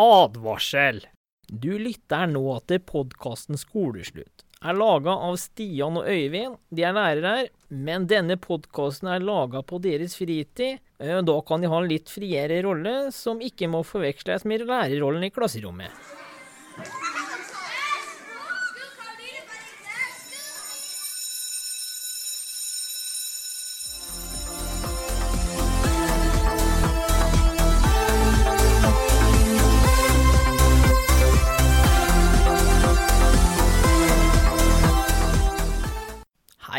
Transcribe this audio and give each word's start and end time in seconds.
Advarsel! 0.00 1.02
Du 1.52 1.74
lytter 1.76 2.30
nå 2.30 2.46
til 2.64 2.80
podkasten 2.88 3.58
Skoleslutt. 3.60 4.46
Er 4.64 4.76
laga 4.78 5.12
av 5.26 5.34
Stian 5.42 5.98
og 6.00 6.06
Øyvind. 6.08 6.54
De 6.72 6.84
er 6.86 6.94
lærere 6.96 7.32
her, 7.36 7.50
men 7.68 8.06
denne 8.08 8.38
podkasten 8.40 9.10
er 9.12 9.20
laga 9.26 9.60
på 9.66 9.82
deres 9.84 10.14
fritid. 10.16 10.78
Eh, 11.02 11.20
Da 11.20 11.36
kan 11.44 11.60
de 11.60 11.68
ha 11.68 11.82
en 11.82 11.90
litt 11.90 12.08
friere 12.08 12.62
rolle, 12.64 13.12
som 13.12 13.42
ikke 13.42 13.68
må 13.68 13.82
forveksles 13.84 14.46
med 14.48 14.64
lærerrollen 14.64 15.26
i 15.28 15.30
klasserommet. 15.34 15.90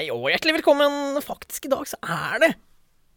Hei 0.04 0.10
og 0.12 0.26
hjertelig 0.28 0.58
velkommen. 0.58 1.16
Faktisk, 1.24 1.64
i 1.64 1.70
dag 1.72 1.88
så 1.88 1.96
er 2.04 2.42
det 2.44 2.48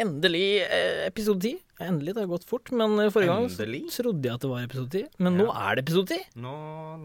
endelig 0.04 0.60
eh, 0.62 1.00
episode 1.08 1.42
10. 1.42 1.56
Endelig, 1.82 2.12
det 2.14 2.22
har 2.22 2.28
gått 2.30 2.44
fort, 2.46 2.70
men 2.70 2.94
eh, 3.02 3.08
forrige 3.10 3.32
gang 3.32 3.48
så 3.50 3.64
Endelig? 3.64 3.80
trodde 3.90 4.28
jeg 4.28 4.38
at 4.38 4.44
det 4.44 4.50
var 4.52 4.66
episode 4.68 5.00
10. 5.00 5.08
Men 5.26 5.34
nå 5.40 5.48
er 5.50 5.74
det 5.74 5.82
episode 5.82 6.14
10. 6.14 6.28
Nå, 6.44 6.52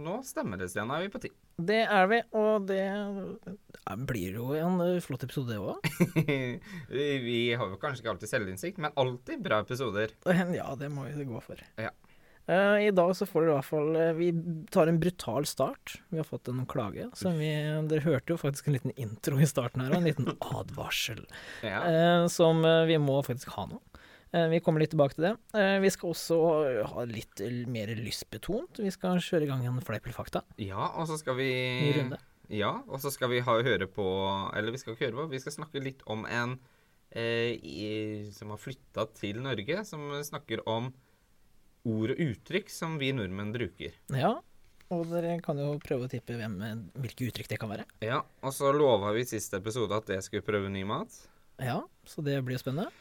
nå 0.04 0.20
stemmer 0.28 0.62
det, 0.62 0.68
Stian. 0.70 0.94
Er 0.94 1.02
vi 1.02 1.10
på 1.16 1.24
ti. 1.24 1.32
Det 1.58 1.80
er 1.82 2.12
vi, 2.12 2.20
og 2.38 2.68
det 2.70 2.78
eh, 2.92 3.98
blir 4.12 4.38
jo 4.38 4.52
en 4.60 4.78
eh, 4.86 5.02
flott 5.02 5.26
episode, 5.26 5.50
det 5.50 5.58
òg. 5.58 5.90
vi 6.94 7.10
vi 7.26 7.40
har 7.58 7.74
jo 7.74 7.82
kanskje 7.82 8.06
ikke 8.06 8.14
alltid 8.14 8.36
selvinnsikt, 8.36 8.86
men 8.86 8.94
alltid 9.02 9.42
bra 9.42 9.64
episoder. 9.66 10.14
Ja, 10.62 10.76
det 10.78 10.94
må 10.94 11.10
vi 11.10 11.26
gå 11.26 11.42
for. 11.42 11.58
Ja. 11.82 11.90
Eh, 12.52 12.88
I 12.88 12.92
dag 12.92 13.14
så 13.16 13.26
får 13.30 13.46
dere 13.46 13.54
i 13.54 13.58
hvert 13.60 13.68
fall 13.70 13.96
eh, 13.96 14.10
Vi 14.18 14.30
tar 14.74 14.90
en 14.92 15.00
brutal 15.00 15.46
start. 15.48 15.94
Vi 16.12 16.20
har 16.20 16.28
fått 16.28 16.50
en 16.52 16.66
klage. 16.70 17.08
Som 17.18 17.38
vi, 17.40 17.52
dere 17.88 18.04
hørte 18.04 18.34
jo 18.34 18.40
faktisk 18.42 18.68
en 18.68 18.76
liten 18.76 18.92
intro 19.00 19.40
i 19.40 19.48
starten 19.48 19.84
her, 19.86 19.94
og 19.94 20.02
en 20.02 20.10
liten 20.10 20.28
advarsel. 20.60 21.24
Ja. 21.64 21.80
eh, 21.88 22.26
som 22.34 22.60
vi 22.90 22.98
må 23.02 23.22
faktisk 23.28 23.54
ha 23.58 23.70
nå. 23.72 23.80
Vi 24.32 24.62
kommer 24.64 24.80
litt 24.80 24.94
tilbake 24.94 25.18
til 25.18 25.26
det. 25.26 25.32
Vi 25.84 25.90
skal 25.92 26.14
også 26.14 26.36
ha 26.88 27.02
litt 27.04 27.42
mer 27.68 27.90
lystbetont. 27.98 28.80
Vi 28.80 28.92
skal 28.96 29.20
kjøre 29.20 29.44
i 29.44 29.50
gang 29.50 29.66
en 29.68 29.82
fleip 29.84 30.06
eller 30.08 30.16
fakta. 30.16 30.40
ja, 30.56 30.86
og 30.96 31.10
så 31.10 31.18
skal 31.20 31.36
vi 31.36 31.50
Ny 31.84 31.90
runde. 31.98 32.20
Ja, 32.48 32.70
og 32.88 33.04
så 33.04 33.12
skal 33.12 33.28
vi 33.34 33.42
ha, 33.44 33.58
høre 33.64 33.90
på 33.92 34.06
Eller 34.56 34.72
vi 34.72 34.80
skal 34.80 34.96
ikke 34.96 35.10
høre 35.10 35.18
på, 35.20 35.28
vi 35.34 35.42
skal 35.44 35.58
snakke 35.58 35.84
litt 35.84 36.00
om 36.08 36.24
en 36.32 36.56
eh, 37.12 37.60
i, 37.60 37.92
som 38.32 38.56
har 38.56 38.60
flytta 38.64 39.10
til 39.20 39.44
Norge, 39.44 39.84
som 39.88 40.08
snakker 40.24 40.64
om 40.64 40.94
ord 41.88 42.14
og 42.14 42.24
uttrykk 42.24 42.72
som 42.72 42.98
vi 43.02 43.12
nordmenn 43.16 43.54
bruker. 43.56 43.96
Ja. 44.14 44.36
Og 44.92 45.06
dere 45.08 45.38
kan 45.44 45.60
jo 45.60 45.78
prøve 45.80 46.08
å 46.08 46.12
tippe 46.12 46.36
hvem, 46.36 46.58
hvilke 47.00 47.30
uttrykk 47.30 47.52
det 47.54 47.60
kan 47.62 47.72
være. 47.72 47.86
Ja, 48.04 48.20
og 48.44 48.56
så 48.56 48.74
lova 48.76 49.14
vi 49.16 49.24
i 49.24 49.30
siste 49.30 49.62
episode 49.62 49.96
at 49.96 50.10
jeg 50.12 50.26
skulle 50.26 50.44
prøve 50.44 50.72
ny 50.72 50.84
mat. 50.88 51.16
Ja, 51.62 51.80
så 52.04 52.24
det 52.26 52.36
blir 52.44 52.60
spennende. 52.60 52.92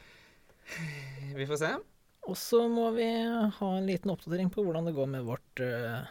Vi 1.35 1.49
får 1.49 1.59
se. 1.59 1.73
Og 2.31 2.37
så 2.39 2.61
må 2.71 2.91
vi 2.95 3.09
ha 3.57 3.71
en 3.75 3.89
liten 3.89 4.13
oppdatering 4.13 4.53
på 4.55 4.63
hvordan 4.63 4.87
det 4.87 4.95
går 4.95 5.09
med 5.17 5.27
vårt 5.27 5.65
uh... 5.65 6.07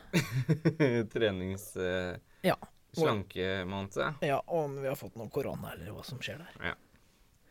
Trenings... 1.14 1.72
Uh... 1.80 2.18
Ja. 2.44 2.58
Slankemåned. 2.92 3.96
Ja, 4.26 4.44
om 4.48 4.82
vi 4.82 4.88
har 4.90 4.98
fått 5.00 5.16
noe 5.20 5.30
korona, 5.32 5.76
eller 5.76 5.94
hva 5.94 6.04
som 6.04 6.20
skjer 6.24 6.42
der. 6.42 6.76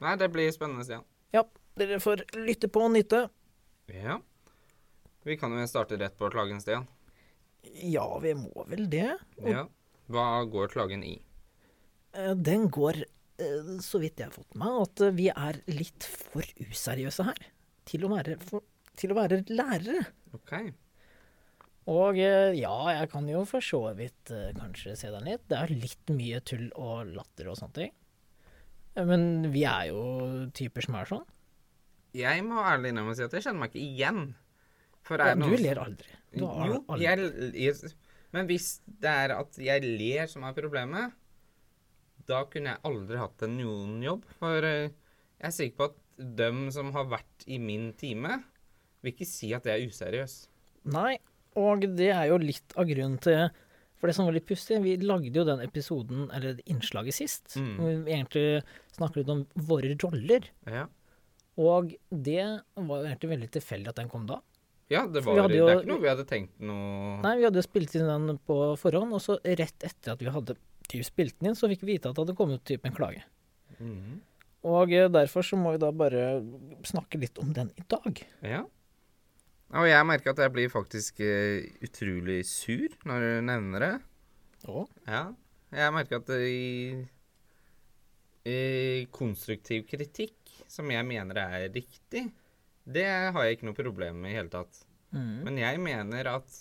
Nei, 0.03 0.15
det 0.19 0.29
blir 0.35 0.51
spennende, 0.53 0.85
Stian. 0.85 1.05
Ja, 1.33 1.45
dere 1.79 2.01
får 2.03 2.25
lytte 2.35 2.71
på 2.73 2.83
og 2.89 2.93
nyte. 2.97 3.29
Ja. 3.95 4.19
Vi 5.27 5.37
kan 5.37 5.53
jo 5.53 5.67
starte 5.69 5.99
rett 6.01 6.17
på 6.19 6.31
klagen, 6.33 6.61
Stian. 6.63 6.87
Ja, 7.83 8.07
vi 8.23 8.35
må 8.39 8.65
vel 8.71 8.87
det. 8.91 9.11
Og 9.43 9.49
Ja. 9.51 9.67
Hva 10.09 10.45
går 10.49 10.71
klagen 10.73 11.03
i? 11.05 11.19
eh, 12.15 12.33
den 12.35 12.69
går, 12.71 13.03
eh, 13.39 13.67
så 13.85 14.01
vidt 14.01 14.17
jeg 14.19 14.31
har 14.31 14.33
fått 14.33 14.55
med 14.55 14.65
meg, 14.65 14.83
at 14.87 15.01
eh, 15.05 15.11
vi 15.13 15.27
er 15.29 15.59
litt 15.69 16.03
for 16.33 16.43
useriøse 16.65 17.25
her. 17.29 17.43
Til 17.85 18.05
å 18.07 18.09
være, 18.15 18.39
for, 18.41 18.63
til 18.97 19.13
å 19.13 19.19
være 19.19 19.43
lærere. 19.51 20.07
OK. 20.35 20.73
Og 21.89 22.17
ja, 22.21 22.73
jeg 22.93 23.09
kan 23.11 23.29
jo 23.29 23.45
for 23.49 23.61
så 23.65 23.95
vidt 23.97 24.29
kanskje 24.59 24.97
se 24.97 25.09
den 25.11 25.25
litt. 25.25 25.47
Det 25.49 25.57
er 25.57 25.71
litt 25.73 26.11
mye 26.13 26.41
tull 26.45 26.67
og 26.77 27.15
latter 27.15 27.49
og 27.49 27.57
sånne 27.57 27.73
ting. 27.79 27.93
Men 29.09 29.53
vi 29.55 29.63
er 29.65 29.87
jo 29.89 30.03
typer 30.53 30.85
som 30.85 30.99
er 31.01 31.09
sånn. 31.09 31.25
Jeg 32.13 32.45
må 32.45 32.61
ærlig 32.61 32.91
innrømme 32.93 33.15
å 33.15 33.17
si 33.17 33.25
at 33.25 33.33
jeg 33.33 33.47
kjenner 33.47 33.63
meg 33.63 33.73
ikke 33.73 33.85
igjen. 33.87 34.35
Ja, 35.11 35.35
du 35.35 35.57
ler 35.57 35.79
aldri. 35.81 36.07
Du 36.37 36.45
har 36.47 36.67
Jo, 36.69 36.85
aldri. 36.89 37.05
jeg, 37.05 37.53
jeg 37.55 37.93
Men 38.33 38.47
hvis 38.47 38.81
det 38.87 39.09
er 39.09 39.33
at 39.39 39.57
jeg 39.57 39.83
ler 39.83 40.27
som 40.29 40.45
er 40.45 40.53
problemet, 40.53 41.13
da 42.29 42.43
kunne 42.45 42.75
jeg 42.75 42.83
aldri 42.85 43.17
hatt 43.17 43.43
en 43.47 43.55
noen-jobb. 43.57 44.27
For 44.39 44.67
eh, 44.69 44.91
jeg 45.41 45.49
er 45.49 45.55
sikker 45.57 45.77
på 45.79 45.85
at 45.89 45.97
dem 46.43 46.67
som 46.75 46.91
har 46.93 47.07
vært 47.09 47.47
i 47.47 47.57
min 47.63 47.93
time, 47.97 48.43
vil 49.03 49.13
ikke 49.15 49.27
si 49.31 49.53
at 49.57 49.65
jeg 49.65 49.81
er 49.81 49.89
useriøs. 49.89 50.35
Nei, 50.93 51.15
og 51.57 51.87
det 51.97 52.11
er 52.13 52.27
jo 52.29 52.37
litt 52.43 52.75
av 52.77 52.85
grunnen 52.91 53.17
til 53.23 53.49
For 53.99 54.07
det 54.07 54.15
som 54.15 54.29
var 54.29 54.35
litt 54.37 54.47
pussig, 54.47 54.77
vi 54.85 54.93
lagde 55.03 55.33
jo 55.35 55.43
den 55.43 55.59
episoden, 55.65 56.29
eller 56.31 56.61
innslaget 56.71 57.15
sist, 57.17 57.57
Mm. 57.59 57.73
hvor 57.81 58.05
vi 58.05 58.13
egentlig 58.15 58.63
snakket 58.95 59.17
litt 59.25 59.29
om 59.35 59.41
våre 59.57 59.97
roller. 60.05 60.45
Ja. 60.71 60.85
Og 61.59 61.97
det 62.13 62.45
var 62.77 63.01
jo 63.03 63.09
egentlig 63.09 63.31
veldig 63.33 63.49
tilfeldig 63.57 63.89
at 63.89 63.97
den 63.97 64.09
kom 64.09 64.27
da. 64.29 64.37
Ja, 64.89 65.03
det, 65.05 65.21
var, 65.27 65.43
det 65.51 65.59
er 65.61 65.83
ikke 65.83 65.91
noe 65.91 66.01
vi 66.01 66.09
hadde 66.09 66.25
tenkt 66.25 66.55
noe 66.65 67.19
Nei, 67.21 67.35
vi 67.37 67.45
hadde 67.45 67.61
spilt 67.65 67.93
inn 67.99 68.09
den 68.09 68.39
på 68.49 68.57
forhånd, 68.81 69.13
og 69.13 69.21
så 69.21 69.37
rett 69.45 69.85
etter 69.85 70.15
at 70.15 70.23
vi 70.25 70.33
hadde 70.33 70.57
typ 70.89 71.05
spilt 71.05 71.37
den 71.39 71.51
inn, 71.51 71.59
så 71.59 71.69
fikk 71.69 71.85
vi 71.85 71.95
vite 71.95 72.09
at 72.09 72.17
det 72.17 72.25
hadde 72.25 72.37
kommet 72.39 72.65
typ 72.69 72.87
en 72.89 72.97
klage. 72.97 73.21
Mm. 73.79 74.23
Og 74.69 74.95
eh, 74.97 75.11
derfor 75.13 75.45
så 75.45 75.59
må 75.61 75.75
vi 75.75 75.83
da 75.83 75.91
bare 75.95 76.41
snakke 76.89 77.21
litt 77.21 77.39
om 77.43 77.53
den 77.55 77.71
i 77.77 77.85
dag. 77.85 78.23
Ja. 78.41 78.65
Og 79.77 79.85
jeg 79.85 80.09
merker 80.09 80.33
at 80.33 80.41
jeg 80.41 80.55
blir 80.55 80.73
faktisk 80.73 81.21
eh, 81.21 81.69
utrolig 81.85 82.41
sur 82.49 82.89
når 83.09 83.25
du 83.27 83.31
nevner 83.51 83.85
det. 83.85 83.95
Å? 84.69 84.87
Ja. 85.05 85.23
Jeg 85.77 85.93
merker 85.93 86.23
at 86.23 86.31
det 86.33 86.41
i, 86.49 86.69
i 88.49 88.61
konstruktiv 89.13 89.85
kritikk, 89.91 90.39
som 90.73 90.89
jeg 90.91 91.05
mener 91.05 91.43
er 91.45 91.69
riktig, 91.75 92.31
det 92.89 93.05
har 93.35 93.45
jeg 93.45 93.59
ikke 93.59 93.69
noe 93.69 93.77
problem 93.77 94.21
med 94.25 94.33
i 94.33 94.39
hele 94.39 94.53
tatt. 94.53 94.83
Mm. 95.13 95.45
Men 95.47 95.59
jeg 95.61 95.81
mener 95.85 96.29
at 96.35 96.59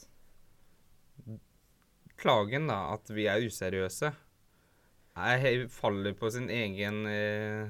klagen, 2.17 2.67
da, 2.71 2.79
at 2.95 3.09
vi 3.13 3.27
er 3.29 3.43
useriøse, 3.45 4.13
er, 5.17 5.67
faller 5.73 6.16
på 6.17 6.29
sin 6.33 6.47
egen 6.53 7.03
uh, 7.09 7.69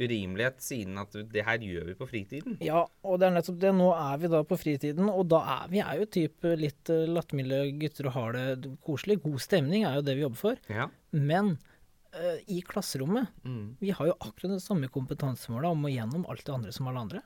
urimelighet, 0.00 0.60
siden 0.64 1.00
at 1.00 1.16
det 1.32 1.44
her 1.44 1.64
gjør 1.64 1.88
vi 1.90 1.96
på 1.98 2.08
fritiden. 2.08 2.56
Ja, 2.64 2.82
og 3.04 3.18
det 3.20 3.28
er 3.28 3.34
nettopp 3.36 3.58
det. 3.60 3.72
Nå 3.76 3.90
er 3.96 4.20
vi 4.22 4.30
da 4.32 4.42
på 4.48 4.58
fritiden, 4.60 5.10
og 5.12 5.26
da 5.32 5.40
er 5.56 5.72
vi 5.72 5.82
er 5.84 5.98
jo 6.00 6.08
typ 6.18 6.46
litt 6.60 6.92
uh, 6.92 7.04
lattermilde 7.10 7.62
gutter 7.80 8.08
og 8.10 8.16
har 8.16 8.38
det 8.38 8.76
koselig. 8.86 9.20
God 9.24 9.40
stemning 9.44 9.84
er 9.88 9.98
jo 10.00 10.06
det 10.06 10.16
vi 10.18 10.24
jobber 10.26 10.42
for. 10.44 10.62
Ja. 10.72 10.88
Men 11.16 11.54
uh, 12.16 12.38
i 12.48 12.62
klasserommet, 12.66 13.32
Mm. 13.44 13.76
vi 13.80 13.92
har 13.96 14.12
jo 14.12 14.16
akkurat 14.20 14.56
det 14.56 14.64
samme 14.64 14.88
kompetansemålet 14.92 15.72
om 15.72 15.84
å 15.88 15.92
gjennom 15.92 16.26
alt 16.28 16.44
det 16.46 16.54
andre 16.54 16.72
som 16.76 16.88
alle 16.92 17.04
andre. 17.08 17.22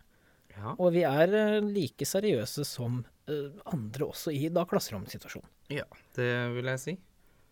Ja. 0.59 0.75
Og 0.79 0.93
vi 0.95 1.03
er 1.09 1.35
eh, 1.35 1.61
like 1.67 2.07
seriøse 2.07 2.65
som 2.69 3.01
eh, 3.29 3.49
andre 3.73 4.07
også 4.11 4.33
i 4.35 4.49
da 4.55 4.65
klasseromsituasjonen. 4.71 5.49
ja. 5.75 5.87
Det 6.15 6.31
vil 6.55 6.69
jeg 6.75 6.81
si. 6.85 6.95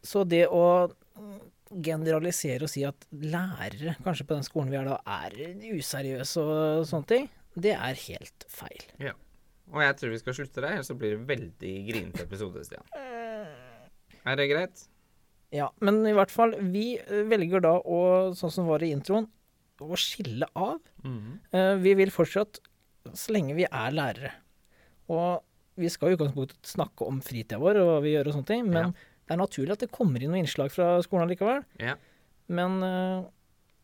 Så 0.02 0.24
det 0.26 0.44
å 0.50 0.88
mm, 1.18 1.40
generalisere 1.82 2.66
og 2.66 2.70
si 2.70 2.82
at 2.86 3.06
lærere, 3.10 3.96
kanskje 4.04 4.26
på 4.28 4.34
den 4.38 4.46
skolen 4.46 4.70
vi 4.72 4.78
er 4.80 4.88
da, 4.90 4.96
er 5.06 5.36
useriøse 5.76 6.42
og 6.42 6.86
sånne 6.90 7.08
ting, 7.10 7.28
det 7.54 7.74
er 7.76 7.98
helt 8.06 8.46
feil. 8.50 8.86
Ja. 9.02 9.12
Og 9.72 9.80
jeg 9.80 9.94
tror 9.98 10.10
vi 10.12 10.18
skal 10.20 10.34
slutte 10.36 10.60
der, 10.60 10.74
ellers 10.76 10.88
så 10.90 10.96
blir 10.98 11.14
det 11.16 11.26
veldig 11.30 11.74
grinete 11.88 12.24
episode, 12.26 12.62
Stian. 12.66 12.84
Er 14.22 14.36
det 14.38 14.48
greit? 14.50 14.82
Ja, 15.52 15.68
men 15.84 16.00
i 16.08 16.14
hvert 16.16 16.32
fall, 16.32 16.54
vi 16.72 16.96
eh, 17.00 17.22
velger 17.28 17.62
da 17.64 17.74
å, 17.80 18.00
sånn 18.38 18.52
som 18.54 18.68
var 18.70 18.82
i 18.84 18.92
introen, 18.94 19.26
å 19.82 19.96
skille 19.98 20.46
av. 20.54 20.78
Eh, 21.04 21.74
Vi 21.82 21.94
vil 21.98 22.12
fortsatt, 22.14 22.60
så 23.14 23.34
lenge 23.34 23.56
vi 23.58 23.66
er 23.66 23.94
lærere. 23.94 24.32
Og 25.12 25.42
vi 25.80 25.88
skal 25.92 26.12
i 26.12 26.16
utgangspunktet 26.16 26.68
snakke 26.68 27.06
om 27.08 27.20
fritida 27.24 27.58
vår 27.60 27.80
og 27.80 27.88
hva 27.88 27.98
vi 28.04 28.14
gjør 28.14 28.30
og 28.30 28.36
sånne 28.36 28.50
ting, 28.50 28.66
men 28.68 28.92
det 28.92 29.34
er 29.34 29.40
naturlig 29.40 29.74
at 29.76 29.84
det 29.84 29.92
kommer 29.94 30.22
inn 30.22 30.32
noen 30.34 30.44
innslag 30.44 30.72
fra 30.74 30.94
skolen 31.04 31.30
likevel. 31.30 31.62
Ja. 31.80 31.96
Men 32.52 32.82
eh, 32.84 33.28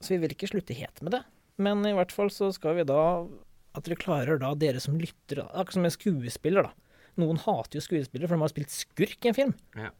Så 0.04 0.14
vi 0.14 0.20
vil 0.22 0.34
ikke 0.34 0.50
slutte 0.50 0.76
helt 0.76 1.00
med 1.02 1.16
det. 1.16 1.22
Men 1.58 1.82
i 1.88 1.94
hvert 1.96 2.12
fall 2.14 2.30
så 2.30 2.52
skal 2.54 2.76
vi 2.78 2.84
da 2.86 3.26
At 3.74 3.86
dere 3.86 3.98
klarer 3.98 4.38
da, 4.38 4.52
dere 4.58 4.80
som 4.82 4.98
lytter, 4.98 5.40
akkurat 5.48 5.76
som 5.76 5.86
en 5.86 5.94
skuespiller, 5.94 6.68
da. 6.68 6.72
Noen 7.18 7.38
hater 7.42 7.78
jo 7.78 7.82
skuespillere, 7.82 8.28
for 8.30 8.38
de 8.38 8.44
har 8.44 8.52
spilt 8.52 8.74
skurk 8.74 9.24
i 9.26 9.30
en 9.30 9.36
film. 9.36 9.54
Ja. 9.78 9.90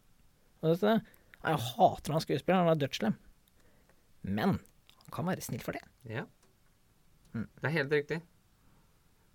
Og 0.61 0.71
vet 0.73 0.81
du, 0.81 0.87
det? 0.87 0.97
jeg 1.39 1.61
hater 1.65 2.15
han 2.15 2.23
skuespilleren, 2.23 2.67
han 2.67 2.73
er 2.73 2.81
dødsslem. 2.81 3.15
Men 4.27 4.57
han 4.59 5.13
kan 5.15 5.27
være 5.29 5.43
snill 5.43 5.63
for 5.63 5.75
det. 5.77 5.83
Ja. 6.09 6.25
Mm. 7.35 7.47
Det 7.59 7.69
er 7.69 7.75
helt 7.75 7.95
riktig. 7.95 8.19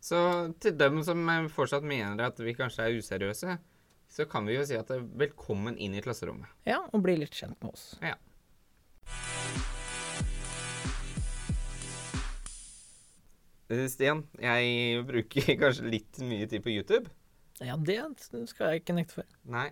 Så 0.04 0.18
til 0.60 0.74
dem 0.76 0.98
som 1.04 1.22
eh, 1.32 1.46
fortsatt 1.52 1.84
mener 1.88 2.26
at 2.26 2.40
vi 2.44 2.52
kanskje 2.56 2.84
er 2.84 2.98
useriøse, 2.98 3.56
så 4.14 4.26
kan 4.28 4.44
vi 4.44 4.58
jo 4.58 4.64
si 4.68 4.76
at 4.76 4.90
eh, 4.92 5.04
velkommen 5.16 5.78
inn 5.80 5.96
i 5.96 6.02
klasserommet. 6.04 6.50
Ja, 6.68 6.82
og 6.92 7.06
bli 7.06 7.16
litt 7.22 7.32
kjent 7.32 7.56
med 7.64 7.72
oss. 7.72 7.86
Ja. 8.04 8.18
Eh, 13.72 13.86
Stian, 13.88 14.26
jeg 14.44 15.06
bruker 15.08 15.48
kanskje 15.62 15.88
litt 15.96 16.20
mye 16.20 16.50
tid 16.52 16.66
på 16.66 16.74
YouTube. 16.74 17.08
Ja, 17.64 17.78
det 17.80 18.02
skal 18.50 18.74
jeg 18.74 18.82
ikke 18.82 18.98
nekte 18.98 19.22
for. 19.22 19.38
Nei. 19.48 19.70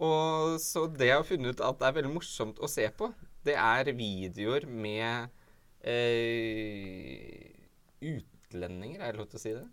Og 0.00 0.56
så 0.60 0.86
det 0.92 1.10
jeg 1.10 1.20
har 1.20 1.28
funnet 1.28 1.56
ut 1.56 1.64
at 1.64 1.82
det 1.82 1.90
er 1.90 1.98
veldig 1.98 2.14
morsomt 2.14 2.64
å 2.64 2.68
se 2.70 2.88
på, 2.96 3.10
det 3.44 3.56
er 3.60 3.92
videoer 3.96 4.64
med 4.68 5.28
eh, 5.84 7.52
utlendinger, 8.50 9.00
er 9.02 9.12
det 9.12 9.20
lov 9.20 9.28
til 9.30 9.38
å 9.38 9.42
si 9.42 9.52
det? 9.56 9.66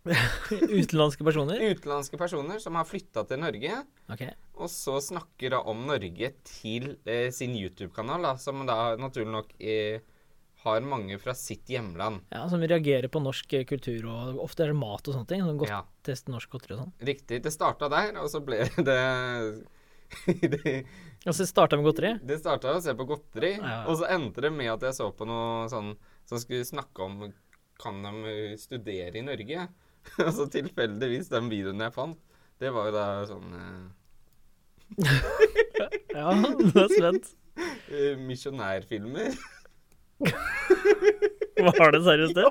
Utenlandske 0.80 1.24
personer? 1.26 1.60
Utenlandske 1.74 2.16
personer 2.20 2.60
som 2.62 2.76
har 2.78 2.86
flytta 2.88 3.24
til 3.28 3.40
Norge, 3.42 3.82
Okay. 4.10 4.32
og 4.56 4.70
så 4.72 4.96
snakker 5.04 5.52
da 5.54 5.60
om 5.70 5.84
Norge 5.86 6.32
til 6.48 6.96
eh, 7.06 7.28
sin 7.30 7.52
YouTube-kanal, 7.54 8.24
som 8.40 8.64
da 8.66 8.96
naturlig 8.98 9.30
nok 9.30 9.52
eh, 9.60 10.00
har 10.64 10.80
mange 10.84 11.16
fra 11.20 11.32
sitt 11.36 11.68
hjemland. 11.70 12.22
Ja, 12.32 12.46
Som 12.50 12.60
reagerer 12.64 13.08
på 13.12 13.20
norsk 13.22 13.52
eh, 13.60 13.64
kultur, 13.68 14.08
og 14.10 14.40
ofte 14.42 14.64
er 14.64 14.72
det 14.72 14.80
mat 14.80 15.06
og 15.08 15.14
sånne 15.14 15.28
ting. 15.30 15.44
Sånn 15.46 15.60
godt 15.60 15.70
Ja, 15.72 15.82
teste 16.04 16.32
norsk 16.32 16.50
godteri 16.56 16.74
og 16.78 16.82
sånn. 16.86 16.96
riktig. 17.12 17.42
Det 17.44 17.52
starta 17.54 17.88
der, 17.92 18.16
og 18.20 18.28
så 18.32 18.40
ble 18.44 18.64
det 18.88 18.98
det, 20.56 20.72
Og 21.28 21.36
så 21.36 21.46
starta 21.46 21.76
med 21.78 21.86
godteri. 21.86 22.16
det 22.26 22.40
starta 22.40 22.72
å 22.74 22.80
se 22.82 22.96
på 22.98 23.06
godteri, 23.06 23.52
Ja. 23.60 23.84
og 23.86 24.00
så 24.00 24.08
endte 24.10 24.42
det 24.42 24.50
med 24.52 24.72
at 24.72 24.88
jeg 24.88 24.96
så 24.98 25.12
på 25.14 25.28
noe 25.28 25.68
sånn 25.70 25.92
som 26.26 26.40
skulle 26.42 26.64
snakke 26.66 27.04
om 27.06 27.28
Kan 27.80 28.02
de 28.04 28.34
studere 28.60 29.16
i 29.18 29.24
Norge? 29.24 29.68
og 30.24 30.30
så 30.36 30.46
tilfeldigvis 30.52 31.28
den 31.32 31.50
videoen 31.52 31.82
jeg 31.84 31.92
fant, 31.94 32.18
det 32.60 32.70
var 32.72 32.88
jo 32.88 32.94
da 32.94 33.06
sånn 33.28 33.48
eh, 33.56 33.82
Ja, 36.16 36.32
du 36.34 36.72
er 36.72 36.90
spent. 36.92 37.28
eh, 37.92 38.16
misjonærfilmer. 38.18 39.36
Var 41.60 41.92
det 41.92 42.00
seriøst 42.04 42.36
det? 42.36 42.46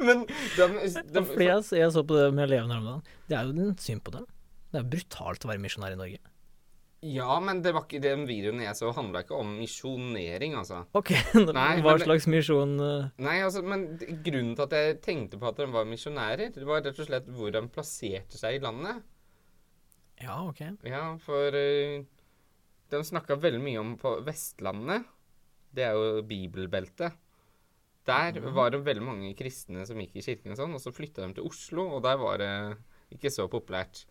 Men 0.00 0.24
de, 0.24 0.66
de, 1.12 1.22
Fordi 1.28 1.46
jeg, 1.46 1.64
jeg 1.78 1.90
så 1.92 2.02
på 2.06 2.16
det 2.16 2.28
med 2.34 2.46
elevene 2.48 2.74
her 2.74 2.80
om 2.80 2.88
dagen. 2.88 3.02
Det 3.28 3.36
er 3.38 3.48
jo 3.48 3.52
en 3.68 3.76
syn 3.80 4.00
på 4.04 4.14
dem. 4.16 4.24
Det 4.72 4.80
er 4.80 4.88
brutalt 4.96 5.44
å 5.44 5.50
være 5.52 5.62
misjonær 5.62 5.94
i 5.94 6.00
Norge. 6.00 6.20
Ja, 7.04 7.36
men 7.42 7.60
det 7.60 7.74
var 7.76 7.84
ikke 7.84 8.00
den 8.00 8.22
videoen 8.28 8.62
jeg 8.64 8.76
så, 8.78 8.88
handla 8.96 9.24
ikke 9.24 9.36
om 9.36 9.50
misjonering, 9.58 10.54
altså. 10.56 10.84
Ok, 10.96 11.12
Nei, 11.50 11.82
hva 11.84 11.96
men- 11.98 12.04
slags 12.06 12.26
misjon 12.30 12.78
eh, 12.80 13.10
Nei, 13.20 13.34
altså, 13.44 13.60
men 13.66 13.86
grunnen 13.98 14.54
til 14.56 14.64
at 14.64 14.76
jeg 14.78 15.00
tenkte 15.04 15.40
på 15.40 15.50
at 15.50 15.60
de 15.60 15.66
var 15.74 15.88
misjonærer, 15.90 16.54
det 16.54 16.64
var 16.68 16.80
rett 16.80 17.02
og 17.02 17.10
slett 17.10 17.28
hvor 17.34 17.52
de 17.52 17.62
plasserte 17.74 18.40
seg 18.40 18.56
i 18.56 18.62
landet. 18.64 19.02
Ja, 20.22 20.38
ok. 20.46 20.62
Ja, 20.86 21.02
for 21.20 21.58
uh, 21.58 22.06
de 22.94 23.02
snakka 23.04 23.36
veldig 23.42 23.60
mye 23.60 23.82
om 23.82 23.92
på 24.00 24.14
Vestlandet. 24.24 25.04
Det 25.74 25.84
er 25.88 25.98
jo 25.98 26.22
bibelbeltet. 26.24 27.20
Der 28.06 28.36
var 28.52 28.70
det 28.70 28.84
veldig 28.84 29.04
mange 29.04 29.30
kristne 29.36 29.84
som 29.88 29.98
gikk 30.00 30.20
i 30.20 30.24
kirken 30.24 30.52
og 30.54 30.60
sånn, 30.60 30.74
og 30.76 30.82
så 30.82 30.92
flytta 30.94 31.24
de 31.24 31.38
til 31.38 31.48
Oslo, 31.48 31.86
og 31.96 32.04
der 32.04 32.18
var 32.20 32.40
det 32.40 32.52
ikke 33.16 33.32
så 33.32 33.48
populært. 33.50 34.04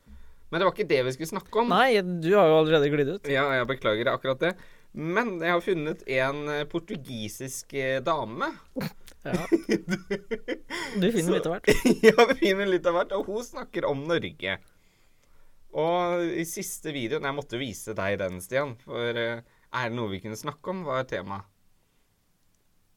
Men 0.53 0.61
det 0.61 0.67
var 0.69 0.75
ikke 0.75 0.85
det 0.93 0.99
vi 1.07 1.13
skulle 1.15 1.31
snakke 1.33 1.61
om. 1.63 1.71
Nei, 1.73 1.97
du 2.21 2.29
har 2.37 2.45
jo 2.51 2.59
allerede 2.61 2.89
glidd 2.93 3.09
ut. 3.15 3.29
Ja, 3.33 3.47
jeg 3.57 3.65
beklager 3.71 4.11
akkurat 4.13 4.43
det. 4.45 4.51
Men 4.93 5.39
jeg 5.41 5.49
har 5.55 5.63
funnet 5.65 6.03
en 6.13 6.43
eh, 6.53 6.65
portugisisk 6.69 7.73
eh, 7.81 7.95
dame. 8.05 8.51
Ja. 9.25 9.47
Du 10.99 11.07
finner 11.09 11.31
Så- 11.31 11.33
litt 11.39 11.47
av 11.49 11.55
hvert. 11.55 11.71
ja, 12.09 12.25
vi 12.29 12.35
finner 12.43 12.69
litt 12.69 12.85
av 12.85 12.99
hvert, 12.99 13.15
og 13.17 13.25
hun 13.31 13.41
snakker 13.47 13.87
om 13.89 14.03
Norge. 14.09 14.59
Og 15.73 16.21
i 16.37 16.43
siste 16.45 16.91
videoen 16.93 17.25
Jeg 17.25 17.33
måtte 17.39 17.57
vise 17.57 17.95
deg 17.97 18.19
den, 18.21 18.37
Stian. 18.45 18.75
For 18.85 19.17
eh, 19.17 19.41
er 19.73 19.89
det 19.89 19.97
noe 19.97 20.11
vi 20.11 20.19
kunne 20.21 20.37
snakke 20.37 20.69
om, 20.75 20.83
var 20.85 21.07
temaet. 21.09 21.49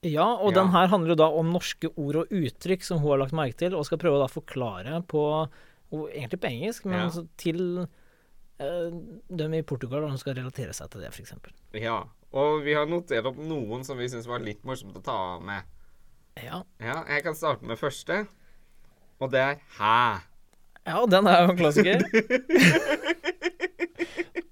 Ja, 0.05 0.27
og 0.37 0.53
Ja. 0.53 0.59
den 0.61 0.69
her 0.75 0.91
handler 0.93 1.15
jo 1.15 1.19
da 1.23 1.31
om 1.35 1.49
norske 1.55 1.89
ord 1.99 2.21
og 2.21 2.29
uttrykk 2.37 2.85
som 2.85 3.01
hun 3.01 3.15
har 3.15 3.23
lagt 3.25 3.33
merke 3.35 3.57
til, 3.65 3.75
og 3.75 3.87
skal 3.89 3.99
prøve 3.99 4.21
å 4.21 4.23
da 4.27 4.29
forklare 4.31 5.01
på 5.09 5.23
og 5.93 6.09
Egentlig 6.11 6.41
på 6.43 6.47
engelsk, 6.51 6.85
men 6.89 6.99
Ja. 6.99 7.05
altså 7.07 7.27
til 7.39 7.61
uh, 8.61 8.91
dem 9.31 9.55
i 9.55 9.63
Portugal, 9.63 10.05
og 10.05 10.11
de 10.13 10.19
skal 10.19 10.35
relatere 10.39 10.73
seg 10.75 10.91
til 10.91 11.01
det, 11.05 11.13
f.eks. 11.15 11.33
Ja. 11.79 12.01
Og 12.37 12.65
vi 12.65 12.75
har 12.75 12.87
notert 12.91 13.25
opp 13.31 13.37
noen 13.39 13.85
som 13.87 13.97
vi 13.99 14.09
syns 14.11 14.27
var 14.29 14.43
litt 14.43 14.65
morsomt 14.67 14.97
å 14.99 15.03
ta 15.05 15.19
med. 15.41 15.63
Ja. 16.43 16.63
Ja, 16.83 17.03
Jeg 17.09 17.23
kan 17.25 17.35
starte 17.39 17.65
med 17.65 17.79
første. 17.81 18.27
Og 19.21 19.31
det 19.33 19.41
er 19.41 19.55
hæ. 19.79 20.21
ja, 20.87 21.07
den 21.09 21.27
er 21.27 21.45
jo 21.47 21.53
en 21.55 21.57
klassiker. 21.57 22.03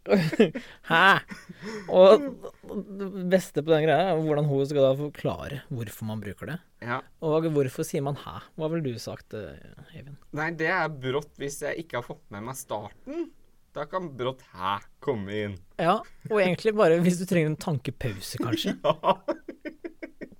Hæ? 0.90 1.04
Og 1.88 2.24
det 2.64 3.08
beste 3.32 3.62
på 3.64 3.72
den 3.72 3.86
greia 3.86 4.10
er 4.10 4.20
hvordan 4.20 4.48
hun 4.50 4.66
skal 4.68 4.84
da 4.84 4.90
forklare 4.98 5.62
hvorfor 5.72 6.08
man 6.10 6.20
bruker 6.24 6.52
det. 6.52 6.58
Ja. 6.84 6.98
Og 7.24 7.48
hvorfor 7.54 7.86
sier 7.86 8.04
man 8.04 8.18
hæ? 8.20 8.36
Hva 8.60 8.68
ville 8.72 8.84
du 8.84 9.00
sagt, 9.00 9.34
eh, 9.38 9.56
Eivind? 9.94 10.18
Nei, 10.36 10.50
det 10.58 10.68
er 10.74 10.92
brått 10.92 11.32
hvis 11.40 11.62
jeg 11.64 11.84
ikke 11.84 12.00
har 12.00 12.06
fått 12.06 12.24
med 12.34 12.44
meg 12.50 12.58
starten. 12.60 13.30
Da 13.74 13.88
kan 13.90 14.12
brått 14.14 14.44
hæ 14.52 14.76
komme 15.02 15.40
inn. 15.46 15.56
Ja, 15.80 15.96
og 16.30 16.36
egentlig 16.38 16.76
bare 16.78 17.00
hvis 17.02 17.18
du 17.18 17.26
trenger 17.26 17.54
en 17.54 17.60
tankepause, 17.68 18.38
kanskje. 18.42 18.76
Ja. 18.84 19.18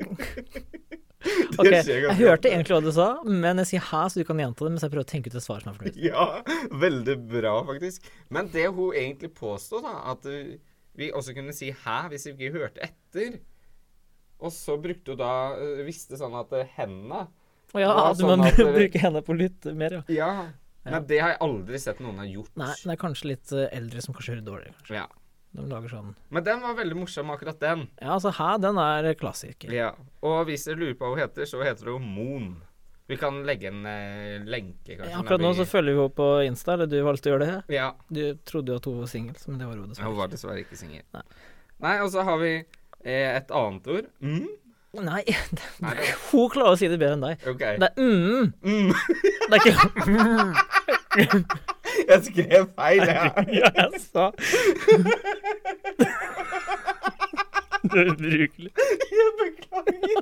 Ok, 1.61 1.71
Jeg 1.71 2.17
hørte 2.19 2.51
egentlig 2.51 2.75
hva 2.75 2.83
du 2.85 2.91
sa, 2.95 3.09
men 3.25 3.61
jeg 3.63 3.71
sier 3.73 3.85
hæ, 3.87 4.03
så 4.11 4.21
du 4.21 4.27
kan 4.29 4.41
gjenta 4.43 4.67
det 4.67 4.73
mens 4.75 4.85
jeg 4.85 4.93
prøver 4.93 5.07
å 5.07 5.11
tenke 5.13 5.31
ut 5.31 5.39
et 5.39 5.45
svar 5.45 5.63
som 5.63 5.71
er 5.71 5.79
fornøyd. 5.79 5.99
Ja, 6.03 6.27
veldig 6.85 7.17
bra, 7.31 7.55
faktisk. 7.69 8.09
Men 8.35 8.51
det 8.53 8.67
hun 8.75 8.97
egentlig 8.99 9.31
påstod, 9.39 9.87
da, 9.87 9.95
at 10.13 10.27
vi 10.95 11.11
også 11.15 11.35
kunne 11.37 11.55
si 11.55 11.73
'hæ' 11.73 12.09
hvis 12.11 12.27
vi 12.27 12.35
ikke 12.35 12.59
hørte 12.59 12.85
etter. 12.87 13.39
Og 14.43 14.53
så 14.53 14.77
brukte 14.81 15.15
hun 15.15 15.21
da 15.21 15.33
uh, 15.57 15.81
Visste 15.87 16.19
sånn 16.19 16.35
at 16.37 16.51
hendene 16.51 16.75
henda 16.75 17.21
Og 17.73 17.81
ja, 17.81 17.89
Ja, 17.89 18.11
at 18.11 18.19
sånn 18.21 18.33
man 18.35 18.49
at 18.49 18.59
bruker 18.59 19.05
hendene 19.07 19.25
på 19.25 19.35
å 19.35 19.39
lytte 19.39 19.75
mer, 19.79 20.01
ja. 20.01 20.03
Ja. 20.11 20.31
Men 20.85 21.07
det 21.09 21.21
har 21.23 21.33
jeg 21.33 21.41
aldri 21.47 21.79
sett 21.81 22.01
noen 22.05 22.19
ha 22.21 22.27
gjort. 22.29 22.51
Nei, 22.61 22.75
det 22.77 22.93
er 22.93 22.99
kanskje 23.01 23.29
litt 23.31 23.53
eh, 23.57 23.71
eldre 23.73 24.03
som 24.05 24.13
kanskje 24.17 24.35
hører 24.35 24.45
dårlig. 24.45 24.73
Kanskje. 24.83 24.99
Ja. 24.99 25.07
De 25.55 25.65
lager 25.71 25.93
sånn 25.93 26.15
Men 26.35 26.45
den 26.47 26.63
var 26.65 26.75
veldig 26.75 26.97
morsom, 26.99 27.31
akkurat 27.31 27.61
den. 27.63 27.87
Ja, 28.01 28.17
altså 28.17 28.33
her, 28.35 28.59
den 28.63 28.79
er 28.83 29.11
klassiker. 29.19 29.71
Ja. 29.75 29.93
Og 30.27 30.49
hvis 30.49 30.67
dere 30.67 30.81
lurer 30.81 30.97
på 30.99 31.07
hva 31.07 31.15
hun 31.15 31.23
heter, 31.23 31.47
så 31.47 31.63
heter 31.63 31.93
hun 31.95 32.09
Moon. 32.17 32.49
Vi 33.07 33.19
kan 33.21 33.43
legge 33.45 33.69
en 33.69 33.85
eh, 33.87 34.41
lenke, 34.49 34.97
kanskje. 34.97 35.13
Ja, 35.13 35.21
akkurat 35.21 35.43
nå 35.45 35.53
så 35.55 35.67
følger 35.69 35.93
vi 35.93 36.01
henne 36.01 36.17
på 36.17 36.29
Insta, 36.47 36.75
eller 36.75 36.89
du 36.89 36.97
valgte 37.05 37.29
å 37.29 37.35
gjøre 37.35 37.49
det. 37.49 37.77
Ja. 37.77 37.91
Du 38.09 38.23
trodde 38.49 38.73
jo 38.73 38.81
at 38.81 38.89
hun 38.89 39.03
var 39.03 39.11
singel, 39.13 39.37
men 39.47 39.61
det 39.61 39.69
var 39.69 39.83
hun 39.83 39.99
Hun 40.01 40.17
var 40.19 40.33
dessverre 40.33 40.65
ikke 40.65 40.79
singel. 40.81 41.05
Nei. 41.15 41.25
Nei, 41.85 41.95
og 42.01 42.09
så 42.15 42.25
har 42.25 42.41
vi 42.41 42.55
eh, 42.57 43.29
et 43.37 43.53
annet 43.53 43.91
ord. 43.93 44.09
Mm? 44.25 44.49
Nei, 45.05 45.23
Nei, 45.85 45.95
hun 46.31 46.51
klarer 46.55 46.73
å 46.73 46.81
si 46.81 46.89
det 46.89 46.99
bedre 47.03 47.19
enn 47.19 47.29
deg. 47.29 47.47
OK. 47.51 47.65
Det 47.83 47.91
er 47.91 48.01
mm. 48.01 48.53
Mm. 48.65 48.91
Det 49.45 49.59
er 49.59 49.61
ikke 49.61 49.77
mm. 51.45 51.73
Jeg 52.09 52.21
skrev 52.25 52.67
feil, 52.79 53.03
jeg. 53.03 53.33
Ja, 53.61 53.69
jeg 53.75 53.91
sa 54.01 54.31
Det 57.85 58.01
er 58.01 58.07
ubrukelig. 58.13 58.71
Jeg 59.13 59.29
beklager. 59.41 60.19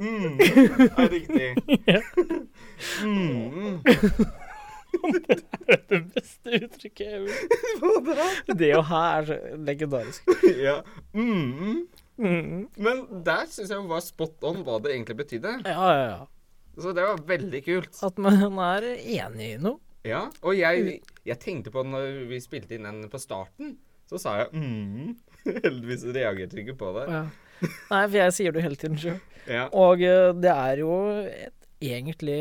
mm, 0.00 0.38
er 0.96 1.08
riktig. 1.10 1.56
Mm. 3.04 3.80
Det 5.02 5.68
er 5.68 5.80
det 5.90 6.00
beste 6.14 6.60
uttrykket 6.64 7.06
jeg 7.06 7.12
har 7.80 8.00
hørt. 8.14 8.58
Det 8.58 8.70
å 8.76 8.82
ha 8.90 9.02
er 9.18 9.28
så 9.28 9.38
legendarisk. 9.66 10.28
Ja. 10.60 10.76
Mm. 11.16 11.84
Mm. 12.18 12.68
Men 12.78 13.00
der 13.26 13.48
syns 13.50 13.72
jeg 13.74 13.88
var 13.90 14.02
spot 14.04 14.44
on 14.46 14.62
hva 14.66 14.78
det 14.84 14.92
egentlig 14.94 15.16
betydde. 15.24 15.56
Ja, 15.66 15.88
ja, 15.94 16.04
ja. 16.12 16.20
Så 16.78 16.92
det 16.94 17.04
var 17.06 17.20
veldig 17.26 17.60
kult. 17.66 17.98
At 18.02 18.18
man 18.22 18.40
er 18.66 18.86
enig 18.98 19.48
i 19.54 19.58
noe. 19.62 19.78
Ja, 20.04 20.26
og 20.44 20.56
jeg, 20.58 20.98
jeg 21.24 21.38
tenkte 21.40 21.72
på 21.72 21.80
når 21.86 22.24
vi 22.28 22.38
spilte 22.44 22.76
inn 22.76 22.84
den 22.84 23.06
på 23.08 23.16
starten, 23.22 23.76
så 24.10 24.18
sa 24.20 24.34
jeg 24.42 24.50
mm. 24.52 25.14
Heldigvis 25.64 26.02
reagerte 26.12 26.58
jeg 26.58 26.66
ikke 26.66 26.76
på 26.82 26.90
det. 26.98 27.04
Ja. 27.08 27.22
Nei, 27.64 28.00
for 28.10 28.16
jeg 28.18 28.34
sier 28.36 28.52
det 28.52 28.64
hele 28.66 28.76
tiden 28.76 28.98
sjøl. 29.00 29.20
Ja. 29.48 29.68
Og 29.72 30.02
eh, 30.04 30.32
det 30.36 30.50
er 30.52 30.82
jo 30.82 30.90
et, 31.24 31.54
egentlig 31.84 32.36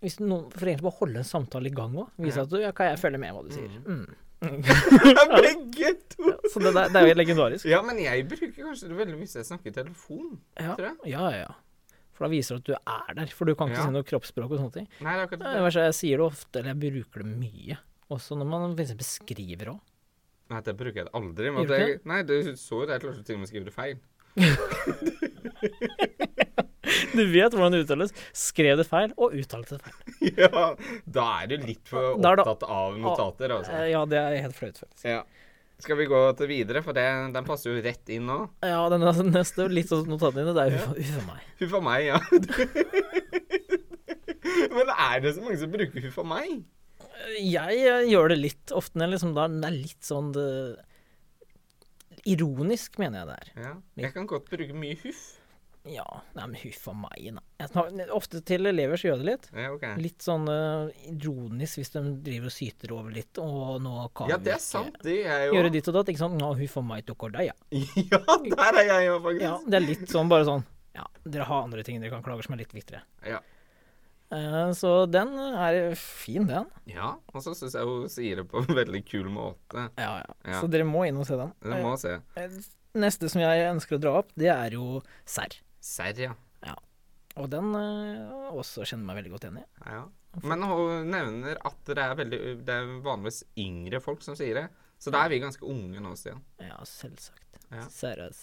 hvis 0.00 0.16
noen, 0.20 0.46
For 0.52 0.64
egentlig 0.68 0.86
bare 0.86 0.98
holde 0.98 1.20
en 1.20 1.28
samtale 1.28 1.68
i 1.68 1.74
gang 1.76 1.96
òg. 2.00 2.10
Vise 2.20 2.40
Ja. 2.40 2.44
at 2.46 2.52
du, 2.52 2.58
ja, 2.60 2.70
kan 2.76 2.90
jeg 2.90 3.00
følge 3.00 3.20
med 3.20 3.32
hva 3.36 3.42
du 3.46 3.50
sier. 3.54 3.74
Mm. 3.84 4.04
Begge 4.40 5.90
to. 6.14 6.30
Så 6.52 6.60
det, 6.62 6.72
der, 6.74 6.88
det 6.88 6.96
er 6.96 7.04
jo 7.04 7.10
helt 7.12 7.20
legendarisk. 7.20 7.66
Ja, 7.68 7.80
men 7.84 7.98
jeg 8.00 8.24
bruker 8.30 8.52
kanskje 8.56 8.88
det 8.90 8.96
veldig 9.00 9.16
mye 9.18 9.24
hvis 9.26 9.36
jeg 9.36 9.48
snakker 9.48 9.68
i 9.72 9.74
telefon. 9.76 10.30
Ja, 10.56 10.74
Tror 10.78 10.86
jeg. 10.88 10.96
ja, 11.12 11.26
ja. 11.34 11.42
ja. 11.44 11.98
For 12.16 12.26
da 12.26 12.30
viser 12.34 12.56
du 12.56 12.60
at 12.60 12.68
du 12.68 12.74
er 12.78 13.14
der. 13.20 13.30
For 13.36 13.48
du 13.48 13.54
kan 13.56 13.68
ikke 13.70 13.80
Ja. 13.80 13.86
si 13.88 13.94
noe 13.96 14.04
kroppsspråk 14.04 14.50
og 14.52 14.58
sånne 14.60 14.74
ting. 14.74 14.88
Nei, 15.00 15.12
det 15.14 15.20
er 15.20 15.26
akkurat 15.28 15.40
Det 15.44 15.52
det. 15.52 15.60
Jeg 15.86 15.94
sier 16.00 16.16
det 16.20 16.26
ofte, 16.26 16.54
eller 16.60 16.70
jeg 16.74 16.80
bruker 16.84 17.24
det 17.24 17.30
mye. 17.44 17.78
Også 18.10 18.36
når 18.36 18.46
man 18.50 18.74
for 18.76 19.06
skriver 19.06 19.66
òg. 19.74 19.80
Nei, 20.50 20.60
det 20.66 20.74
bruker 20.76 20.98
jeg 21.04 21.12
aldri. 21.14 21.50
Men 21.54 21.68
det, 21.70 21.80
nei, 22.10 22.22
du 22.26 22.34
så 22.58 22.80
jo 22.82 22.86
det. 22.88 22.96
Jeg 22.98 23.04
klarte 23.06 23.22
til 23.24 23.34
og 23.36 23.40
med 23.40 23.46
å 23.46 23.52
skrive 23.52 23.68
det 23.68 23.76
feil. 23.76 23.96
Du 27.18 27.24
vet 27.32 27.52
hvordan 27.54 27.72
det 27.74 27.82
uttales. 27.84 28.10
Skrev 28.36 28.74
det 28.80 28.86
feil, 28.88 29.10
og 29.18 29.28
uttalte 29.36 29.70
det 29.76 29.82
feil. 29.84 29.98
ja, 30.44 30.64
da 31.04 31.24
er 31.42 31.46
du 31.52 31.56
litt 31.66 31.86
for 31.90 32.02
er 32.16 32.38
opptatt 32.44 32.64
av 32.68 32.88
notater, 33.00 33.48
altså. 33.58 33.72
Eh, 33.78 33.86
Ja, 33.92 34.00
det 34.08 34.18
er 34.20 34.30
helt 34.46 34.58
flaut, 34.58 34.76
faktisk. 34.80 35.04
Ja. 35.08 35.22
Skal 35.80 35.96
vi 35.96 36.04
gå 36.10 36.18
til 36.36 36.46
videre, 36.50 36.82
for 36.84 36.92
det, 36.96 37.06
den 37.32 37.44
passer 37.46 37.70
jo 37.72 37.80
rett 37.80 38.08
inn 38.12 38.26
nå. 38.28 38.38
Ja, 38.66 38.82
den 38.92 39.00
neste, 39.32 39.64
litt 39.72 39.88
sånn 39.88 40.04
notatene 40.10 40.44
dine, 40.44 40.54
det 40.58 40.64
er 40.66 40.70
huff 40.98 41.16
a 41.16 41.22
meg. 41.30 41.40
Huff 41.62 41.74
a 41.78 41.80
meg, 41.86 42.00
ja. 42.10 42.18
Men 44.76 44.86
er 44.92 45.16
det 45.24 45.30
så 45.36 45.40
mange 45.44 45.58
som 45.62 45.70
bruker 45.72 46.00
huff 46.04 46.18
a 46.20 46.24
meg? 46.36 46.48
Jeg 47.40 47.74
eh, 47.88 48.04
gjør 48.10 48.26
det 48.32 48.38
litt 48.40 48.72
ofte 48.76 49.06
liksom 49.08 49.34
da 49.36 49.42
det 49.52 49.66
er 49.68 49.74
litt 49.76 50.04
sånn 50.04 50.30
det, 50.36 50.44
Ironisk, 52.28 52.98
mener 53.00 53.16
jeg 53.22 53.26
det 53.30 53.36
er. 53.38 53.48
Ja. 53.64 53.72
Jeg 54.04 54.10
kan 54.16 54.26
godt 54.28 54.46
bruke 54.52 54.74
mye 54.76 54.96
huff. 55.00 55.22
Ja, 55.88 56.04
nei, 56.36 56.44
men 56.44 56.56
huff 56.60 56.88
a 56.90 56.92
meg, 56.92 57.30
nei. 57.32 57.44
Jeg 57.60 58.08
ofte 58.12 58.42
til 58.44 58.68
elever 58.68 59.00
så 59.00 59.08
gjør 59.08 59.22
det 59.22 59.26
litt. 59.30 59.46
Ja, 59.56 59.70
okay. 59.72 59.94
Litt 60.02 60.24
sånn 60.24 60.44
uh, 60.50 60.90
ironisk 61.08 61.80
hvis 61.80 61.94
de 61.94 62.02
driver 62.26 62.50
og 62.50 62.52
syter 62.52 62.92
over 62.96 63.14
litt. 63.16 63.40
Og 63.40 63.78
nå 63.84 63.94
kan 64.16 64.28
Ja, 64.28 64.36
det 64.36 64.52
er 64.58 64.60
sant, 64.64 64.98
det 65.06 65.22
er 65.24 65.46
jo 65.48 65.54
gjøre 65.56 65.70
ditt 65.78 65.88
og 65.88 65.96
datt. 65.96 66.10
Ikke 66.12 66.20
sant? 66.20 66.36
Nå, 66.40 66.50
huff 66.58 66.76
a 66.76 66.82
meg, 66.84 67.06
dere 67.08 67.30
deg, 67.38 67.48
ja. 67.48 67.56
Ja, 68.12 68.20
der 68.50 68.80
er 68.82 68.90
jeg 68.90 69.06
jo, 69.08 69.14
faktisk. 69.24 69.46
ja. 69.46 69.54
Det 69.72 69.78
er 69.80 69.86
litt 69.86 70.04
sånn 70.12 70.32
bare 70.32 70.48
sånn 70.48 70.66
Ja, 70.98 71.06
dere 71.24 71.46
har 71.48 71.64
andre 71.64 71.86
ting 71.86 72.02
dere 72.02 72.12
kan 72.12 72.26
klage 72.26 72.44
som 72.44 72.58
er 72.58 72.62
litt 72.64 72.76
viktigere. 72.76 73.00
Ja. 73.24 73.40
Eh, 74.36 74.72
så 74.78 74.92
den 75.10 75.32
er 75.38 75.94
fin, 75.98 76.44
den. 76.46 76.68
Ja, 76.90 77.14
og 77.32 77.42
så 77.42 77.54
syns 77.56 77.74
jeg 77.74 77.88
hun 77.88 78.04
sier 78.12 78.42
det 78.42 78.46
på 78.52 78.60
en 78.62 78.76
veldig 78.76 79.00
kul 79.08 79.32
måte. 79.32 79.88
Ja, 79.96 80.12
ja. 80.20 80.36
Ja. 80.44 80.60
Så 80.60 80.68
dere 80.70 80.84
må 80.86 81.06
inn 81.08 81.18
og 81.18 81.26
se 81.26 81.40
den. 81.40 81.56
Dere 81.64 81.80
må 81.82 81.96
se. 82.00 82.18
Eh, 82.38 82.60
Neste 83.00 83.28
som 83.30 83.38
jeg 83.38 83.66
ønsker 83.70 84.00
å 84.00 84.02
dra 84.02 84.12
opp, 84.18 84.32
det 84.34 84.48
er 84.50 84.74
jo 84.74 84.98
serr. 85.28 85.52
Serr, 85.80 86.20
ja. 86.20 86.76
Og 87.38 87.46
den 87.52 87.70
uh, 87.72 88.50
også 88.58 88.84
kjenner 88.84 89.06
meg 89.08 89.20
veldig 89.20 89.34
godt 89.36 89.46
igjen 89.46 89.62
i. 89.62 89.68
ja. 89.86 90.06
Men 90.46 90.62
hun 90.62 91.08
nevner 91.10 91.58
at 91.66 91.88
det 91.88 91.98
er, 91.98 92.12
veldig, 92.14 92.38
det 92.62 92.74
er 92.74 92.90
vanligvis 93.02 93.40
yngre 93.58 93.98
folk 94.02 94.20
som 94.22 94.36
sier 94.38 94.54
det. 94.54 94.66
Så 95.00 95.10
da 95.10 95.24
er 95.24 95.32
vi 95.32 95.40
ganske 95.42 95.64
unge 95.66 96.02
nå, 96.02 96.12
Stian. 96.18 96.42
Ja, 96.62 96.76
selvsagt. 96.86 97.58
Ja. 97.72 97.86
Seriøs. 97.90 98.42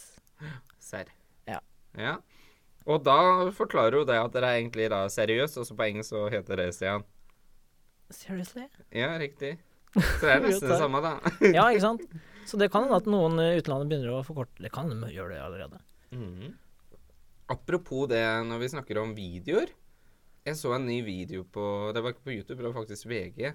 Serr. 0.83 1.13
Ja. 1.47 1.61
ja. 1.95 2.17
Og 2.87 3.03
da 3.05 3.47
forklarer 3.55 4.01
hun 4.01 4.09
det 4.09 4.17
at 4.19 4.35
dere 4.35 4.51
er 4.51 4.59
egentlig 4.61 4.89
da 4.91 5.05
seriøs, 5.11 5.55
og 5.61 5.69
så 5.69 5.77
på 5.77 5.87
engelsk 5.87 6.11
så 6.11 6.25
heter 6.33 6.59
det 6.59 6.67
Stian. 6.75 7.07
Seriously? 8.11 8.67
Ja, 8.95 9.13
riktig. 9.19 9.57
Så 9.97 10.27
det 10.27 10.29
er 10.31 10.43
nesten 10.43 10.69
det 10.69 10.77
samme, 10.79 10.99
da. 11.03 11.15
Ja, 11.41 11.65
ikke 11.71 11.83
sant? 11.83 12.03
Så 12.47 12.59
det 12.59 12.69
kan 12.71 12.85
hende 12.85 12.99
at 12.99 13.07
noen 13.09 13.39
i 13.43 13.57
utlandet 13.59 13.89
begynner 13.91 14.13
å 14.15 14.23
forkorte 14.23 14.63
Det 14.63 14.69
kan 14.71 14.91
de 14.91 15.09
gjøre 15.11 15.33
det 15.33 15.41
allerede. 15.43 15.79
Mhm. 16.15 16.53
Apropos 17.49 18.07
det 18.11 18.23
når 18.47 18.59
vi 18.63 18.69
snakker 18.73 18.99
om 19.01 19.13
videoer. 19.15 19.71
Jeg 20.47 20.55
så 20.59 20.73
en 20.77 20.85
ny 20.87 21.01
video 21.03 21.43
på 21.43 21.63
Det 21.95 22.01
var 22.03 22.13
ikke 22.13 22.23
på 22.27 22.35
YouTube, 22.35 22.61
det 22.61 22.69
var 22.69 22.77
faktisk 22.81 23.07
VG. 23.11 23.49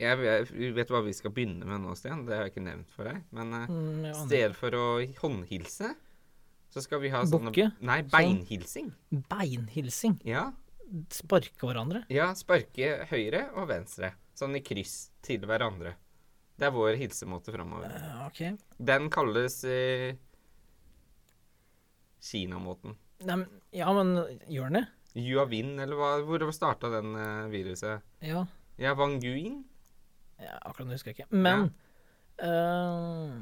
Jeg 0.00 0.16
vet, 0.16 0.52
vet 0.78 0.90
hva 0.94 1.02
vi 1.04 1.12
skal 1.12 1.32
begynne 1.36 1.66
med 1.68 1.82
nå, 1.84 1.92
Stian? 1.98 2.22
Det 2.24 2.32
har 2.38 2.46
jeg 2.46 2.54
ikke 2.54 2.64
nevnt 2.64 2.92
for 2.94 3.10
deg. 3.10 3.18
Men 3.36 3.52
eh, 3.58 3.66
Mm, 3.68 4.04
ja, 4.08 4.14
stedet 4.22 4.56
for 4.56 4.76
å 4.78 4.84
håndhilse, 5.20 5.90
så 6.72 6.82
skal 6.84 7.02
vi 7.02 7.10
ha 7.12 7.20
sånne 7.28 7.50
Bukke? 7.52 7.66
Nei, 7.84 7.98
beinhilsing. 8.08 8.92
Beinhilsing. 9.28 10.16
Ja. 10.24 10.46
Sparke 11.12 11.66
hverandre. 11.66 12.04
ja. 12.10 12.30
Sparke 12.38 13.04
høyre 13.10 13.48
og 13.58 13.68
venstre. 13.70 14.14
Sånn 14.38 14.56
i 14.56 14.62
kryss 14.64 15.10
til 15.26 15.44
hverandre. 15.44 15.92
Det 16.56 16.68
er 16.68 16.72
vår 16.74 16.96
hilsemåte 17.00 17.52
framover. 17.52 17.92
Uh, 17.92 18.24
ok. 18.30 18.40
Den 18.78 19.10
kalles 19.12 19.60
eh, 19.68 20.14
Kinamåten. 22.30 22.96
Ja, 23.26 23.92
men 23.92 24.14
gjør 24.48 24.70
den 24.70 24.80
det? 24.80 24.86
Yuavin, 25.18 25.74
eller 25.82 25.98
hva? 25.98 26.10
Hvor 26.24 26.44
starta 26.54 26.88
den 26.94 27.14
uh, 27.18 27.48
viruset? 27.50 28.04
Ja. 28.22 28.44
Ja, 28.78 28.94
Wanguin? 28.96 29.64
ja. 30.40 30.54
Akkurat 30.64 30.86
nå 30.88 30.94
husker 30.94 31.10
jeg 31.12 31.18
ikke. 31.18 31.32
Men 31.36 31.66
eh, 32.40 33.40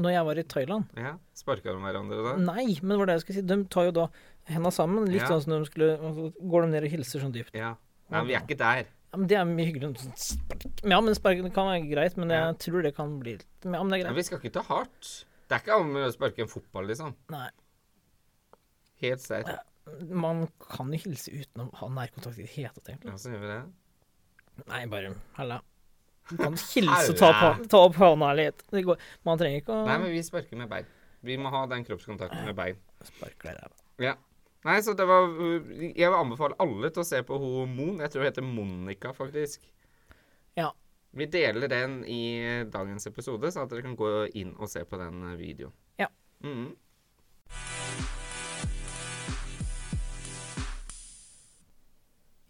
når 0.00 0.14
jeg 0.14 0.26
var 0.26 0.38
i 0.40 0.44
Thailand 0.50 0.98
Ja. 0.98 1.12
Sparka 1.36 1.70
de 1.74 1.82
hverandre 1.82 2.22
da? 2.24 2.32
Nei, 2.42 2.66
men 2.82 2.94
det 2.94 2.98
var 2.98 3.10
det 3.10 3.16
jeg 3.18 3.24
skulle 3.26 3.40
si. 3.40 3.46
De 3.52 3.58
tar 3.70 3.88
jo 3.90 3.94
da 4.00 4.06
henda 4.50 4.72
sammen, 4.74 5.06
litt 5.10 5.22
Ja. 5.22 5.28
sånn 5.30 5.44
som 5.44 5.54
de 5.54 5.68
skulle 5.70 5.90
så 5.98 6.32
Går 6.40 6.62
de 6.66 6.72
ned 6.72 6.84
og 6.88 6.90
hilser 6.90 7.20
sånn 7.22 7.32
dypt. 7.36 7.54
Ja. 7.54 7.76
men 8.10 8.26
vi 8.26 8.34
er 8.34 8.40
ikke 8.42 8.58
der. 8.58 8.86
Ja, 9.12 9.16
men 9.18 9.26
Det 9.28 9.36
er 9.36 9.44
mye 9.44 9.66
hyggelig. 9.66 9.96
Sånn. 9.98 10.90
Ja, 10.90 11.00
men 11.00 11.14
spark 11.14 11.38
kan 11.54 11.66
være 11.70 11.86
greit, 11.90 12.16
men 12.16 12.30
jeg 12.30 12.40
Ja. 12.42 12.52
tror 12.52 12.82
det 12.82 12.94
kan 12.96 13.18
bli 13.20 13.32
litt 13.36 13.46
Ja, 13.64 13.70
men 13.82 13.88
det 13.90 14.00
er 14.00 14.04
Men 14.04 14.06
Ja, 14.06 14.12
vi 14.12 14.22
skal 14.22 14.38
ikke 14.38 14.52
ta 14.52 14.62
hardt. 14.62 15.24
Det 15.48 15.54
er 15.56 15.60
ikke 15.64 15.80
om 15.80 15.94
å 15.94 16.12
sparke 16.12 16.38
en 16.40 16.48
fotball, 16.48 16.86
liksom. 16.86 17.14
Nei. 17.28 17.50
Helt 19.00 19.22
sterkt. 19.24 19.50
Man 20.12 20.44
kan 20.62 20.92
jo 20.94 21.00
hilse 21.02 21.32
uten 21.32 21.64
å 21.64 21.68
ha 21.80 21.88
nærkontakt 21.96 22.38
i 22.38 22.44
det 22.44 22.52
hele 22.54 22.70
tatt, 22.76 22.92
egentlig. 22.92 23.16
Så 23.18 23.32
gjør 23.32 23.42
vi 23.42 23.50
det. 23.50 23.60
Nei, 24.68 24.80
bare 24.92 25.12
halla. 25.38 25.60
Du 26.30 26.36
kan 26.38 26.54
hilse 26.74 27.14
og 27.14 27.18
ta, 27.18 27.30
på, 27.34 27.68
ta 27.72 27.82
opp 27.88 27.98
hånda 27.98 28.32
litt. 28.38 28.64
Det 28.70 28.84
går. 28.86 29.00
Man 29.26 29.40
trenger 29.40 29.62
ikke 29.64 29.74
å 29.74 29.84
Nei, 29.88 29.96
men 30.04 30.12
vi 30.14 30.22
sparker 30.26 30.60
med 30.60 30.70
bein. 30.70 30.90
Vi 31.26 31.36
må 31.40 31.50
ha 31.52 31.64
den 31.68 31.82
kroppskontakten 31.84 32.44
med 32.46 32.56
bein. 32.56 32.78
Sparker 33.04 33.56
der, 33.56 33.64
da. 33.66 33.86
Ja. 34.04 34.14
Nei, 34.64 34.76
så 34.84 34.92
det 34.92 35.06
var 35.08 35.24
Jeg 35.80 35.96
vil 36.04 36.16
anbefale 36.18 36.56
alle 36.60 36.90
til 36.92 37.00
å 37.00 37.08
se 37.08 37.22
på 37.24 37.38
hun 37.40 37.72
Mon. 37.72 38.00
Jeg 38.04 38.12
tror 38.12 38.24
hun 38.24 38.28
heter 38.28 38.44
Monica, 38.46 39.12
faktisk. 39.16 39.64
Ja. 40.58 40.68
Vi 41.16 41.26
deler 41.32 41.66
den 41.72 42.02
i 42.04 42.20
dagens 42.70 43.08
episode, 43.10 43.50
så 43.50 43.64
at 43.64 43.72
dere 43.72 43.82
kan 43.88 43.96
gå 43.98 44.12
inn 44.38 44.52
og 44.60 44.70
se 44.70 44.84
på 44.86 45.00
den 45.00 45.24
eh, 45.32 45.38
videoen. 45.40 45.74
Ja. 45.98 46.12
Mhm. 46.44 46.70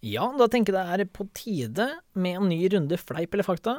Ja, 0.07 0.31
da 0.39 0.47
tenker 0.49 0.73
jeg 0.77 0.87
det 1.01 1.05
er 1.05 1.11
på 1.13 1.27
tide 1.37 1.87
med 2.17 2.39
en 2.41 2.49
ny 2.49 2.61
runde 2.73 2.97
fleip 3.01 3.35
eller 3.37 3.45
fakta. 3.45 3.75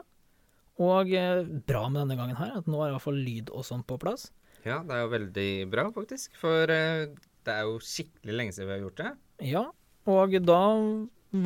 Og 0.81 1.09
eh, 1.17 1.41
bra 1.67 1.87
med 1.89 2.03
denne 2.03 2.17
gangen 2.19 2.37
her, 2.39 2.53
at 2.61 2.67
nå 2.69 2.77
er 2.81 2.91
i 2.91 2.95
hvert 2.95 3.05
fall 3.07 3.17
lyd 3.21 3.49
og 3.53 3.65
sånn 3.67 3.81
på 3.89 3.97
plass. 4.01 4.29
Ja, 4.65 4.79
det 4.85 4.93
er 4.93 5.01
jo 5.05 5.11
veldig 5.15 5.47
bra, 5.73 5.87
faktisk. 5.95 6.35
For 6.37 6.69
eh, 6.69 7.07
det 7.45 7.55
er 7.55 7.65
jo 7.65 7.79
skikkelig 7.81 8.37
lenge 8.37 8.53
siden 8.53 8.69
vi 8.69 8.75
har 8.77 8.83
gjort 8.85 9.01
det. 9.01 9.11
Ja, 9.49 9.63
og 10.09 10.37
da 10.45 10.61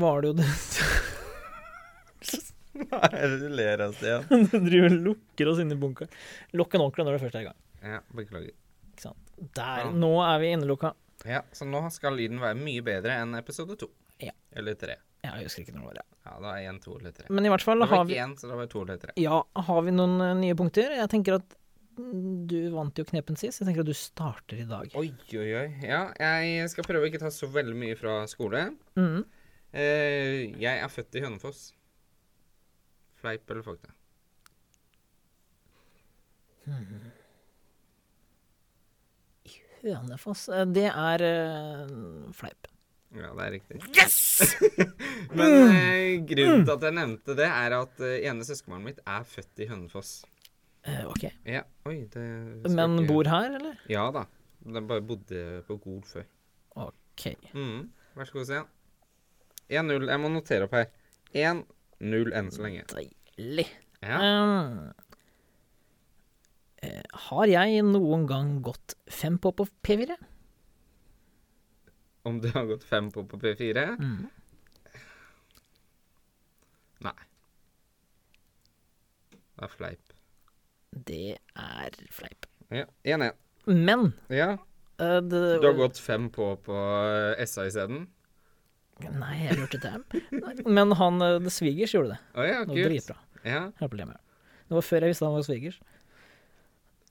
var 0.01 0.22
det 0.24 0.32
jo 0.34 0.38
det 0.41 0.50
Hva 2.75 3.00
er 3.08 3.22
det 3.32 3.38
du 3.39 3.50
ler 3.55 3.82
av, 3.86 3.94
Stian? 3.96 4.25
Du 4.51 4.58
driver 4.65 4.89
og 4.91 5.03
lukker 5.10 5.51
oss 5.53 5.62
inn 5.63 5.72
i 5.72 5.77
bunkeren. 5.79 6.12
Lukk 6.60 6.75
en 6.75 6.84
ordentlig 6.84 7.05
når 7.08 7.15
det 7.17 7.22
først 7.24 7.38
er 7.39 7.46
i 7.46 7.48
gang. 7.48 7.60
Ja, 7.86 8.00
beklager. 8.17 8.51
Ikke 8.91 9.05
sant? 9.08 9.36
Der, 9.55 9.86
Ja. 9.86 9.91
nå 9.96 10.12
er 10.25 10.41
vi 10.44 10.51
innelukka. 10.55 10.91
Ja, 11.25 11.41
Så 11.55 11.63
nå 11.67 11.79
skal 11.96 12.17
lyden 12.20 12.41
være 12.44 12.58
mye 12.60 12.84
bedre 12.84 13.15
enn 13.22 13.36
episode 13.39 13.77
to. 13.79 13.88
Ja. 14.24 14.34
Eller 14.55 14.77
tre. 14.79 14.98
Jeg 15.25 15.48
husker 15.48 15.63
ikke 15.65 15.75
når 15.75 15.81
det 15.81 15.88
var 15.89 16.00
det. 16.00 16.07
Ja, 16.25 16.34
da 16.41 16.53
er 16.53 16.67
én, 16.69 16.79
to 16.81 16.95
eller 17.00 17.13
tre. 17.15 17.27
Men 17.34 17.45
i 17.48 17.51
hvert 17.53 17.65
fall 17.65 17.81
Det 17.81 17.89
var 17.89 18.03
ikke 18.03 18.12
vi 18.12 18.17
én, 18.22 18.34
så 18.39 18.50
det 18.50 18.57
var 18.60 18.67
to 18.72 18.81
eller 18.86 19.00
tre. 19.01 19.15
Ja, 19.22 19.39
har 19.67 19.86
vi 19.86 19.93
noen 19.93 20.17
uh, 20.22 20.34
nye 20.38 20.57
punkter? 20.57 20.93
Jeg 21.00 21.12
tenker 21.12 21.39
at 21.39 21.55
du 21.95 22.57
vant 22.74 22.98
jo 23.00 23.05
knepen 23.07 23.38
sist. 23.39 23.62
Jeg 23.62 23.69
tenker 23.69 23.86
at 23.86 23.89
du 23.89 23.95
starter 23.98 24.62
i 24.62 24.67
dag. 24.67 24.91
Oi, 25.00 25.07
oi, 25.31 25.48
oi. 25.62 25.67
Ja, 25.86 26.01
jeg 26.19 26.69
skal 26.74 26.88
prøve 26.88 27.07
å 27.07 27.10
ikke 27.10 27.22
ta 27.24 27.31
så 27.31 27.48
veldig 27.51 27.77
mye 27.79 27.98
fra 28.00 28.17
skole. 28.29 28.67
Mm. 29.00 29.24
Uh, 29.75 30.41
jeg 30.62 30.74
er 30.75 30.91
født 30.91 31.19
i 31.19 31.25
Hønefoss. 31.25 31.67
Fleip 33.22 33.50
eller 33.50 33.65
fakta? 33.65 33.93
Hønefoss 39.86 40.48
eh, 40.50 40.65
Det 40.74 40.88
er 40.89 41.24
uh, 41.25 42.31
fleip. 42.34 42.69
Ja, 43.15 43.31
det 43.38 43.43
er 43.45 43.51
riktig. 43.55 43.79
Yes! 43.95 44.17
Men 45.38 45.53
eh, 45.72 46.17
grunnen 46.27 46.65
til 46.67 46.74
at 46.75 46.86
jeg 46.88 46.95
nevnte 46.98 47.36
det, 47.39 47.48
er 47.48 47.75
at 47.79 48.01
eh, 48.03 48.17
ene 48.29 48.43
søskenbarnet 48.48 48.89
mitt 48.91 49.00
er 49.07 49.24
født 49.29 49.62
i 49.63 49.67
Hønefoss. 49.69 50.12
Eh, 50.86 51.03
ok. 51.10 51.24
Ja, 51.48 51.62
oi, 51.89 52.01
det 52.13 52.25
skal 52.62 52.75
Men 52.77 52.98
ikke- 53.00 53.07
bor 53.13 53.29
her, 53.31 53.55
eller? 53.60 53.79
Ja 53.89 54.10
da. 54.13 54.25
Den 54.65 54.88
bare 54.89 55.01
bodde 55.05 55.45
på 55.67 55.77
Gol 55.84 56.01
før. 56.10 56.25
Ok. 56.75 57.25
Mhm. 57.53 57.88
Vær 58.17 58.27
så 58.29 58.34
god, 58.38 58.45
Stian. 58.50 58.67
1-0. 59.69 60.07
Jeg 60.12 60.22
må 60.22 60.29
notere 60.34 60.67
opp 60.67 60.75
her. 60.77 60.86
1-0 61.36 62.31
enn 62.38 62.51
så 62.53 62.62
lenge. 62.65 62.84
Deilig. 62.91 63.65
Ja. 64.05 64.19
Um, 64.22 64.93
eh, 66.84 67.01
har 67.29 67.48
jeg 67.50 67.81
noen 67.88 68.25
gang 68.29 68.55
gått 68.65 68.95
fem 69.10 69.38
på 69.41 69.51
på 69.57 69.65
P4? 69.86 70.17
Om 72.25 72.41
du 72.41 72.50
har 72.55 72.65
gått 72.65 72.84
fem 72.84 73.12
på 73.13 73.24
på 73.29 73.38
P4? 73.38 73.86
Mm. 74.01 74.25
Nei. 77.05 77.17
Det 79.55 79.67
er 79.67 79.72
fleip. 79.72 80.15
Det 81.10 81.38
er 81.38 82.00
fleip. 82.12 82.48
Ja. 82.74 82.88
1-1. 83.03 83.38
Men 83.65 84.13
Ja. 84.34 84.55
Uh, 84.96 85.20
det, 85.22 85.39
Du 85.62 85.67
har 85.67 85.74
gått 85.77 86.00
fem 86.00 86.29
på 86.32 86.53
på 86.63 86.75
eh, 87.36 87.46
SA 87.46 87.65
isteden? 87.67 88.08
Nei, 89.03 89.34
jeg 89.44 89.58
lurte 89.60 89.79
det. 89.84 90.22
Nei, 90.32 90.53
Men 90.65 90.96
han 90.96 91.22
eh, 91.22 91.50
svigers 91.51 91.94
gjorde 91.94 92.13
det. 92.15 92.20
Oh, 92.34 92.46
ja, 92.48 92.62
Det 92.63 92.72
var 92.72 92.89
dritbra. 92.89 93.17
Ja. 93.44 93.63
Det 93.75 94.77
var 94.77 94.86
før 94.88 95.03
jeg 95.03 95.12
visste 95.12 95.27
han 95.27 95.36
var 95.36 95.44
svigers. 95.46 95.82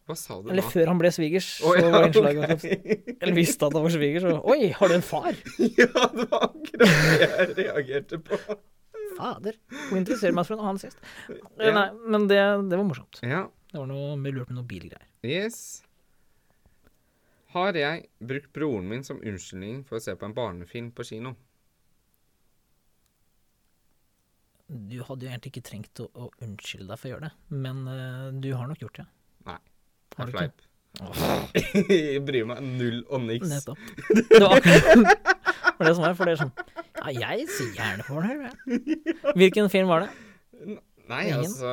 Hva 0.05 0.17
sa 0.21 0.37
du 0.37 0.51
Eller 0.53 0.67
nå? 0.67 0.71
før 0.75 0.91
han 0.93 0.99
ble 1.01 1.11
svigers, 1.17 1.47
så 1.63 1.71
ja, 1.79 1.87
var 1.89 2.07
innslaget 2.11 2.51
okay. 2.59 2.99
Eller 3.15 3.37
visste 3.39 3.69
at 3.71 3.77
han 3.77 3.87
var 3.87 3.95
svigers, 3.95 4.27
og 4.29 4.51
Oi, 4.53 4.69
har 4.77 4.93
du 4.93 4.97
en 4.99 5.07
far? 5.07 5.31
ja, 5.81 5.89
det 6.13 6.27
var 6.29 6.51
akkurat 6.51 6.83
det 6.85 7.23
jeg 7.23 7.55
reagerte 7.61 8.21
på. 8.27 8.41
Fader. 9.15 9.57
Hun 9.89 10.03
interesserer 10.03 10.37
meg 10.37 10.45
for 10.49 10.59
en 10.59 10.67
annen 10.67 10.83
sist? 10.83 11.01
Ja. 11.31 11.73
Nei, 11.73 11.87
men 12.11 12.29
det, 12.29 12.41
det 12.69 12.77
var 12.77 12.85
morsomt. 12.85 13.23
Ja. 13.25 13.47
Det 13.71 13.81
var 13.81 13.89
noe 13.89 14.13
med 14.21 14.37
lurt 14.37 14.53
med 14.53 14.61
noe 14.61 14.69
bilgreier. 14.69 15.09
Yes. 15.25 15.83
Har 17.55 17.79
jeg 17.79 18.09
brukt 18.19 18.53
broren 18.53 18.91
min 18.91 19.05
som 19.07 19.23
unnskyldning 19.23 19.85
for 19.89 20.01
å 20.01 20.05
se 20.05 20.13
på 20.19 20.29
en 20.29 20.37
barnefilm 20.37 20.93
på 20.93 21.07
kino? 21.07 21.37
Du 24.69 24.97
hadde 25.07 25.27
jo 25.27 25.31
egentlig 25.31 25.53
ikke 25.55 25.69
trengt 25.69 26.01
å, 26.03 26.09
å 26.19 26.29
unnskylde 26.43 26.89
deg 26.91 26.99
for 26.99 27.09
å 27.09 27.13
gjøre 27.15 27.29
det, 27.29 27.61
men 27.65 27.85
uh, 27.87 28.29
du 28.43 28.51
har 28.57 28.69
nok 28.69 28.83
gjort 28.83 29.01
det. 29.03 29.07
Nei. 29.47 29.61
Har 30.19 30.31
du 30.31 30.39
er 30.39 30.51
ikke? 30.51 30.71
jeg 31.91 32.21
bryr 32.23 32.45
meg 32.47 32.61
null 32.63 33.01
og 33.11 33.25
niks. 33.25 33.51
Nettopp. 33.51 33.79
Det 34.15 34.41
var 34.41 34.57
akkurat 34.61 35.45
for 35.75 35.89
det 35.89 35.95
som 35.97 36.05
var, 36.07 36.15
for 36.19 36.29
det 36.29 36.35
er 36.37 36.43
sånn 36.45 36.53
Ja, 37.05 37.33
jeg 37.35 37.49
ser 37.51 37.71
gjerne 37.75 38.05
på 38.07 38.21
det. 38.23 38.35
jeg. 38.45 39.33
Hvilken 39.41 39.71
film 39.73 39.91
var 39.91 40.05
det? 40.05 40.13
Nei, 41.11 41.25
Ingen? 41.29 41.43
altså 41.43 41.73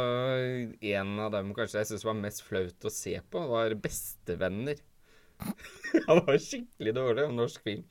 En 0.91 1.11
av 1.23 1.29
dem 1.35 1.53
kanskje 1.55 1.83
jeg 1.83 1.91
syns 1.91 2.07
var 2.07 2.17
mest 2.17 2.41
flaut 2.47 2.87
å 2.87 2.91
se 2.91 3.13
på, 3.31 3.43
var 3.51 3.77
'Bestevenner'. 3.77 4.81
Han 6.07 6.23
var 6.25 6.41
skikkelig 6.41 6.93
dårlig 6.97 7.27
om 7.29 7.37
norsk 7.37 7.63
film. 7.63 7.85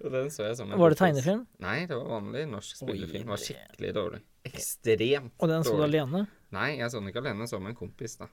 Og 0.00 0.12
den 0.14 0.30
så 0.32 0.46
jeg 0.46 0.56
som 0.56 0.70
en 0.70 0.80
Var 0.80 0.94
det 0.94 0.98
tegnefilm? 1.00 1.42
Nei, 1.60 1.78
det 1.88 1.96
var 1.96 2.06
vanlig 2.20 2.46
norsk 2.48 2.78
spillefilm. 2.78 3.26
Den 3.26 3.32
var 3.32 3.42
skikkelig 3.42 3.90
dårlig. 3.96 4.20
Ekstremt 4.48 5.34
Og 5.36 5.50
den 5.50 5.66
så 5.66 5.74
du 5.76 5.84
alene? 5.84 6.22
Nei, 6.56 6.70
jeg 6.78 6.88
så 6.92 7.02
den 7.02 7.10
ikke 7.10 7.20
alene, 7.24 7.44
jeg 7.44 7.52
så 7.52 7.60
med 7.60 7.74
en 7.74 7.80
kompis, 7.82 8.16
da. 8.20 8.30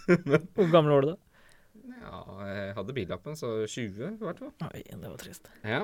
Hvor 0.56 0.70
gammel 0.72 0.94
var 0.96 1.04
du 1.06 1.10
da? 1.12 1.18
Ja, 2.02 2.20
jeg 2.46 2.76
hadde 2.76 2.94
billappen, 2.96 3.36
så 3.38 3.50
20 3.66 4.06
i 4.12 4.22
hvert 4.22 4.40
fall. 4.42 4.52
Oi, 4.68 4.82
det 4.86 5.02
var 5.08 5.18
trist. 5.20 5.48
Ja. 5.66 5.82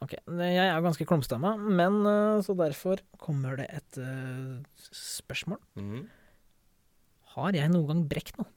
Ok, 0.00 0.14
jeg 0.16 0.62
er 0.64 0.80
ganske 0.84 1.04
klumstamma, 1.04 1.54
men 1.60 1.98
eh, 2.08 2.38
så 2.44 2.54
derfor 2.56 3.02
kommer 3.20 3.58
det 3.60 3.66
et 3.74 3.98
uh, 4.00 4.62
spørsmål. 4.96 5.60
Mhm. 5.76 6.06
Har 7.34 7.54
jeg 7.54 7.70
noen 7.70 7.86
gang 7.86 8.00
brekt 8.10 8.40
noe? 8.40 8.48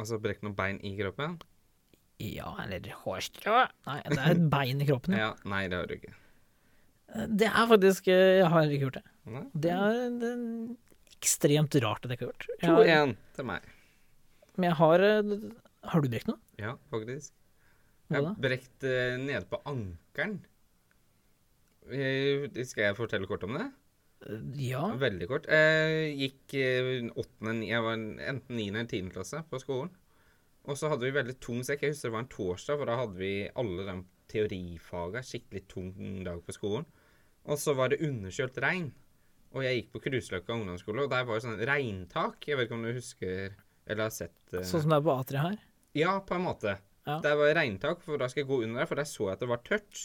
Altså 0.00 0.18
brekt 0.20 0.42
noen 0.44 0.56
bein 0.58 0.80
i 0.84 0.92
kroppen? 0.98 1.38
Ja, 2.20 2.50
eller 2.62 2.84
hårstrå? 3.04 3.62
Nei, 3.86 4.00
det 4.12 4.18
er 4.20 4.34
et 4.34 4.42
bein 4.52 4.82
i 4.82 4.88
kroppen. 4.88 5.16
ja. 5.16 5.30
Ja. 5.30 5.48
Nei, 5.48 5.62
det 5.72 5.78
har 5.78 5.88
du 5.88 5.94
ikke. 5.96 6.12
Det 7.10 7.48
er 7.48 7.66
faktisk 7.70 8.08
eh, 8.12 8.38
Jeg 8.40 8.50
har 8.52 8.68
ikke 8.70 8.86
gjort 8.86 9.00
det. 9.00 9.04
Nei. 9.30 9.42
Det 9.64 9.72
er, 9.74 9.98
det 10.20 10.30
er 10.30 11.16
ekstremt 11.20 11.74
rart 11.84 12.06
at 12.06 12.12
jeg 12.12 12.20
ikke 12.20 12.28
har 12.28 12.32
gjort. 12.32 12.46
Jeg 12.62 12.70
2-1 13.10 13.16
til 13.36 13.48
meg. 13.50 13.66
men 14.56 14.68
jeg 14.70 14.78
har 14.80 15.04
eh, 15.08 15.34
Har 15.92 16.04
du 16.04 16.08
brekt 16.12 16.30
noe? 16.30 16.38
Ja, 16.60 16.76
faktisk. 16.92 17.34
Jeg 18.10 18.24
har 18.26 18.38
brekt 18.42 18.86
eh, 18.86 19.16
nede 19.22 19.44
på 19.50 19.60
ankelen. 19.70 20.40
Skal 21.90 22.84
jeg 22.84 22.98
fortelle 22.98 23.26
kort 23.30 23.44
om 23.46 23.56
det? 23.58 23.68
Ja. 24.60 24.82
Veldig 25.00 25.26
kort. 25.30 25.46
Jeg 25.48 26.12
gikk 26.20 26.54
åttende, 27.18 27.64
jeg 27.66 27.82
var 27.82 27.96
enten 27.96 28.58
9. 28.58 28.66
eller 28.68 28.86
10. 28.90 29.08
klasse 29.14 29.40
på 29.48 29.60
skolen. 29.62 29.90
Og 30.68 30.76
så 30.76 30.90
hadde 30.92 31.06
vi 31.08 31.14
veldig 31.16 31.38
tung 31.40 31.62
sekk. 31.64 31.86
Jeg 31.86 31.94
husker 31.94 32.10
det 32.10 32.16
var 32.18 32.24
en 32.26 32.32
torsdag, 32.34 32.78
for 32.78 32.90
da 32.90 32.98
hadde 33.00 33.16
vi 33.18 33.32
alle 33.62 33.86
de 33.88 33.94
teorifaga. 34.30 35.22
Skikkelig 35.24 35.64
tung 35.72 35.94
dag 36.26 36.42
på 36.46 36.54
skolen. 36.54 36.86
Og 37.48 37.60
så 37.60 37.74
var 37.78 37.92
det 37.92 38.02
underkjølt 38.04 38.60
regn. 38.62 38.90
Og 39.56 39.64
jeg 39.64 39.80
gikk 39.80 39.90
på 39.94 40.02
Kruseløkka 40.04 40.54
ungdomsskole, 40.54 41.06
og 41.06 41.10
der 41.10 41.26
var 41.26 41.38
det 41.38 41.46
sånn 41.46 41.64
regntak. 41.66 42.44
Jeg 42.46 42.58
vet 42.58 42.68
ikke 42.68 42.78
om 42.78 42.86
du 42.86 42.92
husker 42.94 43.56
eller 43.90 44.06
har 44.06 44.14
sett 44.14 44.38
uh... 44.54 44.62
Sånn 44.62 44.84
som 44.84 44.92
det 44.92 45.00
er 45.00 45.06
på 45.06 45.16
A3 45.16 45.42
her? 45.42 45.60
Ja, 45.98 46.14
på 46.22 46.36
en 46.36 46.46
måte. 46.46 46.76
Ja. 47.08 47.16
Der 47.24 47.38
var 47.40 47.54
regntak, 47.58 48.02
for 48.04 48.20
da 48.20 48.28
skal 48.30 48.44
jeg 48.44 48.50
gå 48.50 48.60
under 48.62 48.82
der, 48.82 48.90
for 48.90 49.00
der 49.00 49.08
så 49.08 49.26
jeg 49.26 49.34
at 49.34 49.42
det 49.42 49.50
var 49.50 49.62
tørt. 49.66 50.02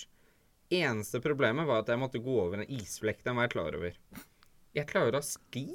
Eneste 0.73 1.21
problemet 1.21 1.67
var 1.69 1.83
at 1.83 1.91
jeg 1.93 2.01
måtte 2.01 2.21
gå 2.25 2.37
over 2.41 2.63
en 2.63 2.71
isflekk. 2.73 3.21
Den 3.27 3.37
var 3.37 3.45
jeg 3.45 3.53
klar 3.53 3.77
over. 3.77 3.99
Jeg 4.75 4.89
klarer 4.89 5.19
å 5.19 5.25
ski 5.25 5.67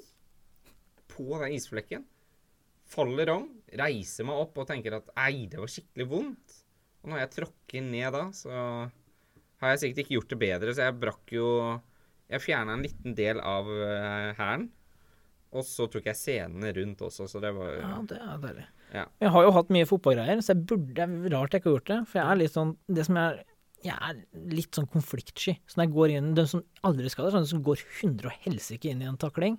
på 1.12 1.28
den 1.44 1.54
isflekken. 1.54 2.08
Faller 2.90 3.30
om, 3.36 3.46
reiser 3.78 4.26
meg 4.26 4.40
opp 4.42 4.58
og 4.58 4.66
tenker 4.66 4.96
at 4.98 5.12
ei, 5.28 5.46
det 5.50 5.60
var 5.62 5.70
skikkelig 5.70 6.08
vondt. 6.10 6.56
Og 7.04 7.12
når 7.12 7.22
jeg 7.22 7.34
tråkker 7.36 7.86
ned 7.86 8.16
da, 8.16 8.24
så 8.34 8.50
har 9.60 9.74
jeg 9.74 9.82
sikkert 9.84 10.02
ikke 10.04 10.16
gjort 10.18 10.34
det 10.34 10.40
bedre, 10.40 10.74
så 10.74 10.88
jeg 10.88 10.98
brakk 11.02 11.32
jo 11.36 11.48
Jeg 12.30 12.44
fjerna 12.44 12.76
en 12.76 12.84
liten 12.84 13.16
del 13.18 13.40
av 13.42 13.66
hæren. 14.38 14.68
Og 15.50 15.64
så 15.66 15.88
tok 15.90 16.04
jeg 16.06 16.14
scenene 16.14 16.70
rundt 16.76 17.00
også, 17.02 17.26
så 17.26 17.40
det 17.42 17.50
var 17.56 17.72
Ja, 17.80 17.96
det 18.06 18.18
er 18.22 18.36
deilig. 18.44 18.66
Ja. 18.94 19.04
Jeg 19.22 19.32
har 19.34 19.46
jo 19.46 19.54
hatt 19.54 19.72
mye 19.74 19.86
fotballgreier, 19.86 20.42
så 20.42 20.54
jeg 20.54 20.66
burde, 20.70 21.06
rart 21.32 21.54
jeg 21.54 21.62
ikke 21.62 21.70
har 21.70 21.76
gjort 21.76 21.90
det. 21.90 21.98
For 22.10 22.20
jeg 22.20 22.26
er 22.30 22.40
litt 22.40 22.54
sånn 22.54 22.76
Det 22.86 23.06
som 23.06 23.18
er 23.20 23.40
Jeg 23.82 23.96
er 23.96 24.18
litt 24.52 24.76
sånn 24.76 24.88
konfliktsky. 24.92 25.56
Så 25.66 25.78
når 25.78 25.88
jeg 25.88 25.94
går 25.96 26.14
inn 26.16 26.32
De 26.38 26.46
som 26.50 26.64
aldri 26.86 27.10
skader, 27.10 27.34
sånn 27.34 27.48
som 27.50 27.62
går 27.66 27.82
hundre 28.00 28.30
og 28.30 28.46
helsike 28.46 28.90
inn 28.92 29.02
i 29.02 29.08
en 29.10 29.18
takling, 29.20 29.58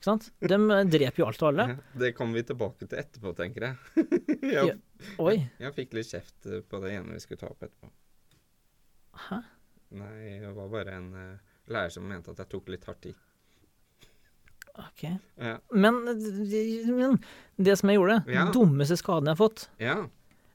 ikke 0.00 0.08
sant? 0.08 0.30
De 0.40 0.56
eh, 0.56 0.84
dreper 0.88 1.22
jo 1.22 1.28
alt 1.28 1.42
og 1.44 1.48
alle. 1.50 1.66
Det 2.00 2.14
kommer 2.16 2.40
vi 2.40 2.46
tilbake 2.48 2.88
til 2.88 3.00
etterpå, 3.00 3.34
tenker 3.36 3.68
jeg. 3.70 4.06
Ja. 4.56 4.64
jeg, 4.66 4.78
Oi. 5.22 5.34
jeg 5.60 5.74
fikk 5.76 5.92
litt 5.96 6.08
kjeft 6.08 6.48
eh, 6.48 6.62
på 6.66 6.80
det 6.82 6.94
ene 6.96 7.14
vi 7.14 7.20
skulle 7.22 7.40
ta 7.42 7.50
opp 7.52 7.62
etterpå. 7.68 7.92
Hæ? 9.16 9.40
Nei, 9.90 10.38
det 10.40 10.52
var 10.54 10.68
bare 10.70 10.92
en 10.96 11.08
uh, 11.14 11.38
lærer 11.68 11.90
som 11.90 12.06
mente 12.06 12.30
at 12.30 12.38
jeg 12.38 12.48
tok 12.52 12.68
litt 12.68 12.84
hardt 12.86 13.06
i. 13.10 13.14
Ok. 14.80 15.02
Ja. 15.36 15.56
Men, 15.74 15.98
men 16.06 17.16
det 17.58 17.74
som 17.78 17.90
jeg 17.90 17.98
gjorde, 17.98 18.20
Ja. 18.30 18.44
den 18.46 18.52
dummeste 18.54 18.96
skaden 18.96 19.26
jeg 19.28 19.36
har 19.36 19.40
fått, 19.40 19.68
Ja. 19.82 19.96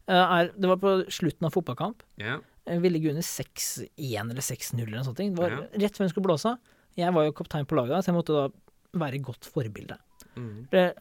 eh, 0.08 0.40
er 0.40 0.52
Det 0.56 0.68
var 0.72 0.78
på 0.78 0.94
slutten 1.12 1.46
av 1.46 1.52
fotballkamp. 1.54 2.04
ja. 2.18 2.40
Ville 2.66 2.90
ligge 2.98 3.10
under 3.12 3.22
6-1 3.22 4.32
eller 4.32 4.42
6-0 4.42 4.82
eller 4.88 4.98
noe 4.98 5.04
sånt. 5.06 5.18
Det 5.18 5.38
var 5.38 5.52
rett 5.78 5.94
før 5.94 6.06
hun 6.06 6.10
skulle 6.10 6.26
blåse 6.26 6.46
av. 6.50 6.58
Jeg 6.98 7.14
var 7.14 7.26
jo 7.26 7.32
kaptein 7.34 7.66
på 7.68 7.76
laget, 7.78 8.02
så 8.04 8.08
jeg 8.10 8.16
måtte 8.16 8.34
da 8.34 8.50
være 8.98 9.22
godt 9.22 9.46
forbilde. 9.46 9.98
Mm. 10.36 10.68
Det, 10.72 10.96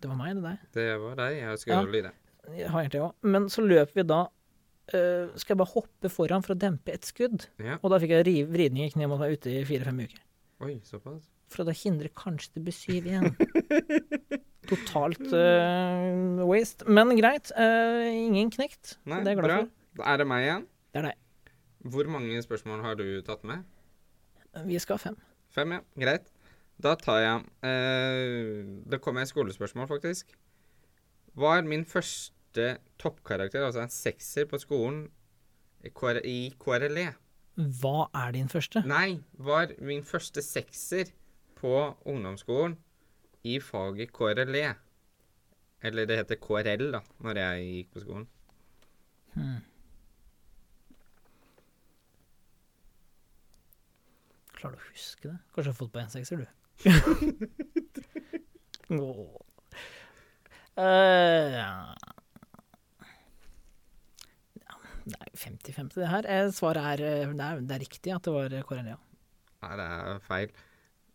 det 0.00 0.08
var 0.08 0.16
meg, 0.16 0.34
det 0.36 0.42
der. 0.42 0.58
Det 0.72 1.00
var 1.02 1.14
deg. 1.16 1.36
Jeg 1.36 1.50
Ja. 1.50 1.56
skulle 1.56 1.92
ja. 1.92 2.02
det. 2.08 2.56
Jeg 2.56 2.70
har 2.70 2.80
egentlig 2.80 3.02
òg. 3.02 3.12
Men 3.22 3.44
så 3.50 3.60
løp 3.68 3.92
vi 3.94 4.02
da 4.02 4.28
eh, 4.98 5.32
Skal 5.40 5.54
jeg 5.54 5.60
bare 5.62 5.72
hoppe 5.74 6.10
foran 6.12 6.44
for 6.44 6.54
å 6.54 6.58
dempe 6.58 6.94
et 6.94 7.06
skudd? 7.08 7.46
Ja. 7.62 7.78
Og 7.80 7.92
da 7.92 7.98
fikk 8.02 8.14
jeg 8.16 8.26
riv, 8.28 8.50
vridning 8.52 8.86
i 8.86 8.92
kneet 8.92 9.08
og 9.08 9.14
måtte 9.14 9.26
være 9.26 9.38
ute 9.40 9.52
i 9.52 9.64
fire-fem 9.68 10.02
uker. 10.04 10.22
Oi, 10.66 10.74
såpass. 10.86 11.26
For 11.52 11.68
da 11.68 11.74
hindrer 11.76 12.12
kanskje 12.16 12.56
det 12.56 12.64
blir 12.66 12.76
syv 12.76 13.08
igjen. 13.10 13.32
Totalt 14.70 15.24
uh, 15.34 16.42
waste. 16.48 16.86
Men 16.88 17.12
greit. 17.18 17.50
Uh, 17.56 18.06
ingen 18.08 18.52
knekt. 18.54 18.96
Nei, 19.04 19.20
det 19.20 19.32
er 19.32 19.36
jeg 19.36 19.42
glad 19.42 19.50
bra. 19.50 19.58
for. 19.96 20.06
Er 20.08 20.22
det 20.22 20.28
meg 20.30 20.46
igjen. 20.46 20.68
Det 20.92 21.02
er 21.02 21.08
deg. 21.10 21.50
Hvor 21.92 22.08
mange 22.14 22.44
spørsmål 22.44 22.84
har 22.86 22.96
du 23.00 23.06
tatt 23.26 23.42
med? 23.48 23.66
Vi 24.68 24.78
skal 24.80 24.96
ha 24.96 25.02
fem. 25.10 25.18
Fem, 25.52 25.74
ja. 25.76 25.82
Greit. 25.98 26.30
Da 26.82 26.94
tar 26.98 27.18
jeg 27.20 27.42
uh, 27.66 28.62
Det 28.90 29.02
kommer 29.02 29.26
et 29.26 29.32
skolespørsmål, 29.32 29.90
faktisk. 29.90 30.32
Hva 31.38 31.58
er 31.58 31.68
min 31.68 31.84
første 31.88 32.36
toppkarakter, 33.00 33.64
altså 33.66 33.80
en 33.84 33.92
sekser, 33.92 34.44
på 34.50 34.56
skolen 34.60 35.06
i 35.82 35.90
KR 35.90 36.20
i 36.28 36.52
KRLE? 36.60 37.08
Hva 37.82 38.06
er 38.16 38.32
din 38.36 38.48
første? 38.48 38.80
Nei, 38.88 39.20
var 39.32 39.66
min 39.84 40.04
første 40.08 40.42
sekser 40.44 41.04
på 41.58 41.96
ungdomsskolen 42.08 42.78
i 43.44 43.58
faget 43.60 44.12
KRLE. 44.14 44.74
Eller 45.82 46.06
det 46.06 46.16
heter 46.22 46.36
KRL, 46.40 46.92
da, 46.94 47.00
når 47.26 47.34
jeg 47.42 47.68
gikk 47.68 47.88
på 47.92 48.00
skolen. 48.06 48.26
Hmm. 49.34 49.60
Klarer 54.56 54.76
du 54.76 54.80
å 54.82 54.90
huske 54.92 55.28
det? 55.28 55.38
Kanskje 55.54 55.66
du 55.66 55.70
har 55.72 55.80
fått 55.80 55.94
på 55.94 56.00
en 56.02 56.12
sekser, 56.12 56.36
du. 56.38 56.46
Åh. 59.02 59.36
Eh, 60.76 61.46
ja. 61.56 61.70
Det 65.04 65.16
er 65.18 65.30
50-50, 65.34 65.94
det 65.98 66.10
her. 66.10 66.28
Eh, 66.30 66.50
Svaret 66.54 66.84
er 66.94 67.04
eh, 67.06 67.32
det, 67.32 67.46
er 67.46 67.62
det 67.66 67.76
er 67.78 67.82
riktig 67.82 68.12
at 68.14 68.26
det 68.28 68.34
var 68.34 68.52
eh, 68.54 68.62
KRL. 68.68 68.92
Nei, 69.62 69.72
det 69.78 69.86
er 69.88 70.20
feil. 70.26 70.52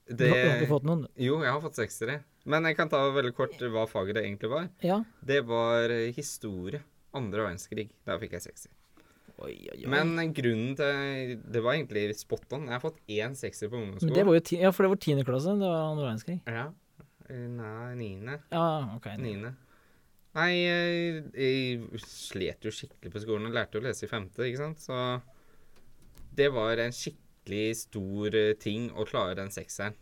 Du, 0.07 0.23
har, 0.23 0.37
du 0.39 0.47
har 0.47 0.57
ikke 0.61 0.71
fått 0.71 0.87
noen? 0.87 1.05
Jo, 1.19 1.41
jeg 1.43 1.51
har 1.51 1.61
fått 1.63 1.79
seksere. 1.79 2.21
Men 2.47 2.63
jeg 2.69 2.77
kan 2.79 2.87
ta 2.91 3.01
veldig 3.11 3.33
kort 3.35 3.59
hva 3.59 3.83
faget 3.91 4.15
det 4.15 4.23
egentlig 4.23 4.51
var. 4.53 4.67
Ja. 4.83 5.01
Det 5.27 5.41
var 5.49 5.91
eh, 5.91 6.09
historie. 6.15 6.79
Andre 7.17 7.43
verdenskrig. 7.47 7.89
Der 8.07 8.19
fikk 8.21 8.37
jeg 8.37 8.45
sekser. 8.45 8.71
Oi, 9.37 9.53
oi, 9.69 9.75
oi. 9.83 9.89
Men 9.91 10.15
eh, 10.17 10.31
grunnen 10.33 10.73
til 10.79 11.35
Det 11.45 11.61
var 11.63 11.75
egentlig 11.77 12.07
spot 12.17 12.55
on. 12.57 12.67
Jeg 12.69 12.77
har 12.77 12.83
fått 12.83 12.99
én 13.11 13.35
sekser 13.37 13.69
på 13.71 13.77
ungdomsskolen. 13.79 14.15
det 14.15 14.25
var 14.29 14.39
jo 14.39 14.45
ti, 14.49 14.59
ja, 14.63 14.71
for 14.73 14.87
det 14.87 14.93
var 14.95 15.01
tiende 15.03 15.27
klasse. 15.27 15.55
Det 15.59 15.71
var 15.75 15.91
andre 15.91 16.07
verdenskrig. 16.07 16.37
Ja. 16.47 16.65
Eh, 17.27 17.47
Nei, 17.59 17.95
niende. 17.99 18.39
Ja, 18.55 18.65
OK. 18.95 19.11
Niende. 19.21 19.53
Nei, 20.35 20.51
jeg, 20.59 21.21
jeg 21.33 22.01
slet 22.03 22.65
jo 22.67 22.71
skikkelig 22.73 23.11
på 23.13 23.21
skolen 23.23 23.47
og 23.49 23.55
lærte 23.55 23.79
å 23.79 23.83
lese 23.85 24.05
i 24.05 24.09
femte, 24.11 24.43
ikke 24.45 24.59
sant. 24.59 24.83
Så 24.83 24.97
det 26.37 26.49
var 26.53 26.77
en 26.83 26.93
skikkelig 26.93 27.63
stor 27.79 28.35
eh, 28.37 28.51
ting 28.61 28.89
å 28.93 29.05
klare 29.07 29.37
den 29.39 29.49
sekseren. 29.55 29.95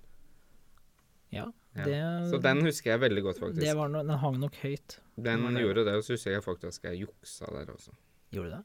Ja, 1.31 1.45
Ja. 1.75 1.83
det, 1.83 1.99
Så 2.31 2.37
den 2.39 2.61
husker 2.63 2.93
jeg 2.93 3.01
veldig 3.03 3.21
godt, 3.25 3.39
faktisk. 3.39 3.61
det 3.63 3.75
var 3.75 3.89
no, 3.91 3.99
den 4.03 4.17
hang 4.21 4.39
nok 4.39 4.55
høyt. 4.63 4.97
Den 5.15 5.43
det. 5.47 5.61
gjorde 5.63 5.83
det, 5.87 5.95
og 5.99 6.03
så 6.07 6.13
husker 6.15 6.31
jeg 6.35 6.43
faktisk 6.43 6.83
jeg 6.87 7.01
juksa 7.05 7.49
der 7.51 7.71
også. 7.73 7.91
Gjorde 8.31 8.49
du 8.49 8.55
det? 8.55 8.63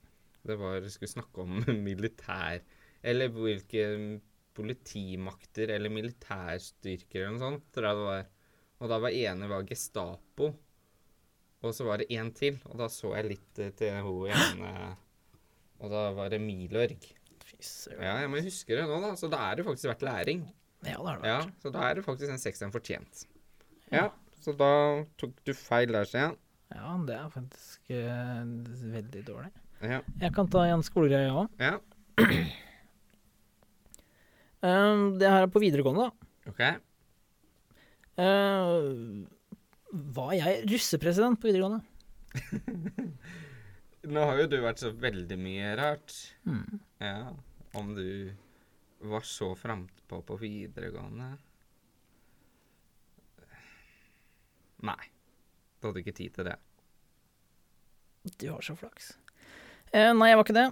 Det 0.51 0.57
var 0.59 0.77
jeg 0.81 0.90
skulle 0.94 1.12
snakke 1.12 1.42
om 1.44 1.59
militær 1.88 2.62
Eller 3.05 3.29
hvilke 3.35 3.83
politimakter 4.57 5.70
eller 5.75 5.92
militærstyrker 5.92 7.23
eller 7.23 7.35
noe 7.37 7.42
sånt, 7.44 7.66
tror 7.75 7.87
jeg 7.88 7.99
det 8.01 8.07
var. 8.09 8.25
Og 8.81 8.90
da 8.92 8.99
var 9.05 9.16
ene 9.16 9.49
var 9.51 9.66
Gestapo, 9.68 10.51
og 11.62 11.75
så 11.77 11.85
var 11.87 12.01
det 12.01 12.09
én 12.14 12.31
til. 12.37 12.59
Og 12.70 12.79
da 12.81 12.88
så 12.92 13.14
jeg 13.18 13.29
litt 13.35 13.61
eh, 13.61 13.73
til 13.77 13.96
hun 14.07 14.29
igjen. 14.31 14.62
Og 15.81 15.92
da 15.92 16.07
var 16.16 16.31
det 16.33 16.40
Milorg. 16.44 17.09
Søren. 17.61 18.01
Ja, 18.05 18.14
jeg 18.23 18.31
må 18.33 18.40
huske 18.44 18.77
det 18.77 18.87
nå, 18.88 18.96
da. 19.03 19.11
Så 19.20 19.29
da 19.33 19.40
er 19.51 19.59
det 19.59 19.66
faktisk 19.66 19.90
vært 19.90 20.05
læring. 20.07 20.44
Ja, 20.87 20.94
det 20.96 20.96
har 21.05 21.18
det 21.20 21.29
Ja, 21.29 21.38
vært. 21.42 21.57
Så 21.61 21.73
da 21.75 21.83
er 21.88 21.99
det 21.99 22.05
faktisk 22.07 22.33
en 22.33 22.40
sekseren 22.40 22.73
fortjent. 22.73 23.25
Ja. 23.90 24.05
Ja, 24.05 24.05
så 24.40 24.55
da 24.57 24.70
tok 25.20 25.35
du 25.44 25.53
feil 25.57 25.92
der, 25.92 26.07
Stian. 26.09 26.37
Ja, 26.70 26.94
det 27.05 27.16
er 27.18 27.33
faktisk 27.35 27.90
uh, 27.90 28.44
veldig 28.94 29.25
dårlig. 29.27 29.51
Ja. 29.83 29.99
Jeg 30.23 30.33
kan 30.37 30.49
ta 30.53 30.62
en 30.70 30.85
skolegreie, 30.87 31.27
jeg 31.27 31.35
òg. 31.35 31.49
ja. 31.61 31.75
Um, 34.62 35.03
det 35.20 35.29
her 35.29 35.42
er 35.49 35.51
på 35.53 35.62
videregående, 35.62 36.07
da. 36.09 36.31
OK. 36.53 36.62
Uh, 38.20 39.27
var 39.90 40.35
jeg 40.38 40.64
russepresident 40.70 41.40
på 41.40 41.50
videregående? 41.50 41.83
Nå 44.14 44.22
har 44.24 44.38
jo 44.40 44.48
du 44.48 44.57
vært 44.62 44.81
så 44.83 44.92
veldig 44.96 45.37
mye 45.40 45.74
rart. 45.79 46.14
Mm. 46.48 46.81
Ja, 47.03 47.33
om 47.79 47.92
du 47.96 48.33
var 49.11 49.24
så 49.24 49.55
frampå 49.57 50.20
på 50.29 50.37
videregående 50.42 51.31
Nei. 54.85 55.00
Du 55.81 55.88
hadde 55.88 56.00
ikke 56.00 56.16
tid 56.16 56.33
til 56.37 56.46
det. 56.48 56.57
Du 58.40 58.46
har 58.48 58.64
så 58.64 58.76
flaks. 58.76 59.11
Eh, 59.92 60.12
nei, 60.14 60.29
jeg 60.31 60.38
var 60.38 60.44
ikke 60.46 60.55
det. 60.55 60.66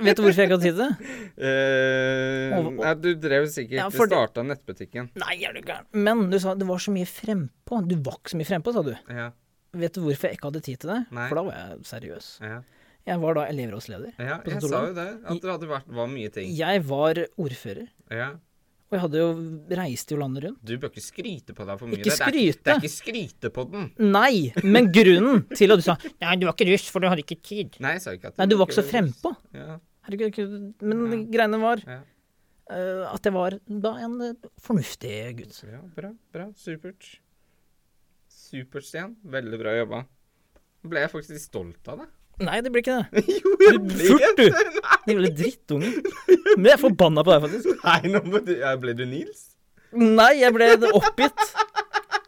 Vet 0.00 0.16
du 0.16 0.22
hvorfor 0.24 0.40
jeg 0.40 0.48
ikke 0.48 0.56
hadde 0.56 0.64
tid 0.64 0.78
til 0.78 0.80
det? 0.80 1.16
Eh, 1.48 2.68
nei, 2.78 2.92
du 3.02 3.08
drev 3.20 3.46
sikkert 3.52 3.76
Ja, 3.76 3.88
Du 3.92 3.98
starta 4.00 4.44
nettbutikken. 4.46 5.10
Nei, 5.20 5.34
er 5.44 5.52
du 5.56 5.60
gæren. 5.66 5.84
Men 5.92 6.22
du 6.32 6.38
sa 6.40 6.54
det 6.56 6.68
var 6.68 6.80
så 6.80 6.94
mye 6.94 7.08
frempå. 7.08 7.82
Du 7.88 7.96
var 8.06 8.16
ikke 8.20 8.32
så 8.32 8.40
mye 8.40 8.48
frempå, 8.48 8.72
sa 8.76 8.84
du. 8.86 8.94
Ja. 9.12 9.26
Vet 9.76 9.96
du 9.96 10.02
hvorfor 10.04 10.28
jeg 10.30 10.38
ikke 10.38 10.48
hadde 10.50 10.62
tid 10.64 10.80
til 10.84 10.92
det? 10.94 11.00
Nei. 11.16 11.26
For 11.28 11.40
da 11.40 11.44
var 11.48 11.58
jeg 11.60 11.84
seriøs. 11.90 12.30
Ja, 12.44 12.62
Jeg 13.12 13.20
var 13.24 13.34
da 13.34 13.44
elevrådsleder. 13.50 14.12
ja 14.20 14.38
jeg 14.46 14.62
sa 14.62 14.80
jo 14.86 14.94
det. 14.96 15.08
At 15.26 15.44
det 15.60 15.68
vært, 15.70 15.92
var 16.00 16.10
mye 16.12 16.32
ting. 16.32 16.52
Jeg 16.56 16.82
var 16.88 17.20
ordfører. 17.36 17.88
Ja. 18.12 18.30
Og 18.92 18.98
jeg 18.98 19.00
hadde 19.06 19.20
jo 19.22 19.28
reist 19.78 20.10
jo 20.12 20.18
landet 20.20 20.44
rundt. 20.44 20.58
Du 20.68 20.74
bør 20.76 20.90
ikke 20.92 21.00
skryte 21.00 21.54
på 21.56 21.64
deg 21.64 21.78
for 21.80 21.88
mye. 21.88 21.96
Ikke 21.96 22.10
Det 22.12 22.20
er- 22.20 22.58
Det 22.60 22.72
er 22.74 22.80
ikke 22.82 22.90
skryte 22.92 23.50
på 23.56 23.64
den. 23.72 23.86
Nei, 24.12 24.52
men 24.62 24.90
grunnen 24.92 25.46
til 25.56 25.72
at 25.72 25.80
du 25.80 25.82
sa 25.86 25.96
Nei, 26.20 26.36
du 26.36 26.44
var 26.44 26.52
ikke 26.52 26.68
russ, 26.70 26.90
for 26.92 27.00
du 27.00 27.08
hadde 27.08 27.24
ikke 27.24 27.40
tid. 27.40 27.78
Nei, 27.80 27.94
jeg 27.96 28.02
sa 28.04 28.12
ikke 28.12 28.28
at 28.34 28.36
Nei, 28.38 28.46
du 28.52 28.56
var 28.60 28.66
ikke 28.68 28.76
så 28.82 28.84
frempå. 28.84 29.32
Ja, 29.56 29.78
Herregud, 30.04 30.74
men 30.82 31.02
Ja. 31.08 31.18
greiene 31.38 31.60
var 31.62 31.80
ja. 31.86 32.00
uh, 32.68 33.14
at 33.14 33.22
jeg 33.24 33.32
var 33.32 33.56
da 33.66 33.94
en 34.04 34.20
eh, 34.20 34.34
fornuftig 34.60 35.36
gutt. 35.38 35.62
ja, 35.64 35.80
bra. 35.96 36.12
Bra. 36.34 36.50
Supert. 36.52 37.18
Supert, 38.28 38.84
Stian. 38.84 39.16
Veldig 39.24 39.58
bra 39.62 39.72
jobba. 39.78 40.02
Ble 40.84 41.00
jeg 41.04 41.12
faktisk 41.14 41.40
stolt 41.48 41.88
av 41.88 42.02
deg. 42.02 42.08
Nei, 42.42 42.58
det 42.64 42.72
blir 42.74 42.82
ikke 42.84 42.98
det. 42.98 43.24
jo, 43.42 43.54
jeg 43.62 43.80
blir 43.86 44.12
furt, 44.12 44.38
du! 44.38 44.46
Din 45.06 45.20
lille 45.20 45.32
drittunge. 45.38 45.92
Men 46.56 46.68
jeg 46.70 46.76
er 46.76 46.82
forbanna 46.82 47.24
på 47.26 47.34
deg, 47.34 47.46
faktisk. 47.46 47.82
Nei, 47.84 48.12
nå 48.12 48.22
må 48.26 48.42
du 48.44 48.54
ja, 48.56 48.74
Ble 48.80 48.96
du 48.98 49.04
Nils? 49.08 49.48
Nei, 49.92 50.32
jeg 50.40 50.54
ble 50.56 50.72
oppgitt. 50.92 51.46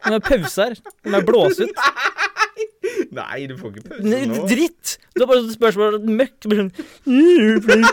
Med 0.05 0.21
pause 0.25 0.69
her. 0.69 0.77
Med 1.09 1.25
blåse 1.25 1.65
ut. 1.65 1.81
Nei, 3.15 3.45
du 3.49 3.55
får 3.57 3.71
ikke 3.71 3.89
pause 3.89 4.05
Nei, 4.05 4.21
nå. 4.29 4.43
Dritt! 4.49 4.95
Du 5.15 5.23
har 5.23 5.29
bare 5.31 5.53
spørsmål 5.53 5.97
møkk. 6.03 6.33
Du 6.43 6.49
blir 6.51 6.61
sånn 6.61 6.71
«Mm, 7.07 7.87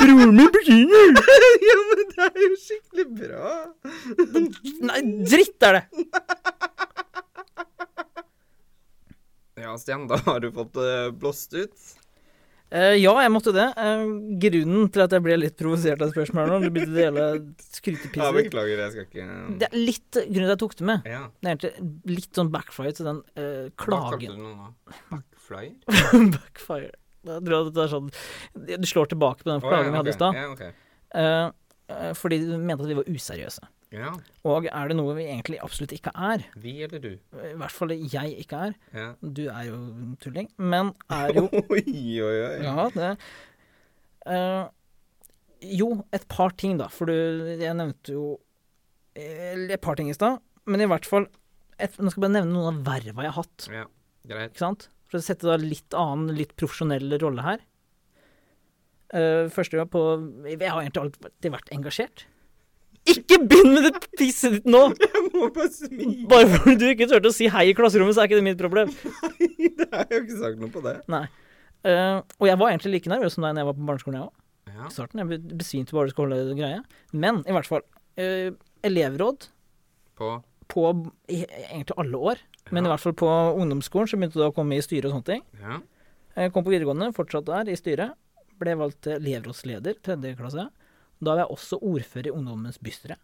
Broren 0.00 0.34
min 0.36 0.60
kino. 0.64 1.02
ja, 1.68 1.78
men 1.90 2.02
det 2.10 2.26
er 2.26 2.44
jo 2.46 2.50
skikkelig 2.64 3.06
bra. 3.20 3.54
Nei, 4.90 5.02
dritt 5.28 5.68
er 5.68 5.80
det! 5.80 5.84
Ja, 6.00 6.39
Stian, 9.80 10.06
da 10.10 10.20
har 10.26 10.44
du 10.44 10.50
fått 10.54 10.78
uh, 10.80 11.08
blåst 11.14 11.56
ut. 11.56 11.88
Uh, 12.70 12.94
ja, 12.94 13.10
jeg 13.24 13.32
måtte 13.34 13.50
det. 13.54 13.66
Uh, 13.74 14.04
grunnen 14.44 14.90
til 14.94 15.02
at 15.02 15.14
jeg 15.16 15.24
ble 15.24 15.38
litt 15.40 15.56
provosert 15.58 16.02
av 16.04 16.12
spørsmålet 16.12 16.52
nå, 16.52 16.58
det 16.62 16.70
begynte 16.76 16.94
å 16.94 17.00
dele 17.00 17.24
Ja, 18.20 18.28
beklager, 18.36 18.82
jeg 18.84 18.94
skal 18.94 19.06
ikke 19.08 19.24
Det 19.58 19.66
er 19.66 19.74
litt 19.74 20.20
grunnen 20.20 20.36
til 20.36 20.46
at 20.46 20.54
jeg 20.54 20.62
tok 20.62 20.76
det 20.78 20.86
med. 20.92 21.08
Ja. 21.10 21.22
Det 21.34 21.50
er 21.50 21.56
egentlig 21.56 22.18
litt 22.20 22.38
sånn 22.38 22.52
backfire 22.54 22.94
til 22.94 23.10
den 23.10 23.22
eh, 23.34 23.66
Hva 23.74 23.88
kalte 23.88 24.20
klagen. 24.20 24.36
du 24.38 24.44
noe 24.44 24.54
nå? 24.54 24.70
Backflyer? 25.10 25.74
backfire. 26.36 26.92
Jeg 27.20 27.44
tror 27.44 27.66
at 27.66 27.74
det 27.76 27.82
er 27.82 27.90
sånn 27.92 28.06
Du 28.80 28.86
slår 28.88 29.10
tilbake 29.10 29.44
på 29.44 29.50
den 29.50 29.60
klagen 29.60 29.74
klagen 29.74 29.90
ja, 29.90 29.92
vi 29.92 29.98
hadde 29.98 30.12
i 30.12 30.16
stad. 30.16 30.38
Ja, 30.38 30.46
okay. 30.54 30.70
Eh, 31.10 31.48
eh, 31.92 32.12
fordi 32.16 32.38
du 32.46 32.54
mente 32.56 32.86
at 32.86 32.88
vi 32.88 32.96
var 32.96 33.10
useriøse. 33.10 33.66
Ja. 33.90 34.10
Og 34.46 34.68
er 34.70 34.90
det 34.90 34.96
noe 35.00 35.16
vi 35.16 35.24
egentlig 35.26 35.58
absolutt 35.64 35.92
ikke 35.96 36.12
er, 36.14 36.44
Vi 36.62 36.76
eller 36.86 37.02
du? 37.02 37.08
i 37.34 37.54
hvert 37.58 37.74
fall 37.74 37.90
jeg 37.94 38.36
ikke 38.38 38.60
er 38.68 38.76
Ja. 38.94 39.06
Du 39.20 39.48
er 39.50 39.64
jo 39.66 39.78
tulling, 40.22 40.46
men 40.56 40.92
er 41.10 41.34
jo 41.34 41.48
Oi, 41.74 41.82
oi, 42.22 42.36
oi. 42.46 42.52
Ja, 42.62 42.86
det 42.94 43.10
uh, 44.30 44.70
Jo, 45.66 45.90
et 46.14 46.28
par 46.30 46.54
ting, 46.54 46.78
da. 46.78 46.86
For 46.92 47.10
du, 47.10 47.50
jeg 47.58 47.74
nevnte 47.76 48.14
jo 48.14 48.28
eh, 49.18 49.58
et 49.66 49.82
par 49.82 49.98
ting 49.98 50.08
i 50.08 50.16
stad. 50.16 50.38
Men 50.70 50.80
i 50.84 50.88
hvert 50.88 51.08
fall 51.08 51.26
et, 51.80 51.98
Nå 51.98 52.12
skal 52.12 52.20
jeg 52.20 52.26
bare 52.28 52.36
nevne 52.38 52.54
noen 52.54 52.78
av 52.78 52.86
verva 52.86 53.26
jeg 53.26 53.34
har 53.34 53.38
hatt. 53.42 53.68
Ja, 53.74 53.84
greit. 54.30 54.54
Ikke 54.54 54.64
sant? 54.68 54.88
For 55.10 55.18
å 55.18 55.26
sette 55.26 55.50
da 55.50 55.58
litt 55.58 55.98
annen, 55.98 56.30
litt 56.38 56.54
profesjonell 56.60 57.18
rolle 57.18 57.42
her. 57.42 57.66
Uh, 59.10 59.50
første 59.50 59.74
gang 59.74 59.88
på 59.90 60.00
Jeg 60.46 60.62
har 60.62 60.84
egentlig 60.84 61.08
alltid 61.08 61.56
vært 61.56 61.72
engasjert. 61.74 62.28
Ikke 63.08 63.38
begynn 63.48 63.72
med 63.74 63.86
det 63.88 64.02
pisset 64.18 64.52
ditt 64.58 64.66
nå! 64.68 64.82
Jeg 65.04 65.22
må 65.32 65.48
bare 65.54 65.70
smile. 65.72 66.26
Bare 66.30 66.48
fordi 66.52 66.74
du 66.82 66.84
ikke 66.90 67.08
turte 67.10 67.30
å 67.32 67.34
si 67.34 67.48
hei 67.50 67.64
i 67.70 67.76
klasserommet, 67.76 68.14
så 68.16 68.22
er 68.24 68.28
ikke 68.30 68.40
det 68.40 68.46
mitt 68.50 68.60
problem. 68.60 68.92
Nei, 69.24 69.70
Det 69.80 69.86
har 69.92 70.04
jeg 70.10 70.18
jo 70.18 70.24
ikke 70.26 70.40
sagt 70.42 70.60
noe 70.60 70.70
på 70.74 70.82
det. 70.84 70.96
Nei. 71.10 71.24
Uh, 71.80 72.20
og 72.36 72.44
jeg 72.50 72.58
var 72.60 72.70
egentlig 72.74 72.92
like 72.98 73.10
nervøs 73.10 73.34
som 73.38 73.46
deg 73.46 73.54
når 73.56 73.62
jeg 73.64 73.68
var 73.70 73.78
på 73.78 73.86
barneskolen, 73.88 74.18
jeg 74.20 74.28
òg. 74.28 74.36
Ja. 74.76 74.90
Starten. 74.92 75.22
Jeg 75.22 75.30
be- 75.32 75.56
besvimte 75.62 75.96
bare 75.96 76.10
du 76.10 76.12
skulle 76.14 76.36
holde 76.36 76.58
greie. 76.58 76.82
Men 77.16 77.40
i 77.48 77.56
hvert 77.56 77.66
fall. 77.70 77.82
Uh, 78.20 78.52
elevråd 78.86 79.46
På 80.20 80.34
på 80.70 80.84
i, 81.32 81.40
egentlig 81.72 81.96
alle 81.98 82.18
år. 82.30 82.42
Men 82.70 82.86
i 82.86 82.90
hvert 82.92 83.02
fall 83.02 83.14
på 83.18 83.26
ungdomsskolen 83.58 84.06
så 84.06 84.18
begynte 84.20 84.38
du 84.38 84.44
å 84.46 84.52
komme 84.54 84.76
i 84.78 84.84
styret 84.84 85.08
og 85.08 85.16
sånne 85.16 85.26
ting. 85.26 85.40
Ja. 85.58 85.80
Jeg 86.38 86.52
kom 86.54 86.62
på 86.62 86.70
videregående, 86.70 87.08
fortsatt 87.16 87.48
der 87.48 87.72
i 87.72 87.74
styret. 87.80 88.12
Ble 88.60 88.76
valgt 88.78 89.08
elevrådsleder, 89.10 89.96
tredje 90.04 90.36
klasse. 90.38 90.68
Da 91.20 91.34
var 91.34 91.42
jeg 91.44 91.52
også 91.56 91.78
ordfører 91.84 92.30
i 92.30 92.32
Ungdommens 92.34 92.78
bystyre. 92.80 93.16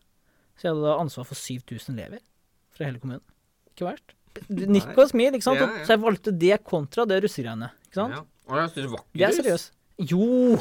Så 0.56 0.66
jeg 0.68 0.74
hadde 0.74 0.85
da 0.87 0.94
ansvar 1.00 1.26
for 1.28 1.35
7000 1.38 1.96
elever 1.96 2.20
fra 2.76 2.85
hele 2.88 3.00
kommunen. 3.00 3.22
Ikke 3.72 3.88
verst. 3.90 4.14
Nikk 4.52 4.90
og 5.00 5.09
smil, 5.09 5.32
ikke 5.37 5.46
sant. 5.46 5.61
Ja, 5.62 5.68
ja. 5.80 5.85
Så 5.88 5.94
jeg 5.94 6.02
valgte 6.02 6.32
det 6.37 6.59
kontra 6.64 7.06
det 7.09 7.22
russegreiene. 7.24 7.70
Ikke 7.88 8.00
sant. 8.02 8.16
Ja. 8.18 8.24
Og 8.46 8.59
jeg 8.61 8.68
synes 8.72 8.76
det 8.87 8.90
var 8.92 9.04
Det 9.16 9.24
er 9.26 9.32
seriøs. 9.37 9.62
seriøst. 9.64 9.72
Jo, 10.12 10.59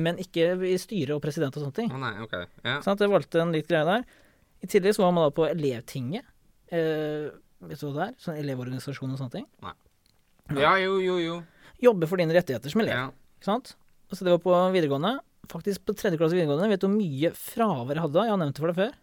men 0.00 0.16
ikke 0.22 0.46
i 0.64 0.78
styre 0.80 1.16
og 1.18 1.22
president 1.22 1.56
og 1.58 1.62
sånne 1.66 1.76
ting. 1.76 1.90
Å 1.92 2.00
nei, 2.00 2.14
ok. 2.24 2.32
Ja. 2.64 2.78
Sånn 2.84 2.94
at 2.96 3.04
jeg 3.04 3.12
valgte 3.12 3.42
en 3.44 3.52
litt 3.52 3.68
greie 3.68 3.84
der. 3.84 4.06
I 4.64 4.66
tillegg 4.72 4.96
så 4.96 5.04
var 5.04 5.12
man 5.12 5.28
da 5.28 5.34
på 5.36 5.44
elevtinget. 5.48 6.24
Eh, 6.72 7.28
vet 7.68 7.80
du 7.80 7.86
hva 7.88 7.94
det 7.98 8.06
er? 8.08 8.14
Sånn 8.24 8.40
elevorganisasjon 8.40 9.12
og 9.12 9.20
sånne 9.20 9.36
ting. 9.36 9.46
Nei. 9.62 9.74
ja, 10.56 10.72
jo, 10.80 10.96
jo, 11.04 11.18
jo. 11.20 11.36
Jobbe 11.84 12.08
for 12.10 12.16
dine 12.20 12.32
rettigheter 12.34 12.72
som 12.72 12.80
elev. 12.82 12.96
Ja. 12.96 13.10
Ikke 13.38 13.50
sant? 13.52 13.74
Så 14.10 14.24
det 14.24 14.32
var 14.32 14.40
på 14.40 14.56
videregående. 14.72 15.18
Faktisk 15.48 15.84
på 15.88 15.96
tredje 15.96 16.20
klasse 16.20 16.36
videregående. 16.36 16.70
Vet 16.72 16.82
du 16.82 16.88
hvor 16.88 16.96
mye 16.96 17.30
fravær 17.36 17.96
jeg 17.96 18.04
hadde 18.04 18.18
da? 18.18 18.24
Jeg 18.26 18.34
har 18.34 18.40
nevnt 18.42 18.58
det 18.58 18.64
for 18.64 18.72
deg 18.72 18.80
før. 18.82 18.96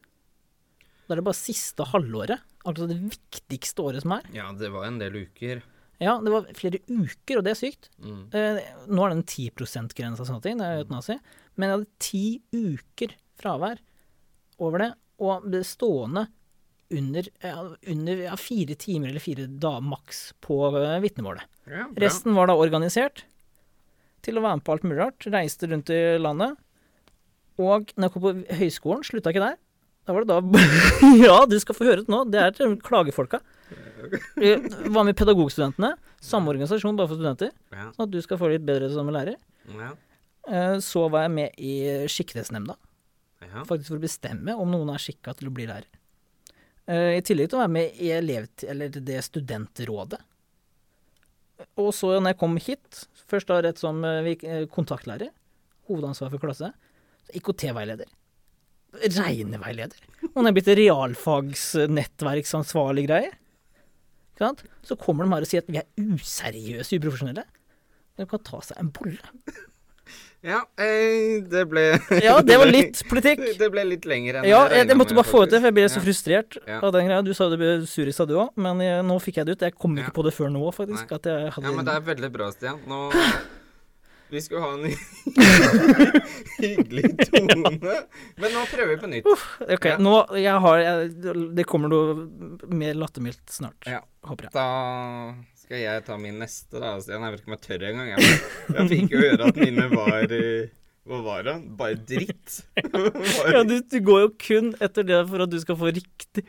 Da 1.06 1.14
er 1.14 1.22
det 1.22 1.28
bare 1.28 1.38
siste 1.38 1.88
halvåret. 1.92 2.52
Altså 2.66 2.90
det 2.90 2.98
viktigste 2.98 3.86
året 3.86 4.06
som 4.06 4.16
er. 4.18 4.30
ja, 4.34 4.50
det 4.58 4.72
var 4.74 4.88
en 4.88 5.00
del 5.02 5.26
uker. 5.26 5.64
Ja, 6.02 6.18
det 6.20 6.32
var 6.34 6.48
flere 6.58 6.82
uker, 6.90 7.40
og 7.40 7.44
det 7.46 7.54
er 7.54 7.60
sykt. 7.60 7.90
Mm. 8.04 8.24
Eh, 8.36 8.58
nå 8.92 9.04
er 9.06 9.14
det 9.14 9.18
en 9.20 9.28
10 9.30 9.52
%-grense 9.54 10.24
og 10.24 10.28
sånne 10.28 10.44
ting. 10.44 10.58
Det 10.60 10.66
er 10.66 10.74
jo 10.80 10.86
eutanasi. 10.86 11.20
Men 11.56 11.70
jeg 11.70 11.76
hadde 11.76 12.04
ti 12.04 12.24
uker 12.52 13.14
fravær 13.40 13.80
over 14.66 14.84
det, 14.84 14.90
og 15.24 15.46
ble 15.48 15.62
stående 15.68 16.26
under, 16.96 17.30
under 17.88 18.24
ja, 18.28 18.36
fire 18.40 18.76
timer 18.80 19.10
eller 19.12 19.24
fire 19.24 19.48
dager 19.48 19.86
maks 19.88 20.26
på 20.44 20.58
uh, 20.76 20.98
vitnemålet. 21.04 21.48
Ja. 21.72 21.88
Resten 22.04 22.36
var 22.38 22.52
da 22.52 22.58
organisert 22.60 23.24
til 24.26 24.40
å 24.40 24.44
være 24.46 24.60
med 24.60 24.66
på 24.68 24.74
alt 24.76 24.86
mulig 24.88 25.00
rart. 25.02 25.28
Reiste 25.34 25.70
rundt 25.72 25.92
i 25.94 26.00
landet. 26.22 26.58
Og 27.62 27.92
når 27.96 28.08
jeg 28.10 28.14
kom 28.16 28.26
på 28.26 28.34
høyskolen, 28.60 29.06
slutta 29.08 29.32
ikke 29.32 29.44
der. 29.46 29.60
Da 30.06 30.14
var 30.14 30.26
det 30.26 30.36
da 30.36 30.66
Ja, 31.26 31.38
du 31.50 31.56
skal 31.62 31.78
få 31.78 31.88
høre 31.88 32.04
det 32.04 32.12
nå. 32.14 32.24
Det 32.30 32.42
er 32.42 32.52
til 32.58 32.76
klagefolka. 32.84 33.40
Jeg 34.38 34.60
var 34.94 35.06
med 35.08 35.16
Pedagogstudentene. 35.18 35.94
Samme 36.22 36.52
organisasjon, 36.52 36.98
bare 37.00 37.10
for 37.10 37.18
studenter. 37.22 37.54
Sånn 37.96 38.06
at 38.06 38.12
du 38.14 38.20
skal 38.22 38.38
få 38.42 38.50
litt 38.52 38.66
bedre 38.68 38.90
som 38.94 39.10
lærer. 39.14 39.38
Eh, 40.46 40.76
Så 40.86 41.08
var 41.10 41.26
jeg 41.26 41.34
med 41.34 41.56
i 41.58 41.72
Skikkethetsnemnda, 42.12 42.76
faktisk 43.66 43.90
for 43.94 43.98
å 43.98 44.04
bestemme 44.04 44.54
om 44.62 44.70
noen 44.70 44.92
er 44.94 45.02
skikka 45.02 45.34
til 45.40 45.50
å 45.50 45.54
bli 45.58 45.66
lærer. 45.72 45.88
Eh, 46.86 47.16
I 47.18 47.24
tillegg 47.26 47.50
til 47.50 47.58
å 47.58 47.64
være 47.64 47.74
med 47.80 47.98
i 47.98 48.12
elev, 48.14 48.46
eller 48.70 48.94
det 48.94 49.24
studentrådet. 49.26 50.20
Og 51.80 51.94
så 51.96 52.20
når 52.20 52.30
jeg 52.34 52.40
kom 52.42 52.58
hit, 52.62 53.08
først 53.30 53.48
da 53.52 53.56
rett 53.64 53.80
som 53.82 53.96
eh, 54.08 54.28
eh, 54.36 54.66
kontaktlærer, 54.72 55.30
hovedansvar 55.90 56.30
for 56.34 56.42
klasse, 56.44 56.68
IKT-veileder, 57.36 58.10
regneveileder, 59.16 60.00
og 60.32 60.38
når 60.38 60.48
jeg 60.48 60.52
er 60.52 60.58
blitt 60.60 60.78
realfagsnettverksansvarlig 60.80 63.04
greie, 63.08 63.32
så 64.36 64.96
kommer 65.00 65.24
de 65.24 65.32
her 65.32 65.46
og 65.46 65.48
sier 65.48 65.64
at 65.64 65.72
vi 65.72 65.80
er 65.80 65.88
useriøse, 65.96 67.00
uprofesjonelle. 67.00 67.46
De 68.16 68.24
kan 68.28 68.40
ta 68.48 68.60
seg 68.64 68.80
en 68.82 68.92
bolle. 68.96 69.28
Ja, 70.46 70.60
eh, 70.78 71.42
det 71.50 71.64
ble 71.72 71.84
Ja, 72.26 72.36
det 72.46 72.58
var 72.62 72.70
litt 72.70 73.00
politikk. 73.10 73.40
Det, 73.62 73.70
ble 73.74 73.84
litt 73.90 74.06
lenger 74.06 74.38
enn 74.42 74.46
Ja, 74.50 74.60
jeg, 74.70 74.88
jeg 74.92 74.98
måtte 75.00 75.18
bare 75.18 75.26
få 75.26 75.42
ut 75.46 75.50
det, 75.50 75.58
for 75.64 75.72
jeg 75.72 75.78
ble 75.80 75.88
så 75.90 76.04
frustrert 76.04 76.60
Ja. 76.70 76.78
av 76.86 76.92
den 76.94 77.08
greia. 77.10 77.24
Du 77.26 77.34
sa 77.34 77.50
du 77.50 77.58
ble 77.58 77.72
sur 77.90 78.06
i 78.06 78.14
stad, 78.14 78.30
du 78.30 78.38
òg, 78.44 78.52
men 78.62 78.80
jeg, 78.86 79.02
nå 79.10 79.18
fikk 79.24 79.42
jeg 79.42 79.50
det 79.50 79.58
ut. 79.58 79.66
Jeg 79.66 79.76
kom 79.80 79.98
ikke 79.98 80.12
Ja. 80.14 80.16
på 80.20 80.26
det 80.28 80.34
før 80.38 80.54
nå, 80.54 80.64
faktisk. 80.76 81.10
Nei. 81.10 81.18
At 81.18 81.26
jeg 81.32 81.52
hadde 81.58 81.66
Ja, 81.72 81.76
men 81.80 81.86
det 81.90 81.96
er 81.98 82.06
veldig 82.14 82.32
bra, 82.38 82.52
Stian. 82.54 82.80
Nå 82.88 83.10
Vi 84.34 84.40
skulle 84.42 84.62
ha 84.62 84.72
en 84.74 84.86
hyggelig 86.60 87.12
tone. 87.30 87.72
Men 88.42 88.56
nå 88.56 88.64
prøver 88.72 88.90
vi 88.90 88.98
på 89.04 89.10
nytt. 89.12 89.28
Ok, 89.78 89.86
Ja. 89.86 89.98
nå 90.02 90.16
jeg 90.42 90.62
har 90.66 90.78
jeg, 90.82 91.12
Det 91.56 91.66
kommer 91.70 91.90
noe 91.94 92.16
mer 92.74 92.94
lattermildt 92.98 93.46
snart, 93.54 93.86
Ja. 93.86 94.02
håper 94.26 94.48
jeg. 94.50 94.52
Da 94.54 95.36
skal 95.66 95.82
jeg 95.82 96.04
ta 96.08 96.18
min 96.22 96.38
neste, 96.42 96.80
da. 96.82 96.96
Stian. 97.02 97.24
Jeg 97.26 97.36
vet 97.36 97.42
ikke 97.44 97.52
om 97.52 97.56
jeg 97.58 97.64
tør 97.68 97.86
engang. 97.90 98.10
Jeg, 98.14 98.42
jeg 98.78 98.90
fikk 98.94 99.16
jo 99.16 99.22
høre 99.24 99.48
at 99.52 99.60
mine 99.62 99.88
var 99.94 100.36
eh, 100.40 100.74
Hva 101.06 101.20
var 101.26 101.44
det? 101.46 101.56
Bare 101.80 101.98
dritt. 102.14 102.60
Bare- 102.94 103.54
Ja, 103.54 103.64
du, 103.68 103.76
du 103.82 103.98
går 104.08 104.24
jo 104.26 104.30
kun 104.48 104.72
etter 104.82 105.06
det 105.06 105.20
for 105.30 105.46
at 105.46 105.52
du 105.54 105.60
skal 105.62 105.78
få 105.82 105.92
riktig. 105.94 106.46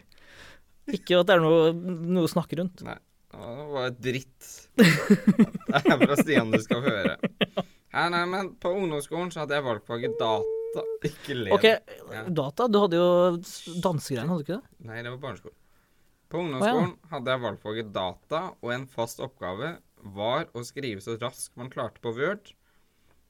Ikke 0.87 1.19
at 1.19 1.27
det 1.29 1.35
er 1.37 1.43
noe, 1.43 1.73
noe 1.75 2.29
å 2.29 2.31
snakke 2.31 2.61
rundt. 2.61 2.85
Nei, 2.87 2.95
det 3.35 3.67
var 3.75 3.91
dritt. 3.99 4.51
Det 4.79 5.81
er 5.83 5.99
fra 6.05 6.17
Stian 6.21 6.53
du 6.55 6.61
skal 6.63 6.85
høre. 6.85 7.17
Ja, 7.97 8.07
nei, 8.13 8.23
men 8.31 8.53
på 8.61 8.71
ungdomsskolen 8.77 9.33
så 9.35 9.43
hadde 9.43 9.57
jeg 9.59 9.65
valgfaget 9.67 10.15
data, 10.21 10.83
ikke 11.09 11.35
le. 11.41 11.51
Ok, 11.57 11.65
Ja. 12.13 12.23
data. 12.29 12.69
Du 12.71 12.79
hadde 12.85 13.01
jo 13.01 13.09
dansegreiene, 13.83 14.29
hadde 14.31 14.45
du 14.45 14.47
ikke 14.47 14.59
det? 14.61 14.87
Nei, 14.89 15.01
det 15.03 15.11
var 15.15 15.21
barneskolen. 15.25 15.57
På 16.33 16.41
ungdomsskolen 16.43 16.95
hadde 17.13 17.31
jeg 17.35 17.43
valgfaget 17.45 17.93
data, 17.95 18.41
og 18.61 18.73
en 18.75 18.87
fast 18.91 19.21
oppgave 19.23 19.77
var 20.17 20.49
å 20.55 20.63
skrive 20.67 21.03
så 21.03 21.15
raskt 21.21 21.55
man 21.59 21.71
klarte 21.71 22.03
på 22.03 22.13
Word. 22.17 22.51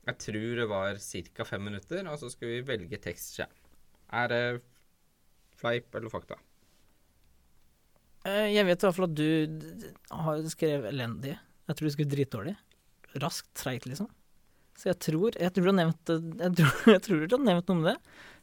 Jeg 0.06 0.18
tror 0.22 0.56
det 0.60 0.66
var 0.70 0.98
ca. 1.02 1.44
fem 1.48 1.64
minutter, 1.66 2.06
og 2.08 2.18
så 2.20 2.30
skulle 2.32 2.58
vi 2.60 2.66
velge 2.72 3.00
tekst 3.02 3.36
selv. 3.36 3.52
Er 4.14 4.28
det 4.32 4.42
fleip 5.58 5.94
eller 5.98 6.12
fakta? 6.12 6.36
Eh, 8.26 8.52
Jeg 8.54 8.66
vet 8.68 8.82
i 8.82 8.86
hvert 8.86 8.96
fall 8.96 9.08
at 9.10 9.16
du 9.18 9.82
har 10.10 10.46
skrevet 10.52 10.90
elendig. 10.92 11.34
Jeg 11.66 11.76
tror 11.78 11.88
du 11.88 11.94
skrev 11.94 12.10
dritdårlig. 12.12 12.54
Raskt, 13.22 13.50
treigt, 13.58 13.86
liksom. 13.88 14.08
Så 14.76 14.90
jeg 14.90 14.98
tror 15.00 15.36
Jeg 15.40 15.54
tror 15.56 15.64
du 15.64 15.70
har 15.70 15.76
nevnt 15.78 16.10
Jeg 16.12 16.52
tror, 16.58 16.90
jeg 16.92 17.02
tror 17.06 17.22
du 17.24 17.36
har 17.38 17.44
nevnt 17.46 17.70
noe 17.70 17.78
om 17.78 17.86
det. 17.86 17.96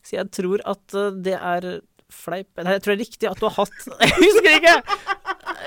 Så 0.03 0.15
jeg 0.17 0.31
tror 0.35 0.63
at 0.65 0.95
eh, 0.99 1.19
det 1.25 1.35
er 1.39 1.67
fleip 2.13 2.61
Nei, 2.61 2.75
jeg 2.77 2.83
tror 2.85 2.93
det 2.93 2.97
er 2.97 3.03
riktig 3.03 3.29
at 3.29 3.41
du 3.41 3.47
har 3.47 3.55
hatt 3.57 3.85
Jeg 4.03 4.17
husker 4.19 4.57
ikke! 4.59 4.77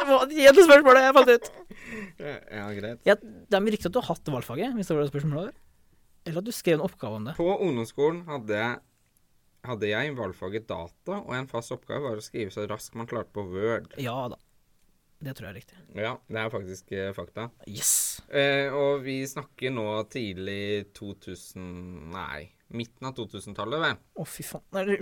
Et 0.06 0.58
spørsmålet, 0.60 1.02
jeg 1.02 1.14
fant 1.16 1.30
ut. 1.32 1.48
Ja, 2.20 2.66
greit. 2.76 3.00
Ja, 3.08 3.16
det 3.18 3.58
er 3.58 3.64
riktig 3.74 3.88
at 3.90 3.94
du 3.96 4.00
har 4.00 4.12
hatt 4.12 4.30
valgfaget, 4.30 4.74
hvis 4.76 4.90
det 4.90 4.96
var 4.96 5.06
det 5.06 5.10
spørsmålet 5.10 5.48
var. 5.48 5.56
Eller 6.26 6.42
at 6.42 6.46
du 6.46 6.54
skrev 6.54 6.78
en 6.78 6.86
oppgave 6.86 7.18
om 7.18 7.28
det. 7.28 7.34
På 7.38 7.48
ungdomsskolen 7.54 8.24
hadde 8.30 8.58
jeg, 8.60 8.80
hadde 9.66 9.90
jeg 9.90 10.16
valgfaget 10.18 10.68
data, 10.70 11.20
og 11.20 11.32
en 11.38 11.50
fast 11.50 11.74
oppgave 11.74 12.06
var 12.06 12.22
å 12.22 12.24
skrive 12.24 12.54
så 12.54 12.66
raskt 12.70 12.98
man 12.98 13.10
klarte 13.10 13.34
på 13.34 13.46
Word. 13.50 13.92
Ja 14.02 14.18
da. 14.32 14.40
Det 15.16 15.32
tror 15.32 15.46
jeg 15.48 15.52
er 15.54 15.58
riktig. 15.62 15.78
Ja, 15.96 16.10
det 16.28 16.40
er 16.42 16.50
faktisk 16.52 16.90
eh, 16.92 17.12
fakta. 17.16 17.48
Yes. 17.70 18.20
Eh, 18.28 18.68
og 18.74 19.00
vi 19.06 19.22
snakker 19.26 19.72
nå 19.72 19.86
tidlig 20.12 20.92
2000 20.98 22.12
Nei, 22.12 22.50
midten 22.74 23.06
av 23.06 23.14
2000-tallet, 23.18 23.80
vel? 23.82 23.98
Å, 24.18 24.24
fy 24.26 24.42
faen. 24.46 24.62
Nei, 24.74 24.96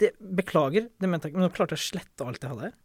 det- 0.00 0.14
beklager, 0.20 0.88
det 1.00 1.08
mente 1.10 1.28
jeg 1.28 1.34
ikke. 1.34 1.40
Men 1.40 1.48
nå 1.50 1.54
klarte 1.56 1.76
jeg 1.76 1.82
å 1.82 1.88
slette 1.90 2.26
alt 2.26 2.40
jeg 2.42 2.50
hadde 2.54 2.68
her. 2.70 2.78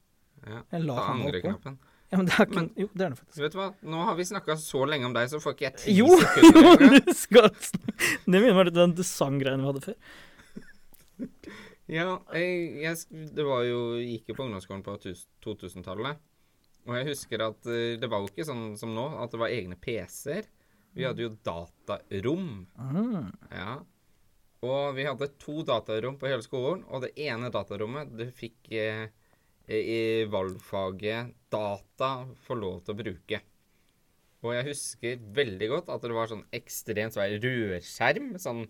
Ja. 0.48 0.62
Jeg 0.76 0.84
la 0.86 0.96
Ta 1.00 1.06
andre 1.13 1.42
knappen. 1.42 1.78
Ja, 2.08 2.18
men 2.18 2.26
det 2.30 2.34
er 2.40 2.46
ikke 2.46 2.56
Men- 2.56 2.70
Jo, 2.80 2.88
det 2.94 3.04
er 3.06 3.10
det 3.10 3.18
faktisk. 3.20 3.40
Vet 3.44 3.52
du 3.52 3.58
hva, 3.60 3.74
nå 3.84 4.04
har 4.06 4.16
vi 4.16 4.24
snakka 4.24 4.56
så 4.60 4.86
lenge 4.88 5.06
om 5.10 5.13
deg, 5.13 5.28
så 5.30 5.40
får 5.44 5.56
ikke 5.58 5.66
jeg 5.68 5.76
ti 5.82 5.96
Jo! 5.98 6.08
sekunder 6.22 6.70
engang. 6.78 7.02
du 7.08 7.13
skal 7.13 7.50
Det 7.52 8.40
minner 8.40 8.56
meg 8.56 8.66
litt 8.70 8.78
om 8.84 8.94
den 8.96 9.04
sanggreiene 9.04 9.63
vi 9.66 9.68
hadde 9.72 9.84
før. 9.88 9.98
Ja, 11.88 12.18
jeg, 12.36 12.82
jeg, 12.84 13.28
det 13.36 13.44
var 13.48 13.63
jo 13.63 13.96
Gikk 14.00 14.32
jo 14.34 14.36
på 14.38 14.44
ungdomsskolen 14.48 14.84
på 14.84 14.98
2000-tallet. 15.46 16.20
Og 16.88 16.96
jeg 16.96 17.08
husker 17.10 17.44
at 17.48 17.68
eh, 17.72 17.96
det 18.00 18.08
var 18.12 18.24
jo 18.24 18.30
ikke 18.32 18.46
sånn 18.48 18.66
som 18.80 18.94
nå, 18.96 19.06
at 19.24 19.32
det 19.34 19.40
var 19.42 19.52
egne 19.52 19.76
PC-er. 19.80 20.48
Vi 20.98 21.04
hadde 21.06 21.24
jo 21.26 21.34
datarom. 21.46 22.66
Mm. 22.80 23.32
Ja. 23.52 23.78
Og 24.65 24.96
vi 24.98 25.06
hadde 25.06 25.30
to 25.38 25.62
datarom 25.65 26.17
på 26.17 26.30
hele 26.32 26.41
skolen, 26.46 26.82
og 26.89 27.04
det 27.06 27.13
ene 27.28 27.52
datarommet 27.54 28.10
du 28.17 28.26
fikk 28.34 28.72
eh, 28.74 29.06
i 29.70 30.26
valgfaget 30.32 31.36
data 31.54 32.12
få 32.48 32.58
lov 32.58 32.82
til 32.82 32.96
å 32.96 33.00
bruke. 33.04 33.41
Og 34.46 34.54
jeg 34.54 34.67
husker 34.70 35.22
veldig 35.38 35.70
godt 35.72 35.91
at 35.93 36.04
det 36.06 36.15
var 36.15 36.30
sånn 36.32 36.46
ekstremt 36.56 37.15
svær 37.15 37.36
rørskjerm. 37.43 38.34
Sånn, 38.41 38.65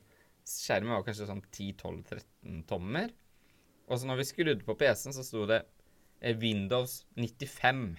skjermen 0.47 0.95
var 0.95 1.06
kanskje 1.08 1.30
sånn 1.30 1.43
10-12-13 1.45 2.62
tommer. 2.69 3.13
Og 3.88 4.00
så 4.00 4.10
når 4.10 4.21
vi 4.21 4.28
skrudde 4.28 4.67
på 4.67 4.76
PC-en, 4.80 5.15
så 5.15 5.23
sto 5.23 5.45
det 5.47 5.62
eh, 6.19 6.36
Windows 6.39 7.02
95. 7.15 7.89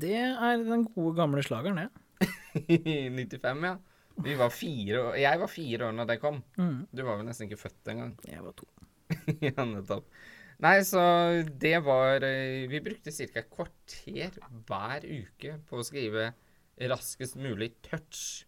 Det 0.00 0.16
er 0.16 0.64
den 0.64 0.86
gode, 0.92 1.16
gamle 1.18 1.42
slageren, 1.44 1.80
det. 1.82 1.88
95, 2.70 3.64
ja. 3.66 3.76
Vi 4.24 4.36
var 4.38 4.52
fire 4.54 5.04
år, 5.04 5.16
jeg 5.20 5.40
var 5.42 5.50
fire 5.50 5.88
år 5.88 5.96
når 5.96 6.10
det 6.12 6.18
kom. 6.22 6.42
Mm. 6.58 6.76
Du 6.92 7.02
var 7.06 7.20
vel 7.20 7.28
nesten 7.28 7.48
ikke 7.48 7.62
født 7.64 7.92
engang. 7.94 8.12
Jeg 8.28 8.44
var 8.44 8.54
to. 8.58 8.68
ja, 9.48 9.64
nettopp. 9.64 10.06
Nei, 10.60 10.76
så 10.84 11.00
det 11.62 11.78
var 11.86 12.20
eh, 12.26 12.68
Vi 12.68 12.82
brukte 12.84 13.12
ca. 13.16 13.40
et 13.40 13.48
kvarter 13.48 14.36
hver 14.68 15.06
uke 15.08 15.56
på 15.66 15.80
å 15.80 15.86
skrive 15.86 16.30
raskest 16.90 17.36
mulig 17.40 17.72
touch. 17.84 18.46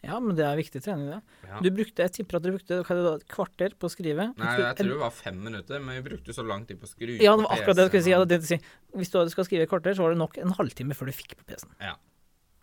Ja, 0.00 0.16
men 0.22 0.32
det 0.38 0.46
er 0.46 0.56
viktig 0.56 0.80
trening, 0.80 1.10
det. 1.12 1.18
Ja. 1.44 1.58
Du 1.60 1.68
brukte, 1.74 2.06
Jeg 2.06 2.14
tipper 2.16 2.38
at 2.38 2.44
dere 2.46 2.56
brukte 2.56 2.78
hva 2.80 2.94
er 2.94 2.98
det 2.98 3.04
da, 3.04 3.12
et 3.20 3.26
kvarter 3.28 3.74
på 3.76 3.90
å 3.90 3.92
skrive. 3.92 4.30
Nei, 4.40 4.54
jeg 4.62 4.78
tror 4.78 4.94
det 4.94 5.02
var 5.02 5.12
fem 5.12 5.42
minutter, 5.44 5.82
men 5.84 5.98
vi 5.98 6.06
brukte 6.06 6.36
så 6.36 6.44
lang 6.46 6.64
tid 6.68 6.80
på 6.80 6.88
å 6.88 6.92
skru 6.92 7.12
Ja, 7.18 7.34
det 7.36 7.44
var 7.44 7.52
akkurat 7.58 7.76
det 7.76 7.84
jeg 7.84 7.92
skulle 7.92 8.06
si. 8.06 8.14
Å 8.16 8.48
si. 8.48 8.58
Hvis 8.96 9.12
du 9.12 9.18
skal 9.34 9.48
skrive 9.48 9.66
et 9.68 9.72
kvarter, 9.72 9.98
så 9.98 10.06
var 10.06 10.14
det 10.14 10.22
nok 10.22 10.40
en 10.40 10.56
halvtime 10.56 10.96
før 10.96 11.12
du 11.12 11.18
fikk 11.18 11.36
på 11.36 11.44
PC-en. 11.50 11.76
Ja. 11.84 11.98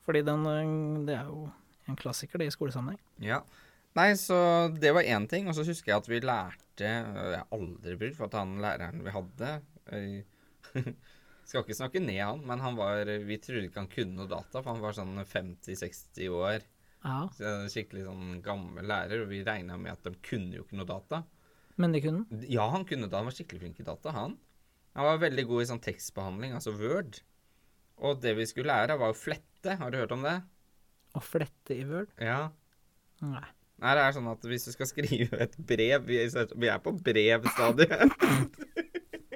Fordi 0.07 0.23
den, 0.25 0.49
øh, 0.49 1.05
det 1.05 1.19
er 1.19 1.29
jo 1.29 1.45
en 1.87 1.99
klassiker, 1.99 2.39
det 2.41 2.49
i 2.49 2.53
skolesammenheng. 2.53 2.99
Ja. 3.23 3.41
Nei, 3.97 4.11
så 4.19 4.37
det 4.77 4.91
var 4.93 5.07
én 5.07 5.25
ting. 5.29 5.47
Og 5.49 5.55
så 5.57 5.65
husker 5.65 5.93
jeg 5.93 6.01
at 6.03 6.09
vi 6.09 6.19
lærte 6.21 6.85
øh, 6.85 7.29
Jeg 7.33 7.39
har 7.39 7.47
aldri 7.55 7.95
brukt 7.97 8.17
for 8.19 8.27
at 8.27 8.35
han 8.37 8.57
læreren 8.61 8.99
vi 9.05 9.13
hadde 9.15 9.53
øh, 9.95 10.17
Skal 11.47 11.63
ikke 11.63 11.77
snakke 11.79 12.01
ned 12.03 12.19
han, 12.19 12.41
men 12.45 12.59
han 12.61 12.75
var 12.77 13.07
Vi 13.25 13.37
trodde 13.41 13.69
ikke 13.69 13.79
han 13.81 13.89
kunne 13.89 14.17
noe 14.19 14.29
data, 14.29 14.59
for 14.59 14.73
han 14.73 14.83
var 14.83 14.97
sånn 14.97 15.15
50-60 15.23 16.27
år. 16.35 16.65
Ja, 17.05 17.21
Så 17.33 17.53
Skikkelig 17.71 18.03
sånn 18.09 18.41
gammel 18.45 18.85
lærer, 18.89 19.23
og 19.23 19.31
vi 19.31 19.41
regna 19.47 19.77
med 19.79 19.93
at 19.95 20.03
de 20.03 20.11
kunne 20.27 20.57
jo 20.59 20.65
ikke 20.65 20.77
noe 20.79 20.89
data. 20.89 21.23
men 21.77 21.93
det 21.93 22.01
kunne. 22.03 22.25
Ja, 22.49 22.67
han 22.73 22.83
kunne 22.89 23.07
det. 23.07 23.15
Han 23.15 23.29
var 23.29 23.35
skikkelig 23.37 23.61
flink 23.63 23.79
i 23.79 23.85
data, 23.87 24.11
han. 24.11 24.35
Han 24.97 25.05
var 25.05 25.19
veldig 25.21 25.43
god 25.45 25.61
i 25.63 25.67
sånn 25.69 25.81
tekstbehandling, 25.85 26.55
altså 26.57 26.73
Word. 26.73 27.19
Og 28.01 28.19
det 28.21 28.33
vi 28.37 28.45
skulle 28.49 28.73
lære, 28.73 28.97
var 28.97 29.13
å 29.13 29.17
flette. 29.17 29.75
Har 29.77 29.93
du 29.93 29.99
hørt 30.01 30.13
om 30.15 30.25
det? 30.25 30.39
Å 31.15 31.21
flette 31.23 31.75
i 31.77 31.85
Word? 31.87 32.11
Ja. 32.19 32.49
Nei. 33.23 33.45
Nei, 33.77 33.93
det 33.93 34.03
er 34.03 34.13
sånn 34.15 34.27
at 34.31 34.45
hvis 34.49 34.65
du 34.65 34.71
skal 34.73 34.89
skrive 34.89 35.37
et 35.45 35.53
brev 35.69 36.07
Vi 36.09 36.17
er, 36.25 36.79
på 36.81 36.95
brevstadiet. 36.97 38.09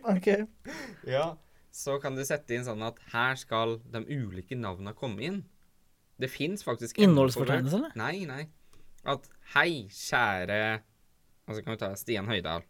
Ok. 0.02 0.28
ja. 1.06 1.28
Så 1.72 2.00
kan 2.02 2.16
du 2.18 2.24
sette 2.26 2.56
inn 2.56 2.66
sånn 2.66 2.82
at 2.84 2.98
her 3.14 3.38
skal 3.38 3.76
de 3.94 4.02
ulike 4.10 4.58
navna 4.58 4.96
komme 4.98 5.22
inn. 5.28 5.38
Det 6.18 6.28
fins 6.34 6.66
faktisk 6.66 6.98
Innholdsfortegnelse, 7.02 7.92
Nei, 8.02 8.26
nei. 8.26 8.48
At 9.06 9.30
hei, 9.54 9.86
kjære 9.94 10.58
Og 11.46 11.54
så 11.56 11.62
kan 11.62 11.74
vi 11.74 11.80
ta 11.82 11.92
Stian 11.98 12.28
Høydahl. 12.30 12.66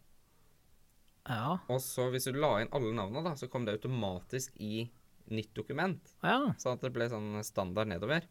Ja. 1.28 1.56
Og 1.72 1.80
så 1.84 2.10
hvis 2.12 2.28
du 2.28 2.36
la 2.36 2.54
inn 2.60 2.70
alle 2.74 2.92
navna, 2.96 3.24
da, 3.24 3.34
så 3.38 3.48
kom 3.48 3.64
det 3.64 3.78
automatisk 3.78 4.56
i 4.60 4.84
nytt 5.32 5.52
dokument. 5.56 6.14
ja. 6.20 6.52
Sånn 6.60 6.76
at 6.76 6.84
det 6.84 6.92
ble 6.94 7.08
sånn 7.08 7.36
standard 7.46 7.88
nedover. 7.92 8.28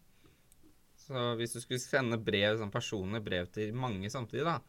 Så 1.11 1.25
hvis 1.39 1.55
du 1.55 1.59
skulle 1.63 1.83
sende 1.83 2.19
brev, 2.21 2.55
sånn 2.59 2.71
personlige 2.71 3.25
brev 3.25 3.51
til 3.51 3.75
mange 3.75 4.11
samtidig, 4.11 4.45
da 4.47 4.59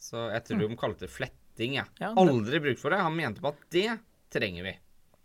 Så 0.00 0.26
jeg 0.32 0.44
tror 0.44 0.60
de 0.60 0.76
kalte 0.76 1.06
det 1.06 1.12
fletting, 1.12 1.78
jeg. 1.78 1.88
Ja, 2.00 2.12
det- 2.12 2.20
Aldri 2.20 2.60
bruk 2.60 2.78
for 2.78 2.92
det. 2.92 3.00
Han 3.00 3.16
mente 3.16 3.40
på 3.40 3.48
at 3.48 3.62
det 3.72 4.00
trenger 4.30 4.66
vi. 4.66 4.74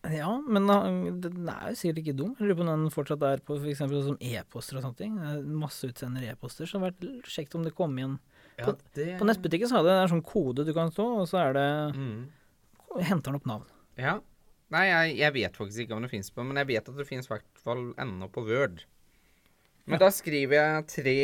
Ja, 0.10 0.32
men 0.42 0.66
uh, 0.70 1.12
den 1.22 1.50
er 1.52 1.70
jo 1.70 1.78
sikkert 1.78 2.00
ikke 2.02 2.16
dum. 2.18 2.32
Jeg 2.40 2.48
lurer 2.48 2.58
på 2.58 2.64
om 2.64 2.70
den 2.72 2.94
fortsatt 2.94 3.22
er 3.28 3.44
på 3.46 3.58
f.eks. 3.60 3.84
sånn 3.84 4.08
som 4.08 4.18
e-poster 4.18 4.80
og 4.80 4.86
sånne 4.86 4.98
ting. 4.98 5.20
Masse 5.60 5.92
utsender 5.92 6.24
e-poster, 6.26 6.66
så 6.66 6.80
det 6.80 6.88
hadde 6.88 7.12
vært 7.12 7.30
kjekt 7.36 7.58
om 7.60 7.68
det 7.68 7.76
kom 7.78 7.94
igjen. 8.00 8.16
Ja, 8.58 8.74
det 8.96 9.20
På 9.20 9.28
nettbutikken 9.30 9.70
så 9.70 9.80
er 9.80 9.86
det 9.86 9.98
en 10.00 10.14
sånn 10.16 10.26
kode 10.26 10.66
du 10.66 10.74
kan 10.74 10.90
stå, 10.94 11.06
og 11.22 11.30
så 11.30 11.44
er 11.44 11.54
det 11.58 11.68
mm. 11.98 12.18
henter 12.98 13.30
den 13.30 13.40
opp 13.42 13.50
navn. 13.52 13.70
Ja. 14.00 14.18
Nei, 14.72 14.86
jeg, 14.88 15.16
jeg 15.20 15.36
vet 15.36 15.58
faktisk 15.60 15.84
ikke 15.84 15.98
om 15.98 16.06
det 16.06 16.12
fins 16.14 16.32
på, 16.32 16.46
men 16.48 16.58
jeg 16.62 16.70
vet 16.72 16.90
at 16.90 16.98
det 16.98 17.08
fins 17.08 17.28
i 17.28 17.34
hvert 17.34 17.62
fall 17.62 17.90
ennå 18.00 18.30
på 18.32 18.46
Word. 18.48 18.86
Men 19.92 20.00
da 20.02 20.10
skriver 20.14 20.56
jeg 20.58 20.88
tre 20.96 21.18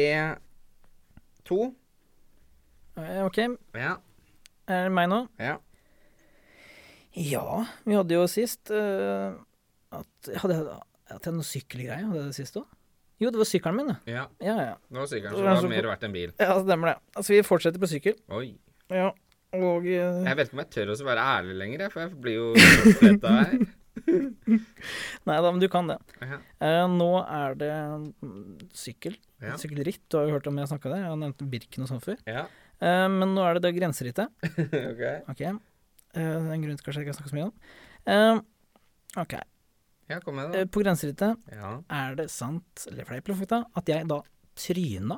to. 1.47 1.71
Eh, 2.97 3.21
OK, 3.25 3.37
Ja. 3.77 3.95
er 4.67 4.87
det 4.89 4.93
meg 4.97 5.07
nå? 5.11 5.21
Ja. 5.39 5.57
Ja, 7.17 7.65
vi 7.87 7.95
hadde 7.97 8.13
jo 8.13 8.25
sist 8.29 8.69
uh, 8.69 9.33
at 9.95 10.29
Hadde 10.43 10.57
jeg 10.59 11.15
hadde 11.15 11.31
noe 11.33 11.47
sykkelgreie? 11.47 12.03
Hadde 12.03 12.19
jeg 12.19 12.33
det 12.33 12.37
sist 12.37 12.57
òg? 12.59 12.65
Jo, 13.17 13.31
det 13.33 13.39
var 13.39 13.47
sykkelen 13.49 13.77
min, 13.79 13.87
det. 13.89 14.13
ja. 14.13 14.27
Ja, 14.43 14.55
ja. 14.61 14.73
Det 14.91 14.99
var 14.99 15.07
sykkelen 15.09 15.33
så 15.33 15.41
det 15.41 15.53
var 15.55 15.71
mer 15.71 15.87
verdt 15.89 16.03
enn 16.05 16.13
bil. 16.13 16.33
Ja, 16.37 16.57
stemmer 16.61 16.91
det. 16.91 16.97
Altså, 17.17 17.33
vi 17.33 17.39
fortsetter 17.47 17.81
på 17.81 17.89
sykkel. 17.89 18.13
Oi. 18.37 18.51
Ja, 18.93 19.07
og 19.57 19.87
uh, 19.87 19.89
Jeg 20.27 20.37
vet 20.37 20.51
ikke 20.51 20.57
om 20.59 20.61
jeg 20.61 20.69
tør 20.75 20.91
å 20.93 20.97
være 21.07 21.23
ærlig 21.39 21.55
lenger, 21.63 21.87
for 21.95 22.03
jeg 22.03 22.19
blir 22.21 22.37
jo 22.37 22.49
oppfletta 22.53 23.33
her. 23.39 23.55
Nei 25.27 25.37
da, 25.43 25.49
men 25.51 25.59
du 25.61 25.67
kan 25.71 25.87
det. 25.91 25.97
Ja. 26.23 26.37
Eh, 26.63 26.85
nå 26.91 27.09
er 27.23 27.57
det 27.59 27.71
sykkel. 28.77 29.17
Ja. 29.43 29.57
Sykkelritt. 29.59 30.01
Du 30.09 30.17
har 30.19 30.27
jo 30.29 30.37
hørt 30.37 30.47
om 30.49 30.57
jeg 30.61 30.69
snakka 30.71 30.91
der. 30.93 31.03
Jeg 31.03 31.11
har 31.11 31.19
nevnt 31.21 31.43
Birken 31.51 31.83
og 31.85 31.91
sånn 31.91 32.03
før. 32.03 32.17
ja. 32.29 32.45
Eh, 32.77 33.07
men 33.09 33.31
nå 33.33 33.41
er 33.41 33.57
det 33.57 33.63
det 33.65 33.71
grenserittet. 33.79 34.29
OK. 34.93 35.03
okay. 35.33 35.51
Eh, 36.13 36.21
det 36.21 36.25
er 36.37 36.51
en 36.53 36.61
grunn 36.65 36.77
til 36.77 36.85
kanskje 36.85 37.01
jeg 37.01 37.07
ikke 37.07 37.13
har 37.15 37.19
snakka 37.19 37.31
så 37.31 37.37
mye 37.39 37.47
om. 37.47 37.53
Eh, 38.13 38.41
ok. 39.23 39.33
Ja, 40.13 40.19
kom 40.23 40.37
med 40.37 40.53
Eh, 40.53 40.59
det. 40.61 40.71
på 40.71 40.83
grenserittet 40.85 41.41
Ja. 41.57 41.71
er 41.89 42.15
det 42.15 42.27
sant, 42.31 42.85
eller 42.87 43.03
fleip 43.09 43.27
eller 43.27 43.39
fakta, 43.41 43.63
at 43.75 43.89
jeg 43.91 44.07
da 44.07 44.21
tryna, 44.55 45.17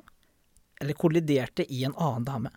eller 0.82 0.96
kolliderte 0.98 1.66
i 1.70 1.84
en 1.86 1.94
annen 2.00 2.26
dame. 2.26 2.54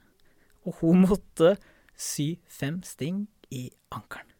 Og 0.64 0.78
hun 0.80 1.02
måtte 1.04 1.56
sy 1.98 2.36
fem 2.48 2.78
sting 2.86 3.26
i 3.50 3.66
ankelen. 3.92 4.31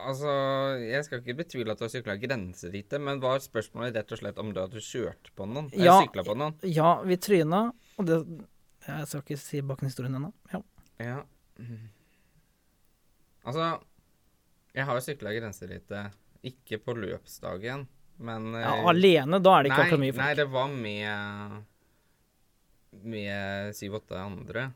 Altså, 0.00 0.26
jeg 0.82 1.04
skal 1.06 1.20
ikke 1.22 1.36
betvile 1.38 1.70
at 1.70 1.78
du 1.78 1.84
har 1.86 1.90
sykla 1.92 2.16
grenserittet, 2.18 2.98
men 3.00 3.20
var 3.22 3.38
spørsmålet 3.38 3.94
rett 3.94 4.10
og 4.12 4.18
slett 4.18 4.38
om 4.42 4.50
du 4.52 4.58
hadde 4.60 4.82
kjørt 4.82 5.30
på 5.38 5.46
noen? 5.46 5.68
Ja. 5.78 6.00
sykla 6.02 6.24
på 6.26 6.34
noen? 6.36 6.56
Ja, 6.66 6.96
vi 7.06 7.16
tryna, 7.16 7.60
og 7.98 8.06
det 8.08 8.18
Jeg 8.88 9.06
skal 9.08 9.22
ikke 9.22 9.38
si 9.40 9.60
baken 9.64 9.88
historien 9.88 10.14
ennå. 10.18 10.32
Ja. 10.52 10.58
Ja. 11.00 11.20
Altså, 13.44 13.68
jeg 14.74 14.84
har 14.88 15.00
sykla 15.04 15.32
grenserittet, 15.38 16.12
ikke 16.44 16.78
på 16.84 16.92
løpsdagen, 16.98 17.86
men 18.24 18.50
ja, 18.52 18.74
eh, 18.80 18.88
alene, 18.90 19.40
da 19.42 19.54
er 19.58 19.62
det 19.64 19.70
ikke 19.72 19.84
akkurat 19.86 20.02
mye 20.02 20.12
folk? 20.12 20.24
Nei, 20.24 20.34
det 20.34 20.48
var 20.52 20.68
med 20.74 21.62
med 23.14 23.74
syv-åtte 23.74 24.14
andre. 24.20 24.68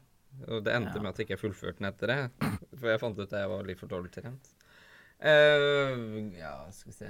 Og 0.48 0.62
det 0.66 0.72
endte 0.74 0.96
Ja. 0.96 1.02
med 1.02 1.10
at 1.10 1.18
jeg 1.18 1.26
ikke 1.28 1.40
fullførte 1.40 1.78
den 1.78 1.86
etter 1.92 2.06
det. 2.06 2.48
For 2.78 2.88
jeg 2.90 3.00
fant 3.00 3.18
ut 3.18 3.32
at 3.32 3.38
jeg 3.40 3.48
var 3.48 3.62
litt 3.64 3.78
for 3.78 3.86
dårlig 3.90 4.10
trent. 4.14 4.48
Eh, 5.18 5.94
ja, 6.38 6.54
skal 6.70 6.92
vi 6.92 6.94
se 6.94 7.08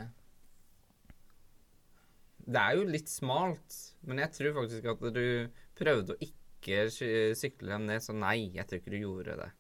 Det 2.49 2.57
er 2.63 2.79
jo 2.79 2.87
litt 2.89 3.11
smalt, 3.13 3.75
men 4.09 4.23
jeg 4.23 4.33
tror 4.33 4.55
faktisk 4.63 4.87
at 4.89 5.03
du 5.13 5.25
prøvde 5.77 6.15
å 6.15 6.23
ikke 6.25 6.87
sykle 7.37 7.75
dem 7.75 7.85
ned, 7.91 8.01
så 8.01 8.17
nei, 8.17 8.49
jeg 8.57 8.65
tror 8.67 8.81
ikke 8.81 8.95
du 8.95 9.03
gjorde 9.03 9.37
det. 9.43 9.51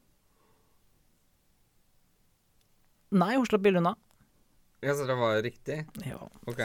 Nei, 3.20 3.34
hun 3.36 3.44
slapp 3.48 3.64
billig 3.64 3.82
unna. 3.82 3.94
Ja, 4.84 4.94
Så 4.94 5.06
det 5.08 5.16
var 5.18 5.42
riktig? 5.42 5.78
Ja. 6.06 6.18
Ok. 6.46 6.60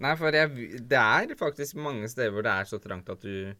Nei, 0.00 0.12
for 0.16 0.32
jeg, 0.32 0.80
det 0.88 0.98
er 1.00 1.36
faktisk 1.38 1.76
mange 1.80 2.08
steder 2.08 2.32
hvor 2.32 2.44
det 2.46 2.52
er 2.52 2.68
så 2.68 2.78
trangt 2.80 3.08
at 3.12 3.24
du 3.24 3.52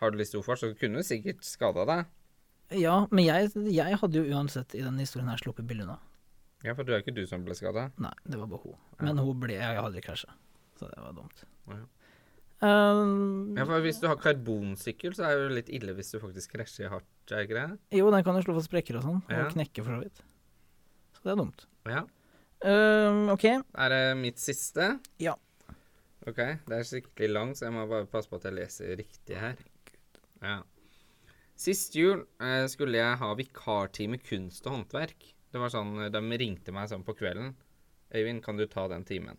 har 0.00 0.10
du 0.12 0.18
litt 0.18 0.34
å 0.34 0.42
fart, 0.44 0.60
så 0.60 0.72
du 0.72 0.78
kunne 0.78 1.04
sikkert 1.06 1.44
skada 1.46 1.84
deg. 1.88 2.06
ja, 2.74 3.06
men 3.10 3.24
jeg, 3.24 3.52
jeg 3.70 3.98
hadde 4.00 4.20
jo 4.20 4.36
uansett 4.36 4.74
i 4.74 4.82
denne 4.82 5.04
historien 5.04 5.30
her 5.30 5.40
sluppet 5.40 5.68
billig 5.68 5.86
unna. 5.86 6.00
Ja, 6.64 6.72
for 6.74 6.86
det 6.88 6.94
er 6.96 7.02
ikke 7.04 7.14
du 7.16 7.24
som 7.28 7.44
ble 7.44 7.54
skada. 7.58 7.90
Nei, 8.00 8.12
det 8.24 8.38
var 8.40 8.48
bare 8.48 8.62
hun. 8.64 8.78
Men 9.04 9.18
hun 9.20 9.40
ble 9.42 9.58
Jeg 9.58 9.76
hadde 9.82 10.00
krasja, 10.04 10.32
så 10.80 10.88
det 10.88 11.02
var 11.02 11.12
dumt. 11.18 11.44
Ja. 11.68 11.82
Um, 12.64 13.56
Ja, 13.58 13.64
for 13.68 13.82
hvis 13.84 13.98
du 14.00 14.06
har 14.08 14.16
karbonsykkel, 14.16 15.12
så 15.16 15.26
er 15.28 15.36
det 15.36 15.42
jo 15.48 15.54
litt 15.58 15.68
ille 15.76 15.94
hvis 15.98 16.12
du 16.14 16.20
faktisk 16.22 16.54
krasjer 16.56 16.88
hardt, 16.88 17.08
er 17.30 17.44
ikke 17.44 17.58
det? 17.58 17.78
jo, 17.98 18.06
den 18.10 18.24
kan 18.24 18.38
jo 18.38 18.44
slå 18.46 18.54
for 18.56 18.64
sprekker 18.64 18.96
og 19.00 19.04
sånn, 19.04 19.20
og 19.26 19.30
Ja. 19.34 19.48
knekke 19.50 19.84
for 19.84 19.92
så 19.92 20.00
vidt. 20.04 20.22
Så 21.18 21.22
det 21.26 21.32
er 21.34 21.36
dumt. 21.42 21.66
Ja. 21.86 22.04
Um, 22.64 23.28
OK. 23.34 23.44
Er 23.44 23.88
det 23.92 24.16
mitt 24.16 24.38
siste? 24.40 24.98
Ja. 25.20 25.34
Ok, 26.26 26.36
det 26.64 26.72
er 26.72 26.86
skikkelig 26.88 27.28
langt, 27.34 27.58
så 27.58 27.66
jeg 27.68 27.74
må 27.76 27.84
bare 27.90 28.06
passe 28.08 28.30
på 28.30 28.36
at 28.36 28.44
jeg 28.48 28.54
leser 28.56 28.96
riktig 28.96 29.36
her. 29.36 29.56
Ja. 30.40 30.62
Sist 31.54 31.92
jul 31.94 32.24
eh, 32.40 32.64
skulle 32.72 32.96
jeg 32.96 33.18
ha 33.20 33.34
vikartime 33.34 34.16
kunst 34.18 34.64
og 34.66 34.72
håndverk. 34.78 35.33
Det 35.54 35.62
var 35.62 35.70
sånn, 35.70 35.94
De 36.10 36.20
ringte 36.40 36.74
meg 36.74 36.90
sånn 36.90 37.06
på 37.06 37.14
kvelden. 37.14 37.52
'Øyvind, 38.10 38.42
kan 38.42 38.56
du 38.58 38.66
ta 38.66 38.88
den 38.90 39.04
timen?' 39.06 39.38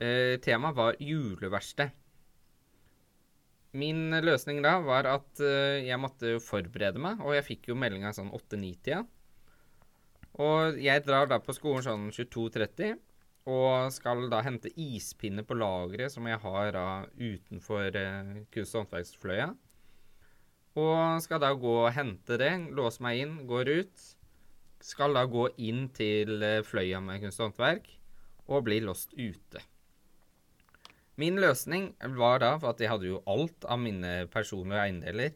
Eh, 0.00 0.38
Temaet 0.40 0.76
var 0.76 0.96
juleverksted. 0.96 1.90
Min 3.76 4.10
løsning 4.24 4.62
da 4.64 4.78
var 4.80 5.04
at 5.06 5.42
eh, 5.44 5.84
jeg 5.84 6.00
måtte 6.00 6.38
forberede 6.40 6.98
meg, 6.98 7.20
og 7.20 7.36
jeg 7.36 7.46
fikk 7.46 7.68
jo 7.68 7.76
meldinga 7.76 8.14
sånn 8.16 8.32
8-9-tida. 8.32 9.04
Og 10.40 10.80
jeg 10.80 11.04
drar 11.04 11.28
da 11.28 11.38
på 11.42 11.52
skolen 11.52 11.84
sånn 11.84 12.08
22.30, 12.16 12.96
og 13.50 13.92
skal 13.92 14.24
da 14.32 14.40
hente 14.46 14.72
ispinner 14.72 15.44
på 15.44 15.58
lageret 15.58 16.12
som 16.14 16.26
jeg 16.28 16.40
har 16.42 16.72
da 16.76 16.86
utenfor 17.20 18.00
eh, 18.00 18.32
kunst- 18.54 18.78
og 18.78 18.86
håndverksfløya. 18.86 19.50
Og 20.80 21.20
skal 21.20 21.42
da 21.42 21.52
gå 21.52 21.76
og 21.84 21.92
hente 21.92 22.40
det, 22.40 22.54
låse 22.72 23.02
meg 23.04 23.20
inn, 23.20 23.36
går 23.50 23.74
ut. 23.82 24.08
Skal 24.80 25.12
da 25.16 25.26
gå 25.28 25.48
inn 25.60 25.88
til 25.96 26.40
eh, 26.42 26.62
fløya 26.64 27.00
med 27.04 27.20
kunst 27.24 27.40
og 27.42 27.50
håndverk, 27.50 27.90
og 28.50 28.64
bli 28.66 28.80
låst 28.82 29.12
ute. 29.18 29.60
Min 31.20 31.36
løsning 31.42 31.90
var 32.16 32.40
da, 32.40 32.54
for 32.58 32.72
at 32.72 32.80
jeg 32.80 32.88
hadde 32.90 33.10
jo 33.10 33.18
alt 33.28 33.66
av 33.68 33.80
mine 33.82 34.12
personlige 34.32 34.80
eiendeler, 34.86 35.34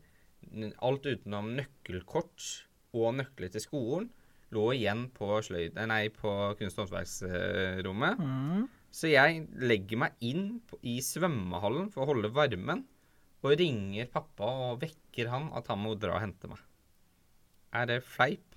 n- 0.54 0.72
alt 0.80 1.04
utenom 1.10 1.50
nøkkelkort 1.58 2.46
og 2.96 3.18
nøkler 3.18 3.52
til 3.52 3.62
skolen, 3.66 4.08
lå 4.54 4.68
igjen 4.76 5.08
på, 5.12 5.28
sløyd, 5.44 5.76
eh, 5.76 5.86
nei, 5.90 6.06
på 6.14 6.30
kunst- 6.60 6.78
og 6.80 6.86
håndverksrommet. 6.88 8.18
Mm. 8.22 8.64
Så 8.94 9.10
jeg 9.10 9.44
legger 9.58 9.98
meg 10.04 10.16
inn 10.24 10.60
på, 10.70 10.78
i 10.86 11.00
svømmehallen 11.02 11.88
for 11.92 12.04
å 12.06 12.12
holde 12.14 12.30
varmen, 12.32 12.84
og 13.44 13.58
ringer 13.60 14.06
pappa 14.08 14.46
og 14.70 14.78
vekker 14.80 15.28
han 15.28 15.50
at 15.58 15.66
han 15.68 15.82
må 15.84 15.92
dra 16.00 16.14
og 16.16 16.22
hente 16.24 16.48
meg. 16.48 16.62
Er 17.76 17.90
det 17.90 17.98
fleip 18.06 18.53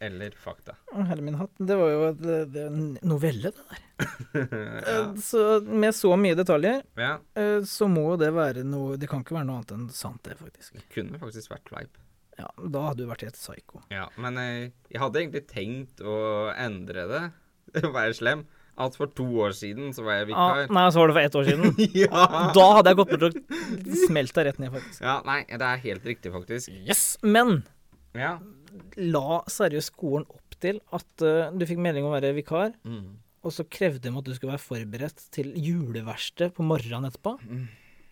eller 0.00 0.34
fakta? 0.38 0.74
Å, 0.94 1.02
herre 1.08 1.22
min 1.26 1.34
hatt. 1.40 1.50
Det 1.58 1.76
var 1.78 1.90
jo 1.92 2.02
et, 2.08 2.18
det, 2.22 2.36
det 2.54 2.62
er 2.64 2.72
en 2.72 2.90
novelle, 3.02 3.50
det 3.52 3.64
der. 3.68 3.84
ja. 3.98 4.04
Eh, 4.88 5.06
Så 5.18 5.40
med 5.66 5.94
så 5.96 6.12
mye 6.20 6.36
detaljer, 6.38 6.82
ja, 7.00 7.14
eh, 7.34 7.62
så 7.66 7.88
må 7.90 8.04
jo 8.12 8.18
det 8.20 8.28
være 8.36 8.62
noe 8.62 8.94
Det 9.00 9.08
kan 9.10 9.24
ikke 9.24 9.34
være 9.40 9.48
noe 9.48 9.56
annet 9.58 9.72
enn 9.74 9.88
sant, 9.90 10.20
det, 10.28 10.36
faktisk. 10.38 10.76
det 10.78 10.84
kunne 10.94 11.18
faktisk 11.18 11.50
vært 11.54 11.72
fleip. 11.72 11.98
Ja, 12.38 12.46
Da 12.70 12.84
hadde 12.90 13.02
du 13.02 13.08
vært 13.10 13.24
helt 13.26 13.34
psyko. 13.40 13.82
Ja, 13.90 14.04
men 14.22 14.38
jeg, 14.38 14.68
jeg 14.94 15.02
hadde 15.02 15.18
egentlig 15.24 15.42
tenkt 15.50 16.04
å 16.06 16.18
endre 16.54 17.08
det, 17.10 17.24
være 17.98 18.14
slem. 18.14 18.46
At 18.78 18.94
for 18.94 19.10
to 19.10 19.24
år 19.42 19.50
siden 19.58 19.88
så 19.90 20.04
var 20.06 20.20
jeg 20.20 20.28
Ah, 20.38 20.52
vikar. 20.62 20.68
nei, 20.76 20.84
så 20.94 21.00
var 21.02 21.10
det 21.10 21.14
for 21.16 21.26
ett 21.26 21.36
år 21.40 21.48
siden. 21.48 21.80
ja. 22.04 22.26
Da 22.54 22.66
hadde 22.76 22.92
jeg 22.92 22.98
gått 23.00 23.10
bort 23.16 23.24
og 23.26 23.88
smelt 24.06 24.36
deg 24.38 24.46
rett 24.46 24.60
ned, 24.62 24.70
faktisk. 24.76 25.00
ja! 25.02 25.16
Nei, 25.26 25.40
det 25.50 25.66
er 25.66 25.82
helt 25.88 26.06
riktig, 26.06 26.30
faktisk. 26.36 26.70
Yes! 26.86 27.02
Men 27.26 27.64
Ja. 28.18 28.38
la 28.98 29.40
seriøst 29.48 29.92
skolen 29.94 30.26
opp 30.28 30.56
til 30.60 30.80
at 30.92 31.22
uh, 31.24 31.50
du 31.56 31.64
fikk 31.66 31.78
melding 31.82 32.04
om 32.04 32.12
å 32.12 32.16
være 32.20 32.34
vikar, 32.36 32.74
Mm. 32.84 33.16
og 33.44 33.52
så 33.54 33.64
krevde 33.70 34.02
de 34.08 34.12
at 34.18 34.24
du 34.26 34.34
skulle 34.34 34.54
være 34.56 34.64
forberedt 34.66 35.30
til 35.34 35.52
juleverksted 35.54 36.52
på 36.56 36.66
morgenen 36.66 37.06
etterpå? 37.10 37.36
Mm. 37.46 37.68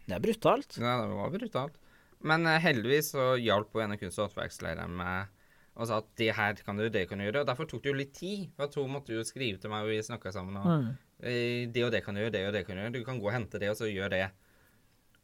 Det 0.07 0.15
er 0.15 0.23
brutalt. 0.23 0.77
Ja, 0.79 1.01
det 1.03 1.15
var 1.19 1.31
brutalt. 1.35 1.75
Men 2.23 2.47
uh, 2.47 2.57
heldigvis 2.63 3.13
så 3.13 3.35
hjalp 3.39 3.73
hun 3.75 3.83
en 3.83 3.93
av 3.97 3.99
kunst- 4.01 4.19
og 4.23 4.31
håndverkslærerne 4.31 4.89
meg 4.97 5.33
og 5.77 5.85
sa 5.91 5.99
at 6.01 6.07
det 6.17 6.31
her 6.33 6.55
kan 6.65 6.79
du, 6.81 6.87
det 6.89 7.03
kan 7.11 7.19
du 7.21 7.27
gjøre. 7.27 7.43
Og 7.43 7.47
derfor 7.51 7.67
tok 7.69 7.83
det 7.85 7.91
jo 7.91 7.97
litt 7.99 8.15
tid. 8.17 8.47
For 8.57 8.65
at 8.65 8.75
hun 8.81 8.89
måtte 8.95 9.13
jo 9.13 9.21
skrive 9.29 9.59
til 9.61 9.69
meg, 9.69 9.83
og 9.85 9.91
vi 9.93 9.99
snakka 10.01 10.33
sammen. 10.33 10.57
Og, 10.57 10.65
Mm. 10.65 10.87
eh, 11.21 11.67
det 11.69 11.83
og 11.85 11.91
det 11.93 12.01
kan 12.03 12.15
du 12.17 12.23
gjøre, 12.23 12.33
det 12.33 12.47
og 12.47 12.53
det 12.55 12.63
kan 12.67 12.77
du 12.77 12.81
gjøre. 12.81 12.93
Du 12.95 13.05
kan 13.05 13.21
gå 13.21 13.27
og 13.29 13.35
hente 13.35 13.59
det, 13.61 13.69
og 13.69 13.77
så 13.77 13.85
gjør 13.93 14.09
det. 14.09 14.31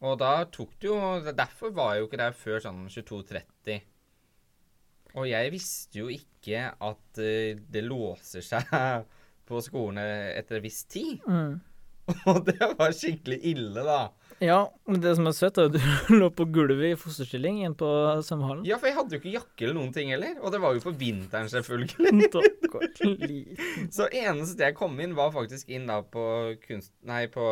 Og 0.02 0.18
da 0.18 0.44
tok 0.44 0.74
det 0.78 0.88
jo 0.90 0.98
Derfor 1.32 1.72
var 1.72 1.94
jeg 1.94 2.02
jo 2.02 2.06
ikke 2.10 2.18
der 2.20 2.32
før 2.36 2.60
sånn 2.60 2.84
22.30. 2.90 3.80
Og 5.18 5.26
jeg 5.28 5.52
visste 5.52 6.00
jo 6.00 6.08
ikke 6.12 6.70
at 6.72 7.20
uh, 7.20 7.60
det 7.74 7.82
låser 7.84 8.44
seg 8.44 8.64
på 9.48 9.60
skolene 9.64 10.04
etter 10.38 10.60
en 10.60 10.64
viss 10.64 10.84
tid. 10.90 11.20
Mm. 11.28 11.58
Og 12.32 12.40
det 12.48 12.58
var 12.78 12.92
skikkelig 12.96 13.38
ille, 13.52 13.84
da. 13.86 14.00
Ja, 14.42 14.56
men 14.90 14.98
det 15.04 15.12
som 15.14 15.28
er 15.30 15.34
søtt, 15.38 15.58
er 15.62 15.68
at 15.70 15.76
du 15.76 15.82
lå 16.18 16.26
på 16.34 16.48
gulvet 16.50 16.88
i 16.88 16.96
fosterstilling 16.98 17.60
inne 17.62 17.76
på 17.78 17.86
svømmehallen. 18.26 18.64
Ja, 18.66 18.74
for 18.80 18.90
jeg 18.90 18.96
hadde 18.96 19.14
jo 19.14 19.20
ikke 19.20 19.34
jakke 19.36 19.68
eller 19.68 19.76
noen 19.78 19.92
ting 19.94 20.10
heller. 20.10 20.32
Og 20.42 20.50
det 20.50 20.58
var 20.64 20.74
jo 20.74 20.82
på 20.82 20.94
vinteren, 20.98 21.46
selvfølgelig. 21.52 23.44
Så 23.94 24.08
eneste 24.10 24.66
jeg 24.66 24.74
kom 24.78 24.98
inn, 25.04 25.14
var 25.14 25.30
faktisk 25.34 25.70
inn 25.70 25.86
da 25.90 26.00
på 26.02 26.24
kunst... 26.66 26.90
Nei, 27.06 27.28
på 27.30 27.44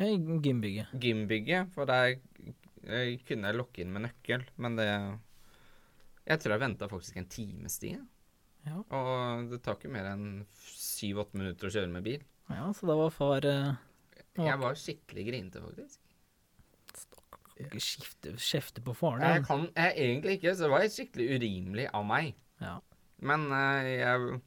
Ja, 0.00 0.08
I 0.08 0.16
gymbygget. 0.42 0.90
gymbygget, 0.98 1.70
for 1.76 1.86
der 1.86 2.16
eh, 2.16 3.14
kunne 3.28 3.52
jeg 3.52 3.60
lokke 3.60 3.84
inn 3.84 3.94
med 3.94 4.08
nøkkel, 4.08 4.42
men 4.58 4.78
det 4.80 4.88
Jeg 6.30 6.42
tror 6.42 6.54
jeg 6.54 6.62
venta 6.62 6.88
faktisk 6.90 7.18
en 7.18 7.28
times 7.30 7.78
tid. 7.82 8.02
Ja. 8.68 8.76
Og 8.78 9.48
det 9.50 9.62
tar 9.64 9.78
ikke 9.78 9.90
mer 9.92 10.10
enn 10.12 10.44
syv-åtte 10.68 11.38
minutter 11.40 11.70
å 11.70 11.72
kjøre 11.74 11.90
med 11.90 12.04
bil. 12.06 12.22
ja, 12.52 12.68
så 12.76 12.90
da 12.90 12.96
var 12.98 13.14
far 13.14 13.46
uh, 13.48 13.72
Jeg 14.36 14.60
var 14.60 14.78
skikkelig 14.78 15.24
grinete, 15.30 15.62
faktisk. 15.64 15.98
ikke 17.60 17.82
skifte, 17.84 18.34
kjefte 18.36 18.84
på 18.84 18.94
faren 18.96 19.24
Jeg 19.24 19.46
kan 19.48 19.66
jeg 19.74 19.96
egentlig 19.96 20.38
ikke, 20.38 20.54
så 20.54 20.66
det 20.66 20.72
var 20.74 20.86
skikkelig 20.92 21.40
urimelig 21.40 21.88
av 21.96 22.06
meg. 22.08 22.36
Ja. 22.60 22.76
Men 23.20 23.48
uh, 23.52 23.84
jeg 23.84 24.40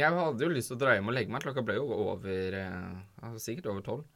Jeg 0.00 0.16
hadde 0.18 0.42
jo 0.48 0.50
lyst 0.50 0.72
til 0.72 0.78
å 0.78 0.82
dra 0.82 0.96
hjem 0.96 1.12
og 1.12 1.14
legge 1.14 1.30
meg. 1.30 1.44
Klokka 1.44 1.62
ble 1.62 1.76
jo 1.78 1.86
over 2.08 2.56
altså 2.58 3.38
Sikkert 3.44 3.70
over 3.70 3.84
tolv. 3.86 4.08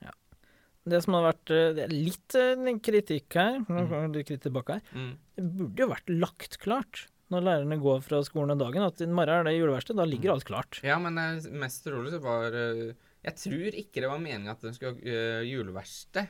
Det 0.89 1.03
som 1.05 1.14
har 1.18 1.26
vært 1.32 1.53
eh, 1.55 1.86
litt 1.93 2.34
eh, 2.39 2.72
kritikk 2.80 3.34
her, 3.39 3.59
Mm. 3.68 4.12
det 4.12 4.26
tilbake 4.41 4.78
her, 4.78 4.82
Mm. 4.95 5.16
det 5.36 5.45
burde 5.57 5.76
jo 5.84 5.89
vært 5.89 6.09
lagt 6.09 6.59
klart 6.59 7.07
når 7.30 7.43
lærerne 7.45 7.76
går 7.82 8.01
fra 8.03 8.22
skolen 8.24 8.49
den 8.55 8.59
dagen, 8.64 8.82
at 8.86 9.01
i 9.01 9.07
morgen 9.07 9.28
er 9.28 9.45
det 9.45 9.59
juleverksted, 9.59 9.97
da 9.97 10.05
ligger 10.09 10.32
alt 10.32 10.45
klart. 10.49 10.80
Ja, 10.82 10.99
men 10.99 11.14
det 11.14 11.51
mest 11.53 11.84
trolig 11.84 12.11
så 12.14 12.20
var 12.24 12.53
eh, 12.55 12.95
Jeg 13.24 13.34
tror 13.36 13.74
ikke 13.74 14.01
det 14.01 14.09
var 14.09 14.18
meninga 14.22 14.53
at 14.53 14.61
de 14.62 14.72
skulle 14.72 14.95
ha 15.05 15.43
juleverksted. 15.45 16.28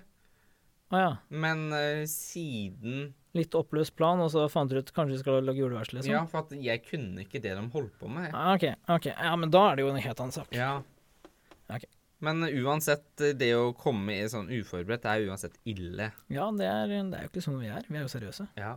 Ah, 0.91 0.99
ja. 0.99 1.17
Men 1.31 1.71
eh, 1.73 2.05
siden 2.09 3.13
Litt 3.37 3.53
oppløst 3.55 3.93
plan, 3.95 4.19
og 4.25 4.31
så 4.33 4.47
fant 4.51 4.71
dere 4.73 4.81
ut 4.81 4.91
kanskje 4.97 5.13
vi 5.13 5.19
skal 5.21 5.43
lage 5.45 5.61
juleverksted, 5.61 5.99
liksom? 6.01 6.11
Ja, 6.15 6.23
for 6.27 6.39
at 6.47 6.55
jeg 6.65 6.81
kunne 6.89 7.21
ikke 7.27 7.43
det 7.45 7.53
de 7.55 7.67
holdt 7.75 7.93
på 8.01 8.09
med. 8.11 8.31
Ah, 8.33 8.55
ok, 8.57 8.65
ok. 8.89 9.11
Ja, 9.13 9.35
men 9.37 9.51
da 9.53 9.67
er 9.71 9.77
det 9.77 9.85
jo 9.85 9.91
en 9.93 10.01
helt 10.01 10.23
annen 10.25 10.33
sak. 10.35 10.49
Ja. 10.57 10.81
Men 12.25 12.43
uansett, 12.43 13.07
eh, 13.23 13.35
det 13.39 13.53
å 13.55 13.73
komme 13.79 14.17
i 14.19 14.31
sånn 14.31 14.49
uforberedt 14.51 15.07
er 15.07 15.27
uansett 15.29 15.59
ille. 15.69 16.11
Ja, 16.33 16.49
det 16.55 16.67
er, 16.67 16.89
det 16.91 17.21
er 17.21 17.29
jo 17.29 17.33
ikke 17.33 17.45
sånn 17.45 17.61
vi 17.63 17.71
er. 17.71 17.87
Vi 17.87 18.01
er 18.01 18.07
jo 18.07 18.11
seriøse. 18.11 18.49
Ja. 18.59 18.75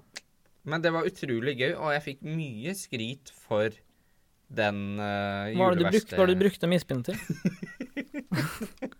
Men 0.69 0.83
det 0.83 0.91
var 0.93 1.07
utrolig 1.09 1.55
gøy, 1.57 1.71
og 1.73 1.89
jeg 1.95 2.05
fikk 2.05 2.27
mye 2.27 2.75
skryt 2.77 3.31
for 3.47 3.73
den 4.51 4.99
uh, 4.99 5.47
Hva 5.55 5.71
var 5.71 5.77
det 5.77 5.85
du 5.85 5.87
brukte, 5.87 6.13
hva 6.13 6.21
var 6.21 6.29
det 6.29 6.35
du 6.35 6.43
brukte 6.43 6.69
mispinnen 6.69 7.05
til? 7.07 7.15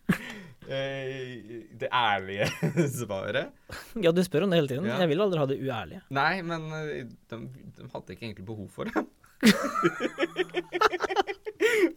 Eh, 0.71 1.67
det 1.81 1.89
ærlige 1.91 2.47
svaret? 2.99 3.51
Ja, 3.99 4.11
du 4.15 4.21
spør 4.23 4.45
om 4.45 4.53
det 4.53 4.61
hele 4.61 4.71
tiden. 4.71 4.87
Ja. 4.87 4.99
Jeg 5.03 5.11
vil 5.11 5.23
aldri 5.25 5.41
ha 5.41 5.47
det 5.49 5.57
uærlige. 5.59 6.03
Nei, 6.15 6.41
men 6.47 6.67
eh, 6.77 7.07
de, 7.31 7.39
de 7.77 7.89
hadde 7.91 8.15
ikke 8.15 8.27
egentlig 8.29 8.47
behov 8.47 8.69
for 8.71 8.87
det. 8.87 9.03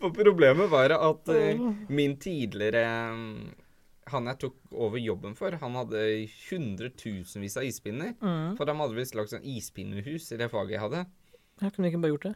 for 0.00 0.14
problemet 0.16 0.70
var 0.72 0.94
at 0.96 1.28
eh, 1.34 1.60
min 1.92 2.14
tidligere 2.16 2.80
eh, 2.88 3.18
Han 4.12 4.30
jeg 4.30 4.38
tok 4.40 4.56
over 4.72 5.00
jobben 5.00 5.36
for, 5.36 5.56
han 5.60 5.76
hadde 5.80 6.00
hundretusenvis 6.48 7.56
av 7.60 7.68
ispinner. 7.68 8.12
Mm. 8.20 8.56
For 8.58 8.68
de 8.68 8.74
hadde 8.80 8.98
visst 8.98 9.16
lagd 9.16 9.32
sånn 9.32 9.46
ispinnehus 9.54 10.28
i 10.34 10.40
det 10.40 10.50
faget 10.52 10.76
jeg 10.76 10.84
hadde. 10.84 11.04
Jeg 11.62 11.72
kunne 11.76 11.88
ikke 11.88 12.02
bare 12.02 12.12
gjort 12.16 12.26
det. 12.28 12.34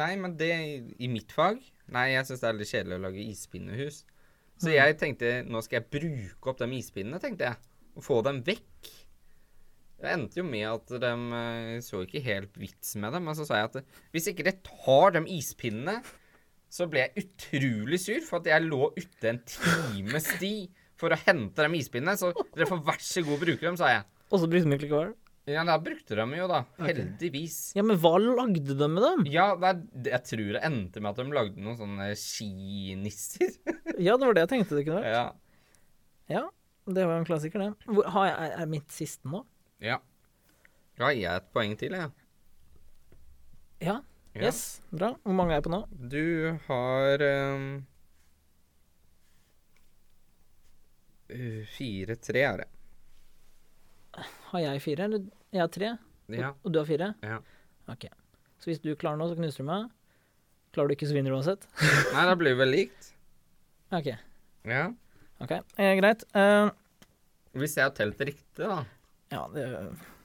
Nei, 0.00 0.12
men 0.18 0.36
det 0.38 0.50
i 1.02 1.08
mitt 1.10 1.32
fag 1.34 1.58
Nei, 1.90 2.12
jeg 2.12 2.26
syns 2.28 2.42
det 2.42 2.48
er 2.48 2.54
litt 2.58 2.70
kjedelig 2.70 2.96
å 3.00 3.02
lage 3.02 3.22
ispinnehus. 3.32 4.04
Så 4.60 4.74
jeg 4.74 4.96
tenkte 5.00 5.38
nå 5.48 5.62
skal 5.64 5.80
jeg 5.80 5.92
bruke 5.94 6.52
opp 6.52 6.60
de 6.60 6.68
ispinnene, 6.76 7.20
tenkte 7.22 7.48
jeg. 7.48 7.70
Og 7.96 8.04
få 8.04 8.20
dem 8.26 8.42
vekk. 8.46 8.90
Det 10.00 10.12
endte 10.14 10.40
jo 10.40 10.46
med 10.48 10.64
at 10.64 10.92
de 11.02 11.12
eh, 11.36 11.78
så 11.84 12.02
ikke 12.06 12.22
helt 12.24 12.56
vits 12.60 12.94
med 13.00 13.12
dem. 13.16 13.26
Men 13.28 13.36
så 13.36 13.46
sa 13.48 13.60
jeg 13.60 13.70
at 13.70 13.80
eh, 13.80 13.98
hvis 14.14 14.30
ikke 14.30 14.46
dere 14.46 14.62
tar 14.64 15.16
de 15.16 15.24
ispinnene, 15.36 15.98
så 16.70 16.86
ble 16.88 17.02
jeg 17.02 17.24
utrolig 17.24 17.98
sur 18.00 18.20
for 18.24 18.40
at 18.40 18.52
jeg 18.52 18.68
lå 18.68 18.92
ute 18.96 19.32
en 19.32 19.40
times 19.48 20.28
tid 20.42 20.70
for 21.00 21.12
å 21.12 21.20
hente 21.26 21.66
de 21.66 21.80
ispinnene. 21.80 22.16
Så 22.20 22.32
dere 22.54 22.68
får 22.68 22.84
vær 22.86 23.02
så 23.04 23.24
god 23.26 23.44
bruke 23.44 23.64
dem, 23.66 23.80
sa 23.80 23.92
jeg. 23.92 24.06
Og 24.30 24.40
så 24.40 24.48
brukte 24.48 24.68
de 24.70 24.76
ikke 24.78 24.88
likevel. 24.88 25.12
Ja, 25.50 25.64
da 25.66 25.76
brukte 25.82 26.16
de 26.18 26.24
jo, 26.38 26.46
da. 26.50 26.60
Heldigvis. 26.78 27.58
Ja, 27.76 27.82
men 27.86 27.98
hva 28.02 28.12
lagde 28.22 28.76
de 28.78 28.88
med 28.92 29.02
dem? 29.06 29.24
Ja, 29.32 29.48
det 29.58 29.70
er, 29.72 29.80
jeg 30.14 30.22
tror 30.30 30.52
det 30.56 30.62
endte 30.68 31.02
med 31.02 31.10
at 31.10 31.20
de 31.22 31.34
lagde 31.36 31.64
noen 31.64 31.78
sånne 31.80 32.10
skinisser. 32.18 33.56
Ja, 34.00 34.14
det 34.16 34.24
var 34.30 34.36
det 34.38 34.44
jeg 34.46 34.52
tenkte 34.54 34.78
det 34.78 34.86
kunne 34.86 35.02
vært. 35.02 35.12
ja. 35.12 35.26
Ja, 36.30 36.42
det 36.86 37.02
var 37.04 37.16
jo 37.16 37.20
en 37.24 37.26
klassiker, 37.26 37.58
det. 37.64 37.70
Hvor, 37.90 38.06
har 38.14 38.26
jeg, 38.28 38.36
er- 38.46 38.60
er 38.62 38.68
mitt 38.70 38.92
siste 38.94 39.28
nå? 39.28 39.42
ja. 39.82 39.98
Da 41.00 41.08
gir 41.14 41.22
jeg 41.24 41.40
et 41.40 41.46
poeng 41.56 41.72
til, 41.80 41.94
jeg. 41.96 42.10
Ja. 43.80 43.94
Ja. 44.36 44.42
Yes, 44.46 44.80
bra. 44.92 45.14
Hvor 45.24 45.32
mange 45.34 45.54
er 45.54 45.58
jeg 45.58 45.64
på 45.66 45.72
nå? 45.72 45.78
Du 46.12 46.58
har 46.68 47.24
um, 47.56 47.64
uh, 51.32 51.62
Fire-tre 51.74 52.42
er 52.46 52.62
det. 52.62 52.68
Har 54.50 54.60
jeg 54.64 54.82
fire, 54.84 55.06
eller? 55.08 55.24
Jeg 55.52 55.60
har 55.64 55.68
tre, 55.74 55.88
Ja. 56.30 56.52
og 56.64 56.72
du 56.72 56.78
har 56.78 56.86
fire? 56.86 57.14
ja. 57.26 57.40
Ok. 57.90 58.04
Så 58.60 58.68
hvis 58.70 58.78
du 58.84 58.92
klarer 58.94 59.16
noe, 59.18 59.26
så 59.32 59.34
knuser 59.38 59.64
du 59.64 59.66
meg. 59.66 59.88
Klarer 60.74 60.88
du 60.88 60.94
ikke, 60.94 61.08
så 61.08 61.14
vinner 61.16 61.32
du 61.32 61.38
uansett. 61.38 61.64
Nei, 62.14 62.24
da 62.28 62.34
blir 62.38 62.52
det 62.52 62.58
vel 62.60 62.70
likt. 62.74 63.08
Ok, 63.90 64.10
Ja. 64.68 64.84
ok. 65.40 65.54
Eh, 65.80 65.94
greit. 65.98 66.22
Uh, 66.36 66.70
Hvis 67.58 67.74
jeg 67.74 67.82
har 67.88 67.94
telt 67.96 68.20
riktig, 68.20 68.60
da. 68.62 68.84
ja, 69.32 69.46
det, 69.54 69.64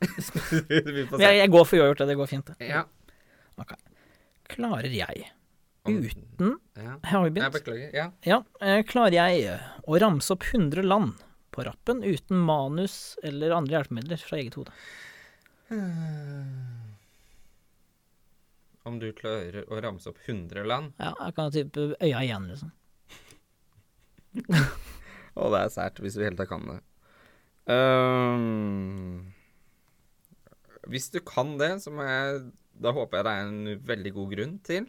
Vi 0.03 1.05
får 1.07 1.17
se. 1.17 1.23
jeg, 1.23 1.39
jeg 1.39 1.49
går 1.55 1.65
for 1.65 1.79
uavgjort, 1.79 2.03
det. 2.03 2.07
Det 2.11 2.17
går 2.19 2.29
fint, 2.29 2.51
det. 2.53 2.69
Ja. 2.69 2.83
Klarer 4.51 4.91
jeg, 4.93 5.25
uten 5.87 6.51
ja. 6.77 6.99
Har 7.09 7.23
vi 7.29 7.39
Jeg 7.41 7.51
beklager. 7.55 7.89
Ja. 7.95 8.05
Ja. 8.27 8.37
Eh, 8.61 8.83
klarer 8.85 9.15
jeg 9.17 9.55
å 9.87 9.97
ramse 10.01 10.33
opp 10.35 10.45
100 10.51 10.83
land 10.85 11.23
på 11.55 11.63
rappen 11.65 12.03
uten 12.05 12.37
manus 12.45 13.15
eller 13.23 13.55
andre 13.57 13.79
hjelpemidler 13.79 14.21
fra 14.21 14.37
eget 14.37 14.57
hode? 14.59 14.73
Om 18.85 18.99
du 19.01 19.07
klarer 19.17 19.65
å 19.65 19.79
ramse 19.81 20.11
opp 20.11 20.19
100 20.27 20.61
land 20.69 20.91
Ja, 21.01 21.13
jeg 21.17 21.33
kan 21.37 21.53
type 21.53 21.85
øya 21.97 22.19
igjen, 22.21 22.45
liksom. 22.51 22.69
Å, 25.35 25.47
det 25.51 25.61
er 25.61 25.71
sært 25.73 25.99
hvis 26.03 26.15
du 26.15 26.23
helt 26.23 26.37
tatt 26.39 26.51
kan 26.51 26.67
det. 26.69 26.77
Um, 27.65 29.33
hvis 30.85 31.09
du 31.09 31.19
kan 31.25 31.55
det, 31.57 31.71
så 31.81 31.89
må 31.89 32.05
jeg 32.05 32.43
Da 32.77 32.93
håper 32.93 33.17
jeg 33.17 33.25
det 33.25 33.33
er 33.33 33.47
en 33.47 33.87
veldig 33.89 34.13
god 34.19 34.35
grunn 34.35 34.55
til. 34.67 34.85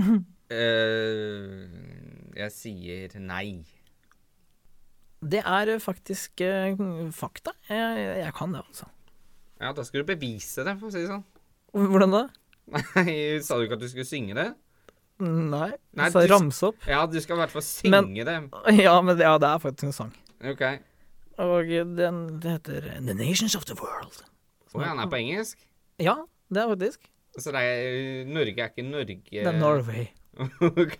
uh, 0.00 1.66
jeg 2.42 2.50
sier 2.54 3.18
nei. 3.20 3.60
Det 5.22 5.42
er 5.44 5.76
faktisk 5.84 6.42
uh, 6.42 7.10
fakta. 7.14 7.54
Jeg, 7.68 8.08
jeg 8.24 8.34
kan 8.38 8.56
det, 8.56 8.64
altså. 8.64 8.88
Ja, 9.62 9.70
da 9.76 9.84
skal 9.86 10.02
du 10.02 10.08
bevise 10.12 10.64
det, 10.66 10.74
for 10.80 10.90
å 10.90 10.92
si 10.94 11.04
det 11.04 11.10
sånn. 11.12 11.22
Hvordan 11.72 12.12
da? 12.16 12.22
Nei, 12.72 13.14
sa 13.44 13.56
du 13.58 13.64
ikke 13.66 13.78
at 13.78 13.82
du 13.84 13.88
skulle 13.90 14.08
synge 14.08 14.34
det? 14.38 14.48
Nei. 15.22 15.68
Nei, 15.98 16.08
sa 16.10 16.22
du- 16.24 16.32
ramse 16.32 16.66
opp? 16.72 16.82
Ja, 16.88 17.04
du 17.06 17.18
skal 17.22 17.36
i 17.36 17.42
hvert 17.44 17.52
fall 17.54 17.62
synge 17.66 18.24
det. 18.26 18.36
Ja, 18.82 18.96
men 19.04 19.14
det, 19.18 19.26
ja, 19.28 19.36
det 19.38 19.48
er 19.52 19.62
faktisk 19.62 19.88
en 19.90 19.94
sang. 19.96 20.12
OK. 20.42 20.64
Og 21.42 21.70
den 21.96 22.18
det 22.42 22.56
heter 22.58 22.88
The 23.06 23.14
Nations 23.14 23.54
of 23.58 23.64
the 23.70 23.76
World. 23.78 24.18
Å 24.72 24.80
ja, 24.82 24.88
han 24.92 25.02
er 25.04 25.10
på 25.12 25.20
engelsk? 25.20 25.60
Ja, 26.02 26.16
det 26.52 26.62
er 26.64 26.72
faktisk. 26.72 27.06
Så 27.38 27.52
det 27.54 27.62
er, 27.64 28.26
Norge 28.28 28.58
er 28.60 28.68
ikke 28.72 28.84
Norge 28.84 29.16
Det 29.30 29.46
er 29.48 29.56
Norway. 29.56 30.08
OK. 30.82 30.98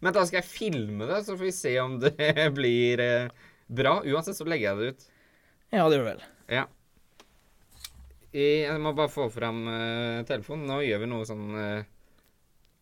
Men 0.00 0.16
da 0.16 0.24
skal 0.28 0.40
jeg 0.40 0.48
filme 0.50 1.06
det, 1.08 1.22
så 1.26 1.36
får 1.36 1.46
vi 1.46 1.54
se 1.56 1.72
om 1.80 1.98
det 2.02 2.34
blir 2.58 3.00
eh, 3.04 3.46
bra. 3.70 3.98
Uansett 4.08 4.36
så 4.40 4.44
legger 4.48 4.70
jeg 4.72 4.80
det 4.80 4.90
ut. 4.92 5.08
Ja, 5.78 5.86
det 5.88 6.00
gjør 6.00 6.08
vel. 6.10 6.22
Ja. 6.50 6.66
Jeg 8.30 8.78
må 8.78 8.92
bare 8.94 9.10
få 9.10 9.26
fram 9.32 9.64
uh, 9.66 10.20
telefonen. 10.28 10.68
Nå 10.70 10.80
gjør 10.86 11.02
vi 11.02 11.08
noe 11.10 11.26
sånn 11.26 11.48
uh, 11.50 11.80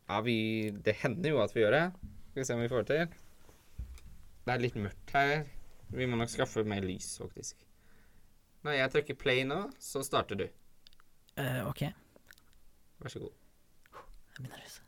Ja, 0.09 0.18
vi 0.24 0.36
Det 0.84 0.99
hender 1.01 1.32
jo 1.32 1.40
at 1.44 1.55
vi 1.57 1.62
gjør 1.64 1.76
det. 1.76 1.84
Skal 2.30 2.42
vi 2.42 2.49
se 2.49 2.57
om 2.57 2.64
vi 2.64 2.72
får 2.72 2.84
det 2.84 2.99
til. 2.99 3.16
Det 4.44 4.55
er 4.55 4.64
litt 4.64 4.76
mørkt 4.80 5.14
her. 5.16 5.49
Vi 5.88 6.09
må 6.09 6.18
nok 6.20 6.32
skaffe 6.32 6.64
mer 6.68 6.84
lys, 6.84 7.14
faktisk. 7.20 7.64
Når 8.66 8.76
jeg 8.76 8.92
trykker 8.92 9.20
play 9.20 9.46
nå, 9.49 9.62
så 9.80 10.05
starter 10.05 10.42
du. 10.42 10.46
Uh, 11.38 11.64
OK. 11.70 11.86
Vær 13.01 13.14
så 13.14 13.24
god. 13.24 13.32
Jeg 14.38 14.53
russe. 14.53 14.82
Ok. 14.82 14.88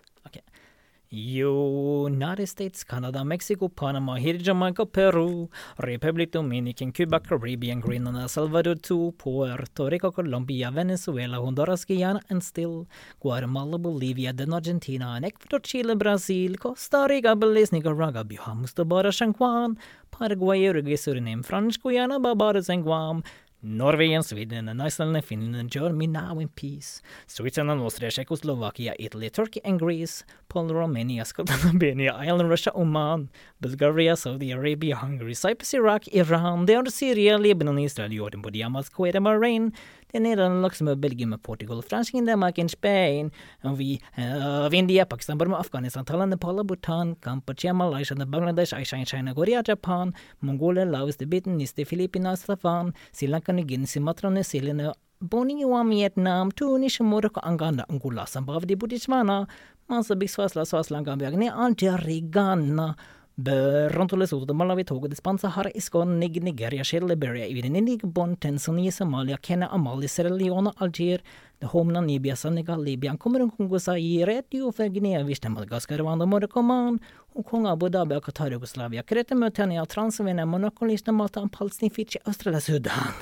United 1.13 2.47
States, 2.47 2.85
Canada, 2.85 3.25
Mexico, 3.25 3.69
Panama, 3.69 4.15
here 4.15 4.39
Jamaica, 4.39 4.87
Peru, 4.87 5.51
Republic 5.79 6.31
Dominican, 6.31 6.93
Cuba, 6.93 7.19
Caribbean, 7.19 7.81
Grenada, 7.81 8.29
Salvador 8.29 8.77
2, 8.77 9.15
Puerto 9.19 9.89
Rico, 9.89 10.13
Colombia, 10.13 10.71
Venezuela, 10.71 11.39
Honduras, 11.39 11.85
Guyana, 11.85 12.21
and 12.31 12.45
still 12.45 12.87
Guatemala, 13.19 13.77
Bolivia, 13.77 14.33
then 14.33 14.53
Argentina, 14.53 15.15
and 15.17 15.25
Ecuador, 15.25 15.59
Chile, 15.59 15.97
Brazil, 15.97 16.55
Costa 16.55 17.07
Rica, 17.09 17.35
Belize, 17.35 17.73
Nicaragua, 17.73 18.23
Bahamas, 18.23 18.73
Tobago, 18.73 19.11
San 19.11 19.33
Juan, 19.33 19.77
Paraguay, 20.13 20.61
Uruguay, 20.61 20.95
Suriname, 20.95 21.45
French 21.45 21.83
Guiana, 21.83 22.21
Barbados, 22.21 22.69
and 22.69 22.85
Guam, 22.85 23.25
Norway 23.63 24.13
and 24.13 24.25
Sweden 24.25 24.69
and 24.69 24.83
Iceland 24.83 25.15
and 25.17 25.25
Finland 25.25 25.57
and 25.57 25.71
Germany 25.71 26.07
now 26.07 26.39
in 26.39 26.49
peace. 26.49 27.03
Switzerland, 27.27 27.83
Austria, 27.83 28.11
Czechoslovakia, 28.11 28.95
Italy, 28.99 29.29
Turkey 29.29 29.61
and 29.65 29.79
Greece, 29.79 30.25
Poland, 30.49 30.71
Romania, 30.71 31.25
Scotland, 31.25 31.63
Albania, 31.67 32.15
Ireland, 32.15 32.49
Russia, 32.49 32.73
Oman, 32.75 33.29
Bulgaria, 33.61 34.17
Saudi 34.17 34.53
Arabia, 34.53 34.97
Hungary, 34.97 35.35
Cyprus, 35.35 35.75
Iraq, 35.75 36.09
Iran, 36.09 36.67
er 36.71 36.91
Syria, 36.91 37.37
Libanon, 37.37 37.79
Israel, 37.85 38.09
Jordan, 38.09 38.41
Bodiamas, 38.43 38.91
Kuwait 38.91 39.15
and 39.15 39.27
Bahrain, 39.27 39.73
det 40.13 40.19
er 40.19 40.23
Nederland, 40.25 40.63
Luxembourg, 40.63 40.99
Belgium, 41.01 41.35
Portugal, 41.43 41.83
Frankrike, 41.83 42.27
Danmark, 42.27 42.59
Spain, 42.69 43.31
and 43.63 43.79
we 43.79 44.01
have 44.13 44.75
India, 44.75 45.05
Pakistan, 45.05 45.39
Burma, 45.39 45.59
Afghanistan, 45.59 46.05
Thailand, 46.05 46.31
Nepal, 46.31 46.65
Bhutan, 46.65 47.15
Cambodia, 47.23 47.73
Malaysia, 47.73 48.15
Bangladesh, 48.15 48.73
Aishan, 48.73 49.07
China, 49.07 49.35
Korea, 49.35 49.63
Japan, 49.63 50.13
Mongolia, 50.41 50.85
Laos, 50.85 51.17
Tibetan, 51.17 51.57
Niste, 51.57 51.87
Filipinas, 51.87 52.45
Taiwan, 52.45 52.93
Sri 53.13 53.29
Lanka, 53.29 53.53
New 53.53 53.87
Sumatra, 53.87 54.31
New 54.31 54.43
Zealand, 54.43 54.93
Borneo, 55.21 55.85
Vietnam, 55.85 56.51
Tunisia, 56.51 57.05
Morocco, 57.05 57.41
Angola, 57.45 57.85
Angola, 57.89 58.27
Zimbabwe, 58.27 58.75
Botswana, 58.75 59.47
Mozambique, 59.89 60.31
Swaziland, 60.31 60.67
Swaziland, 60.67 61.07
Gambia, 61.07 61.55
Algeria, 61.55 62.21
Ghana, 62.23 62.97
Lesotho, 63.45 64.53
Malawi, 64.55 64.85
Togo, 64.85 65.09
Despan, 65.09 65.39
Sahara, 65.39 65.71
Iskon, 65.75 66.19
Nig, 66.19 66.43
Nigeria, 66.43 66.83
Shell, 66.85 67.07
Liberia, 67.07 67.47
Ivinik, 67.47 68.03
Bon, 68.05 68.37
Tanzania, 68.37 68.91
Somalia, 68.91 69.39
Kenya, 69.41 69.69
Amali, 69.69 70.09
Sierra 70.09 70.31
Leone, 70.31 70.71
Alger, 70.81 71.21
Home, 71.63 71.93
Namibia, 71.93 72.37
Senegal, 72.37 72.79
Libya, 72.81 73.17
Kamerun, 73.17 73.51
Kongo, 73.57 73.79
Zaire, 73.79 74.39
Etiopia, 74.43 74.89
Guinea, 74.89 75.23
Vista, 75.25 75.49
Madagaskar, 75.49 75.99
Rwanda, 75.99 76.27
Morocco, 76.27 76.61
Oman, 76.61 77.01
Hongkong, 77.35 77.67
Abu 77.71 77.89
Dhabi, 77.89 78.21
Qatar, 78.21 78.51
Jugoslavia, 78.53 79.03
Kreta, 79.03 79.35
Mauritania, 79.35 79.85
Transylvania, 79.87 80.47
Monaco, 80.47 80.85
Liechtenstein, 80.85 81.15
Malta, 81.17 81.47
Palestina, 81.49 81.91
Fiji, 81.91 82.19
Australia, 82.27 82.61
Sudan. 82.61 83.15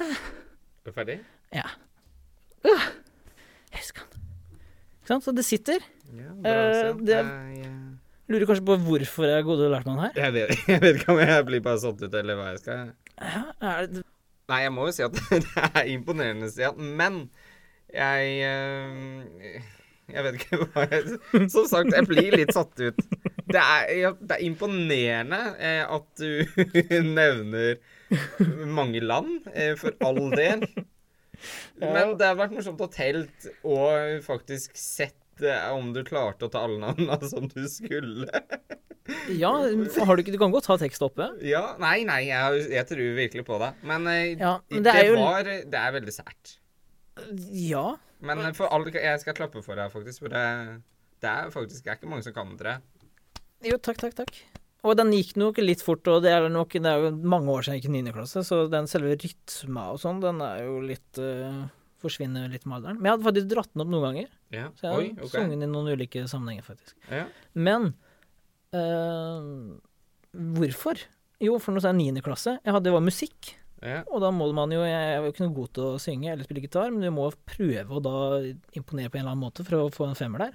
Er 0.00 0.14
du 0.84 0.92
ferdig? 0.92 1.20
Ja. 1.54 1.64
Uh, 2.64 2.86
jeg 3.70 3.80
husker 3.80 4.02
den. 4.10 4.20
Ikke 5.00 5.08
sant? 5.12 5.24
Så 5.24 5.32
det 5.36 5.44
sitter. 5.44 5.78
Ja, 6.14 6.32
bra, 6.34 6.54
uh, 6.90 7.00
det- 7.04 7.14
ja, 7.14 7.68
eh, 7.68 7.93
Lurer 8.34 8.48
kanskje 8.50 8.66
på 8.66 8.74
hvorfor 8.82 9.28
jeg 9.28 9.44
er 9.44 9.68
lærte 9.70 9.92
meg 9.94 10.00
her. 10.08 10.16
jeg, 10.18 10.32
vet, 10.34 10.56
jeg 10.72 10.80
vet 10.82 10.96
ikke 10.98 11.14
om 11.14 11.20
jeg 11.22 11.46
blir 11.46 11.62
bare 11.62 11.80
satt 11.84 12.02
ut, 12.02 12.16
eller 12.18 12.38
hva 12.40 12.50
jeg 12.50 12.62
skal 12.64 12.80
Ja, 13.22 13.76
Nei, 14.50 14.58
jeg 14.66 14.72
må 14.74 14.88
jo 14.88 14.94
si 14.96 15.04
at 15.06 15.14
det 15.30 15.68
er 15.70 15.86
imponerende, 15.94 16.50
Stian. 16.52 16.80
Men 16.98 17.22
jeg 17.94 18.32
eh, 18.44 19.60
Jeg 20.10 20.26
vet 20.26 20.40
ikke 20.40 20.58
hva 20.66 20.84
jeg 20.90 21.14
Som 21.54 21.68
sagt, 21.70 21.94
jeg 21.94 22.08
blir 22.10 22.34
litt 22.34 22.52
satt 22.52 22.74
ut. 22.82 22.98
Det 23.44 23.60
er, 23.62 23.86
ja, 24.02 24.10
det 24.18 24.36
er 24.36 24.44
imponerende 24.44 25.40
eh, 25.62 25.84
at 25.86 26.10
du 26.18 27.00
nevner 27.14 27.78
mange 28.68 29.00
land, 29.00 29.46
eh, 29.54 29.72
for 29.78 29.94
all 30.04 30.26
del. 30.34 30.66
Men 31.80 32.16
det 32.18 32.26
har 32.26 32.36
vært 32.38 32.54
morsomt 32.56 32.82
å 32.82 32.90
telt 32.92 33.48
og 33.62 34.20
faktisk 34.26 34.74
sett 34.78 35.16
eh, 35.42 35.66
om 35.74 35.92
du 35.94 36.02
klarte 36.06 36.46
å 36.46 36.52
ta 36.52 36.62
alle 36.66 36.78
navnene 36.82 37.18
som 37.32 37.48
du 37.50 37.64
skulle. 37.70 38.28
ja, 39.42 39.50
har 39.52 40.16
du 40.16 40.22
ikke 40.22 40.32
Du 40.34 40.40
kan 40.40 40.54
godt 40.54 40.68
ha 40.70 40.76
tekst 40.80 41.02
oppe. 41.04 41.26
Ja, 41.44 41.74
nei, 41.82 42.04
nei, 42.08 42.22
jeg, 42.30 42.66
jeg 42.72 42.88
tror 42.90 43.14
virkelig 43.18 43.44
på 43.48 43.58
det. 43.62 43.72
Men, 43.82 44.06
eh, 44.10 44.34
Ja, 44.38 44.58
men 44.70 44.82
det, 44.82 44.92
det 44.92 44.96
er 45.02 45.10
jo- 45.12 45.20
var 45.22 45.44
Det 45.44 45.80
er 45.82 45.96
veldig 45.98 46.14
sært. 46.16 46.56
Ja. 47.52 47.86
Men 48.24 48.40
eh, 48.46 48.52
for 48.56 48.70
all, 48.72 48.86
jeg 48.92 49.20
skal 49.22 49.36
klappe 49.36 49.62
for 49.64 49.78
deg, 49.78 49.92
faktisk. 49.92 50.24
For 50.24 50.32
det, 50.32 50.44
det 51.24 51.30
er 51.30 51.50
faktisk 51.54 51.84
det 51.84 51.92
er 51.92 51.98
ikke 52.00 52.10
mange 52.10 52.26
som 52.26 52.36
kan 52.36 52.54
det. 52.60 52.78
Jo, 53.64 53.78
takk, 53.80 53.98
takk, 54.02 54.14
takk. 54.22 54.34
Og 54.84 54.98
den 54.98 55.14
gikk 55.16 55.36
nok 55.40 55.56
litt 55.64 55.80
fort, 55.80 56.04
og 56.12 56.20
det 56.26 56.32
er 56.36 56.44
nok 56.52 56.74
Det 56.76 56.84
er 56.90 57.06
jo 57.06 57.12
mange 57.16 57.48
år 57.48 57.64
siden 57.64 57.78
jeg 57.78 57.84
gikk 57.86 57.94
i 57.94 58.02
9. 58.04 58.12
klasse, 58.18 58.42
så 58.44 58.58
den 58.68 58.88
selve 58.90 59.14
rytma 59.16 59.86
og 59.94 60.00
sånn, 60.02 60.18
den 60.20 60.42
er 60.44 60.58
jo 60.66 60.74
litt 60.84 61.20
eh, 61.22 61.62
Forsvinner 62.04 62.46
litt 62.52 62.66
med 62.68 62.78
alderen. 62.78 63.00
Men 63.00 63.08
jeg 63.10 63.16
hadde 63.16 63.28
faktisk 63.30 63.50
dratt 63.54 63.72
den 63.72 63.84
opp 63.86 63.90
noen 63.94 64.06
ganger. 64.10 64.30
Ja. 64.52 64.68
Så 64.76 64.86
jeg 64.86 64.92
har 64.92 65.02
Oi, 65.02 65.10
ok. 65.18 65.32
sunget 65.32 65.56
den 65.56 65.66
i 65.66 65.72
noen 65.72 65.90
ulike 65.96 66.24
sammenhenger, 66.30 66.66
faktisk. 66.68 66.96
Ja. 67.10 67.24
Men 67.56 67.90
øh, 68.76 69.50
hvorfor? 70.60 71.00
Jo, 71.42 71.58
for 71.62 71.74
noe 71.76 71.84
jeg 71.84 71.98
9. 72.14 72.22
klasse. 72.24 72.58
Jeg 72.62 72.74
hadde, 72.76 72.86
det 72.88 72.94
var 72.94 73.04
musikk. 73.04 73.54
Ja. 73.84 73.98
Og 74.08 74.22
da 74.22 74.30
må 74.32 74.46
man 74.56 74.72
jo 74.72 74.78
Jeg 74.80 74.94
er 74.96 75.18
jo 75.20 75.32
ikke 75.32 75.42
noe 75.44 75.56
god 75.58 75.72
til 75.76 75.84
å 75.90 75.96
synge 76.00 76.30
eller 76.32 76.46
spille 76.46 76.62
gitar, 76.64 76.92
men 76.94 77.04
du 77.04 77.10
må 77.12 77.26
prøve 77.44 77.98
å 77.98 78.00
da 78.00 78.14
imponere 78.78 79.10
på 79.12 79.18
en 79.18 79.24
eller 79.26 79.34
annen 79.34 79.44
måte 79.44 79.66
for 79.66 79.76
å 79.76 79.90
få 79.92 80.06
en 80.08 80.16
femmer 80.16 80.46
der. 80.46 80.54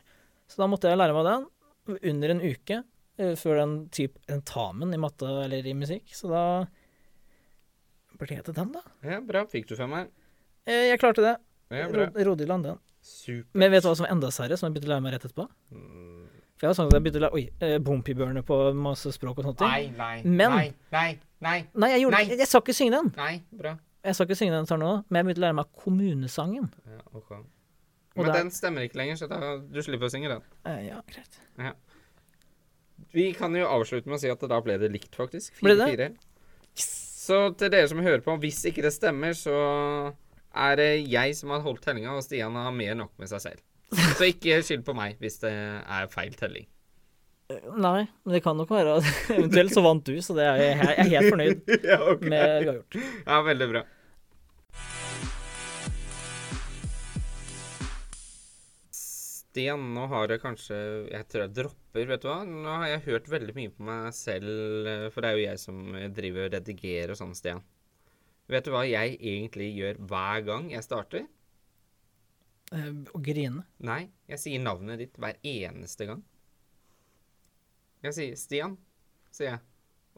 Så 0.49 0.61
da 0.63 0.69
måtte 0.71 0.89
jeg 0.89 0.97
lære 0.97 1.13
meg 1.13 1.27
den 1.27 1.99
under 2.09 2.33
en 2.33 2.41
uke 2.41 2.79
eh, 3.21 3.35
før 3.37 3.59
den 3.61 3.75
type 3.93 4.17
entamen 4.33 4.95
i 4.95 5.01
matte 5.01 5.29
eller 5.43 5.65
i 5.65 5.75
musikk. 5.77 6.09
Så 6.17 6.31
da 6.31 6.43
ble 8.19 8.39
det 8.41 8.55
den, 8.55 8.73
da. 8.73 8.81
ja, 9.05 9.19
bra. 9.23 9.45
Fikk 9.47 9.69
du 9.69 9.75
femmeren? 9.79 10.09
Eh, 10.69 10.85
Jeg 10.91 10.99
klarte 11.01 11.23
det. 11.25 11.35
Ja, 11.73 11.87
Rodig 12.25 12.47
land, 12.49 12.63
den. 12.69 12.77
Super. 13.01 13.49
Men 13.57 13.71
vet 13.71 13.83
du 13.83 13.89
hva 13.89 13.95
som 13.97 14.05
er 14.05 14.11
enda 14.13 14.29
serre, 14.33 14.57
som 14.59 14.67
jeg 14.69 14.75
begynte 14.77 14.89
å 14.89 14.93
lære 14.95 15.03
meg 15.05 15.13
rett 15.15 15.25
etterpå? 15.29 15.45
Mm. 15.73 16.25
For 16.59 16.65
jeg 16.65 16.69
har 16.69 16.75
sagt 16.75 16.89
at 16.91 16.97
jeg 16.97 17.03
begynte 17.05 17.19
å 17.21 17.23
lære 17.25 17.37
Oi, 17.37 17.43
eh, 17.63 17.77
Bompibørne 17.79 18.41
på 18.45 18.57
masse 18.75 19.11
språk 19.15 19.37
og 19.39 19.45
sånt. 19.47 19.61
Nei, 19.63 19.87
nei, 19.97 20.21
Men- 20.25 20.51
nei, 20.51 20.73
nei, 20.91 21.19
nei, 21.41 21.67
Nei, 21.73 21.89
jeg 21.93 22.01
gjorde. 22.03 22.19
Jeg, 22.27 22.37
jeg 22.43 22.47
skal 22.47 22.61
ikke 22.61 22.75
synge 22.75 22.91
den. 22.97 23.13
nei. 23.17 23.43
Bra. 23.51 23.77
Jeg 24.03 24.15
skal 24.15 24.25
ikke 24.27 24.37
synge 24.39 24.51
den 24.57 24.65
tar 24.65 24.77
nå, 24.77 24.91
men 25.09 25.19
jeg 25.19 25.25
begynte 25.29 25.41
å 25.41 25.45
lære 25.47 25.55
meg 25.55 25.65
kommunesangen. 25.83 26.69
Ja, 26.87 26.99
ok. 27.13 27.31
Og 27.31 27.45
Men 28.17 28.25
der- 28.25 28.33
den 28.43 28.49
stemmer 28.51 28.81
ikke 28.83 28.95
lenger, 28.99 29.15
så 29.15 29.29
da, 29.29 29.57
du 29.57 29.79
slipper 29.81 30.05
å 30.07 30.11
synge 30.11 30.27
den. 30.29 30.41
Eh, 30.65 30.87
ja, 30.89 31.01
greit. 31.07 31.39
Vi 33.13 33.31
kan 33.33 33.53
jo 33.55 33.65
avslutte 33.65 34.07
med 34.07 34.17
å 34.17 34.21
si 34.21 34.29
at 34.29 34.39
da 34.39 34.59
ble 34.61 34.77
det 34.77 34.91
likt, 34.91 35.15
faktisk. 35.15 35.59
Ble 35.63 35.75
det? 35.79 35.87
4-4. 35.87 36.17
Så 36.75 37.39
til 37.57 37.69
dere 37.69 37.87
som 37.87 37.99
hører 38.03 38.21
på, 38.25 38.35
hvis 38.41 38.65
ikke 38.69 38.81
det 38.85 38.91
stemmer, 38.93 39.31
så 39.37 40.13
er 40.55 40.79
det 40.79 40.89
jeg 41.09 41.35
som 41.37 41.53
har 41.53 41.63
holdt 41.65 41.83
tellinga, 41.85 42.15
og 42.17 42.25
Stian 42.25 42.57
har 42.57 42.73
mer 42.75 42.95
enn 42.95 43.03
nok 43.03 43.13
med 43.21 43.29
seg 43.31 43.43
selv. 43.43 43.63
Så 44.17 44.29
ikke 44.29 44.59
skyld 44.65 44.83
på 44.85 44.93
meg 44.97 45.17
hvis 45.21 45.39
det 45.43 45.53
er 45.53 46.09
feil 46.13 46.35
telling. 46.37 46.67
Eh, 47.49 47.69
Nei, 47.81 48.03
men 48.23 48.35
det 48.35 48.43
kan 48.45 48.57
nok 48.57 48.69
være 48.69 48.99
Eventuelt 49.37 49.73
så 49.73 49.81
vant 49.85 50.05
du, 50.05 50.19
så 50.21 50.35
det 50.37 50.45
er 50.45 50.59
jeg, 50.61 50.75
jeg 50.77 51.05
er 51.05 51.13
helt 51.15 51.31
fornøyd 51.33 51.71
ja, 51.91 52.01
okay. 52.11 52.33
med 52.33 52.67
uavgjort. 52.67 52.99
Ja, 53.25 53.39
veldig 53.47 53.69
bra. 53.73 53.87
Stian, 58.93 59.87
nå 59.95 60.03
har 60.11 60.29
det 60.29 60.37
kanskje 60.43 60.77
Jeg 61.09 61.25
tror 61.25 61.47
jeg 61.47 61.55
dropper, 61.57 62.05
vet 62.11 62.21
du 62.21 62.29
hva. 62.29 62.43
Nå 62.45 62.77
har 62.83 62.91
jeg 62.91 63.05
hørt 63.09 63.33
veldig 63.33 63.57
mye 63.57 63.73
på 63.73 63.89
meg 63.89 64.13
selv, 64.13 64.85
eh, 64.85 65.09
for 65.09 65.25
det 65.25 65.31
er 65.31 65.39
jo 65.39 65.47
jeg 65.47 65.65
som 65.65 65.81
driver 66.13 66.45
og 66.45 66.57
redigerer 66.57 67.15
og 67.15 67.21
sånn, 67.23 67.37
Stian. 67.37 67.65
Vet 68.49 68.65
du 68.65 68.73
hva 68.73 68.81
jeg 68.89 69.17
egentlig 69.19 69.69
gjør 69.77 69.99
hver 70.09 70.43
gang 70.47 70.69
jeg 70.73 70.85
starter? 70.85 71.27
Eh, 72.73 72.91
Å 73.13 73.21
grine. 73.21 73.63
Nei, 73.85 74.03
jeg 74.29 74.41
sier 74.41 74.61
navnet 74.63 75.01
ditt 75.01 75.17
hver 75.21 75.37
eneste 75.45 76.07
gang. 76.09 76.23
Jeg 78.05 78.15
sier 78.15 78.37
Stian, 78.39 78.77
sier 79.33 79.51
jeg. 79.53 79.61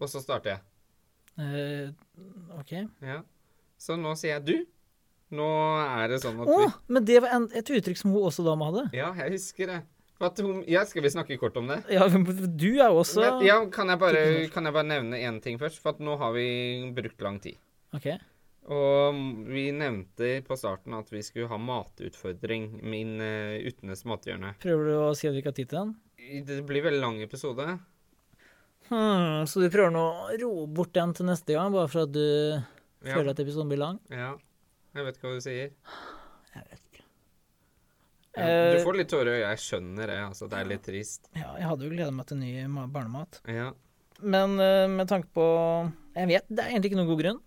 Og 0.01 0.09
så 0.11 0.21
starter 0.23 0.55
jeg. 0.55 0.61
Eh, 1.41 1.89
OK. 2.59 2.75
Ja. 3.03 3.21
Så 3.81 3.97
nå 3.99 4.13
sier 4.19 4.37
jeg 4.37 4.45
du. 4.47 4.55
Nå 5.35 5.47
er 5.79 6.11
det 6.11 6.19
sånn 6.23 6.39
at 6.43 6.49
Å, 6.51 6.57
vi 6.59 6.93
men 6.95 7.05
det 7.07 7.21
var 7.23 7.33
en, 7.37 7.47
et 7.55 7.71
uttrykk 7.71 7.99
som 7.99 8.11
hun 8.11 8.27
også 8.27 8.43
dama 8.45 8.67
hadde. 8.67 8.85
Ja, 8.95 9.11
jeg 9.15 9.37
husker 9.37 9.71
det. 9.71 9.81
Hun, 10.21 10.59
ja, 10.69 10.83
skal 10.85 11.01
vi 11.01 11.09
snakke 11.09 11.37
kort 11.41 11.55
om 11.57 11.71
det? 11.71 11.79
Ja, 11.89 12.05
du 12.05 12.67
er 12.75 12.91
jo 12.91 12.99
også 13.01 13.23
ja, 13.41 13.55
kan 13.73 13.89
jeg, 13.89 13.97
bare, 14.03 14.21
kan 14.53 14.67
jeg 14.67 14.75
bare 14.75 14.85
nevne 14.85 15.17
én 15.17 15.39
ting 15.41 15.57
først? 15.57 15.79
For 15.81 15.97
nå 16.03 16.13
har 16.21 16.35
vi 16.35 16.45
brukt 16.93 17.23
lang 17.25 17.39
tid. 17.41 17.57
OK. 17.97 18.07
Og 18.71 19.17
vi 19.49 19.63
nevnte 19.73 20.35
på 20.45 20.55
starten 20.59 20.93
at 20.93 21.09
vi 21.11 21.23
skulle 21.25 21.49
ha 21.49 21.57
matutfordring. 21.57 22.67
Min 22.85 23.15
uh, 23.19 23.57
Utenes 23.65 24.03
mathjørne. 24.07 24.53
Prøver 24.61 24.91
du 24.91 24.93
å 25.01 25.07
si 25.17 25.27
at 25.27 25.33
vi 25.35 25.41
ikke 25.41 25.51
har 25.53 25.57
tid 25.57 25.71
til 25.71 25.79
den? 25.81 25.95
Det 26.47 26.59
blir 26.69 26.85
veldig 26.85 27.01
lang 27.01 27.17
episode. 27.25 27.65
Hmm, 28.91 29.47
så 29.47 29.61
du 29.63 29.69
prøver 29.71 29.91
nå 29.95 30.01
å 30.03 30.37
roe 30.41 30.67
bort 30.69 30.93
den 30.93 31.13
til 31.17 31.25
neste 31.29 31.55
gang, 31.55 31.71
bare 31.73 31.89
for 31.89 32.05
at 32.05 32.11
du 32.13 32.21
Ja. 33.01 33.15
føler 33.15 33.31
at 33.31 33.39
episoden 33.39 33.69
blir 33.71 33.79
lang? 33.81 33.99
ja. 34.13 34.35
Jeg 34.91 35.05
vet 35.07 35.15
ikke 35.17 35.29
hva 35.29 35.37
du 35.37 35.43
sier. 35.45 35.69
Jeg 36.51 36.63
vet 36.67 36.81
ikke. 36.91 37.03
Ja, 38.35 38.73
du 38.75 38.81
får 38.83 38.97
litt 38.99 39.07
tårer 39.07 39.29
i 39.29 39.37
øyet. 39.37 39.45
Jeg 39.53 39.61
skjønner 39.63 40.07
det. 40.11 40.17
altså. 40.25 40.49
Det 40.51 40.57
er 40.59 40.67
litt 40.67 40.83
trist. 40.83 41.29
Ja, 41.31 41.53
jeg 41.55 41.63
hadde 41.69 41.85
jo 41.87 41.91
gleda 41.93 42.11
meg 42.11 42.27
til 42.27 42.37
ny 42.41 42.49
barnemat. 42.91 43.39
Ja. 43.47 43.69
Men 44.19 44.57
uh, 44.59 44.87
med 44.91 45.07
tanke 45.07 45.31
på 45.31 45.45
Jeg 46.17 46.27
vet, 46.27 46.49
det 46.51 46.59
er 46.59 46.73
egentlig 46.73 46.91
ikke 46.91 46.99
noen 46.99 47.07
god 47.13 47.21
grunn. 47.23 47.39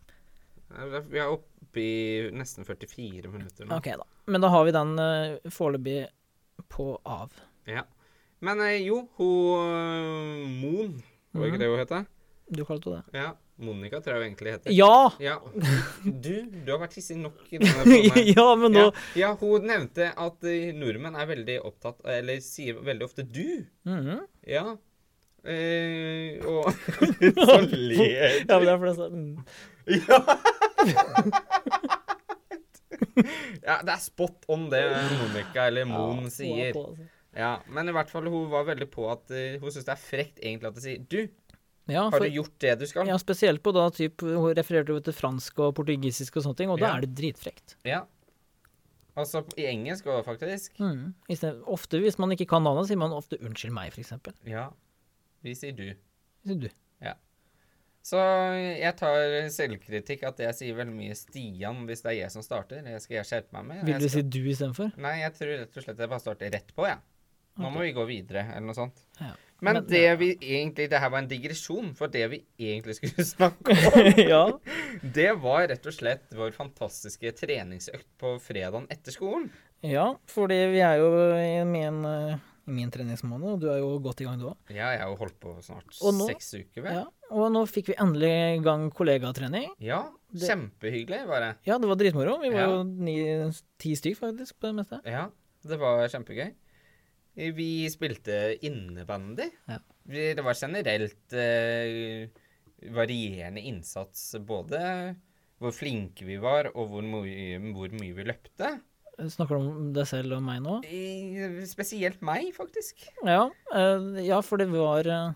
Vi 1.11 1.19
er 1.23 1.31
oppe 1.33 1.81
i 1.81 2.31
nesten 2.35 2.65
44 2.67 3.29
minutter 3.33 3.67
nå. 3.69 3.77
OK, 3.79 3.85
da. 4.01 4.05
Men 4.27 4.41
da 4.45 4.49
har 4.53 4.65
vi 4.67 4.73
den 4.75 4.93
uh, 4.99 5.51
foreløpig 5.53 6.07
på 6.71 6.89
av. 7.05 7.33
Ja. 7.67 7.83
Men 8.45 8.61
eh, 8.61 8.81
jo, 8.85 9.03
hun 9.17 9.71
øh, 9.71 10.49
Mon, 10.61 10.99
var 11.33 11.47
ikke 11.49 11.57
Mhm. 11.57 11.63
det 11.63 11.69
hun 11.71 11.79
het? 11.83 12.11
Du 12.55 12.65
kalte 12.69 12.91
det 12.91 12.99
det? 13.13 13.19
Ja. 13.23 13.31
Monica 13.57 14.01
tror 14.03 14.17
jeg 14.17 14.21
hun 14.21 14.27
egentlig 14.33 14.53
heter. 14.57 14.73
Ja! 14.75 15.13
Ja. 15.23 15.37
Du, 16.05 16.33
du 16.67 16.73
har 16.73 16.81
vært 16.83 16.97
hissig 16.99 17.17
nok 17.17 17.39
i 17.55 17.59
denne 17.63 17.85
podden. 17.87 18.27
ja, 18.35 18.47
men 18.59 18.73
nå 18.75 18.83
Ja, 18.89 18.91
ja, 19.23 19.31
hun 19.41 19.65
nevnte 19.71 20.11
at 20.19 20.45
eh, 20.51 20.73
nordmenn 20.75 21.15
er 21.17 21.29
veldig 21.31 21.61
opptatt 21.65 22.03
Eller 22.17 22.41
sier 22.43 22.75
veldig 22.83 23.07
ofte 23.07 23.23
'du'. 23.23 23.65
Mhm. 23.87 24.25
Ja. 24.51 24.75
Eh, 25.45 26.41
og 26.45 26.69
så 27.47 27.61
ler 27.71 28.43
Ja, 28.43 28.59
men 28.59 28.67
det 28.67 28.75
er 28.75 28.79
fordi 28.83 28.91
jeg 28.91 28.99
sa 28.99 29.09
mm. 29.09 29.39
Ja. 29.87 30.19
Ja, 33.65 33.79
det 33.85 33.93
er 33.95 34.01
spot 34.03 34.45
on 34.53 34.67
det 34.73 34.81
Monica 35.19 35.67
eller 35.69 35.87
Moen 35.89 36.25
Ja, 36.27 36.33
sier. 36.33 36.75
altså. 36.77 37.07
Ja, 37.35 37.53
Men 37.69 37.89
i 37.91 37.95
hvert 37.97 38.11
fall, 38.13 38.29
hun 38.31 38.49
var 38.53 38.67
veldig 38.69 38.87
på 38.93 39.07
at 39.11 39.31
uh, 39.35 39.57
hun 39.63 39.73
syns 39.75 39.87
det 39.89 39.95
er 39.95 40.03
frekt 40.03 40.39
egentlig 40.43 40.69
at 40.71 40.77
de 40.79 40.85
sier 40.85 41.07
Du, 41.11 41.21
Ja, 41.91 42.05
har 42.11 42.21
du 42.23 42.29
gjort 42.31 42.55
det 42.63 42.75
du 42.81 42.87
skal? 42.89 43.09
ja, 43.11 43.17
spesielt 43.21 43.63
på 43.65 43.73
da 43.75 43.89
typ, 43.95 44.23
Hun 44.25 44.53
refererte 44.57 44.95
jo 44.95 45.01
til 45.05 45.17
fransk 45.17 45.59
og 45.65 45.75
portugisisk 45.79 46.37
og 46.41 46.47
sånne 46.47 46.57
ting, 46.63 46.71
og 46.75 46.79
da 46.81 46.87
Ja. 46.93 46.97
er 46.97 47.07
det 47.07 47.15
dritfrekt. 47.19 47.77
Ja. 47.85 48.05
Altså 49.17 49.45
i 49.57 49.67
engelsk 49.71 50.07
òg, 50.11 50.25
faktisk. 50.27 50.73
Mm. 50.83 51.15
I 51.31 51.35
stedet- 51.39 51.63
ofte 51.71 52.01
hvis 52.03 52.19
man 52.19 52.31
ikke 52.35 52.49
kan 52.51 52.63
navnet, 52.67 52.89
sier 52.89 52.99
man 52.99 53.13
ofte 53.13 53.39
'unnskyld 53.39 53.71
meg', 53.73 53.93
for 53.93 54.01
eksempel. 54.03 54.33
Ja. 54.47 54.71
Vi 55.43 55.55
sier 55.55 55.73
du. 55.77 55.85
Vi 56.45 56.49
Sier 56.51 56.61
du. 56.61 56.69
Så 58.05 58.21
jeg 58.21 58.93
tar 59.01 59.49
selvkritikk 59.49 60.27
at 60.29 60.43
jeg 60.45 60.55
sier 60.59 60.77
veldig 60.77 60.93
mye 60.93 61.15
Stian 61.17 61.87
hvis 61.89 62.03
det 62.05 62.11
er 62.13 62.19
jeg 62.19 62.35
som 62.35 62.45
starter. 62.45 62.83
Det 62.85 62.99
skal 63.01 63.17
jeg 63.23 63.29
skjerpe 63.31 63.57
meg 63.57 63.65
med. 63.71 63.85
Vil 63.89 63.97
du 64.03 64.09
skal- 64.09 64.21
si 64.21 64.29
'du' 64.29 64.51
istedenfor? 64.53 64.93
Nei, 65.01 65.15
jeg 65.23 65.33
tror 65.39 65.55
rett 65.63 65.77
og 65.79 65.83
slett 65.87 65.99
jeg 66.05 66.11
bare 66.13 66.21
starter 66.21 66.51
rett 66.53 66.75
på, 66.77 66.85
jeg. 66.85 66.99
Nå 67.57 67.71
må 67.71 67.81
vi 67.87 67.93
gå 67.95 68.05
videre, 68.07 68.43
eller 68.51 68.67
noe 68.67 68.75
sånt. 68.75 69.01
Ja. 69.21 69.31
Men, 69.63 69.75
Men- 69.79 69.87
det 69.87 70.03
ja. 70.03 70.15
vi 70.17 70.35
egentlig 70.37 70.91
Det 70.91 70.99
her 71.01 71.09
var 71.09 71.19
en 71.23 71.29
digresjon, 71.29 71.95
for 71.97 72.09
det 72.09 72.29
vi 72.31 72.45
egentlig 72.59 72.97
skulle 72.97 73.25
snakke 73.37 73.73
om, 73.73 74.19
ja. 74.35 74.45
det 75.01 75.31
var 75.41 75.69
rett 75.69 75.87
og 75.87 75.93
slett 75.95 76.27
vår 76.35 76.51
fantastiske 76.53 77.33
treningsøkt 77.33 78.05
på 78.19 78.35
fredagen 78.43 78.87
etter 78.91 79.13
skolen. 79.13 79.51
ja, 79.83 80.15
fordi 80.27 80.59
vi 80.75 80.81
er 80.81 80.97
jo 80.99 81.09
i 81.39 81.85
en 81.87 82.05
eh, 82.05 82.37
i 82.67 82.73
min 82.73 82.91
treningsmåned, 82.91 83.45
og 83.55 83.61
du 83.61 83.69
er 83.69 83.79
jo 83.83 83.99
godt 84.01 84.21
i 84.21 84.25
gang 84.25 84.39
du 84.41 84.47
òg. 84.51 84.57
Ja, 84.71 84.91
jeg 84.95 85.01
har 85.03 85.09
jo 85.11 85.17
holdt 85.21 85.39
på 85.41 85.55
snart 85.63 85.99
nå- 86.01 86.27
seks 86.31 86.55
uker, 86.55 86.83
vel. 86.83 86.93
Ja. 87.01 87.05
Og 87.31 87.51
nå 87.53 87.65
fikk 87.69 87.89
vi 87.93 87.97
endelig 88.01 88.31
i 88.59 88.63
gang 88.65 88.91
kollegatrening. 88.91 89.71
Ja, 89.81 90.03
Det- 90.33 90.49
kjempehyggelig 90.49 91.27
var 91.29 91.41
det. 91.41 91.53
Ja, 91.67 91.79
det 91.79 91.89
var 91.89 91.97
dritmoro. 91.97 92.39
Vi 92.41 92.51
var 92.51 92.61
Ja. 92.61 92.69
jo 92.71 92.83
ni, 92.85 93.53
ti 93.79 93.95
stykk 93.95 94.17
faktisk 94.19 94.55
på 94.61 94.69
det 94.71 94.75
meste. 94.81 95.01
Ja, 95.05 95.29
det 95.67 95.79
var 95.79 96.07
kjempegøy. 96.09 96.55
Vi 97.37 97.89
spilte 97.91 98.59
innebandy. 98.63 99.51
Ja. 99.69 99.79
Det 100.07 100.39
var 100.45 100.55
generelt 100.55 101.33
eh, 101.33 102.29
varierende 102.93 103.61
innsats, 103.61 104.35
både 104.45 105.17
hvor 105.61 105.73
flinke 105.73 106.25
vi 106.27 106.37
var, 106.37 106.69
og 106.75 106.89
hvor 106.91 107.03
mye, 107.03 107.59
hvor 107.73 107.89
mye 107.91 108.15
vi 108.15 108.25
løpte. 108.25 108.81
Snakker 109.15 109.55
du 109.55 109.61
om 109.63 109.93
deg 109.95 110.09
selv 110.11 110.35
og 110.35 110.43
meg 110.43 110.59
nå? 110.65 110.81
I, 110.91 111.63
spesielt 111.71 112.21
meg, 112.27 112.49
faktisk. 112.57 113.05
Ja, 113.23 113.45
eh, 113.75 114.07
ja, 114.27 114.41
for 114.43 114.59
det 114.59 114.67
var 114.73 115.07
eh, 115.07 115.33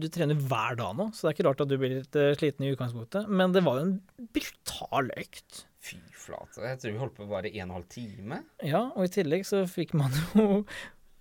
Du 0.00 0.08
trener 0.10 0.34
hver 0.34 0.74
dag 0.80 0.96
nå, 0.98 1.10
så 1.14 1.28
det 1.28 1.30
er 1.30 1.36
ikke 1.38 1.46
rart 1.50 1.62
at 1.62 1.70
du 1.70 1.76
blir 1.78 1.94
litt 2.00 2.18
eh, 2.18 2.32
sliten 2.40 2.66
i 2.66 2.72
utgangspunktet. 2.74 3.30
Men 3.30 3.54
det 3.54 3.62
var 3.66 3.78
jo 3.78 3.86
en 3.86 4.28
brutal 4.34 5.12
økt. 5.14 5.64
Fy 5.80 6.00
flate. 6.12 6.58
Jeg 6.66 6.80
tror 6.82 6.92
vi 6.96 7.00
holdt 7.06 7.14
på 7.22 7.28
bare 7.30 7.48
en 7.54 7.60
og 7.62 7.68
en 7.68 7.76
halv 7.78 7.86
time. 7.94 8.42
Ja, 8.66 8.88
og 8.96 9.06
i 9.06 9.12
tillegg 9.14 9.46
så 9.48 9.62
fikk 9.70 9.94
man 9.96 10.10
jo 10.34 10.64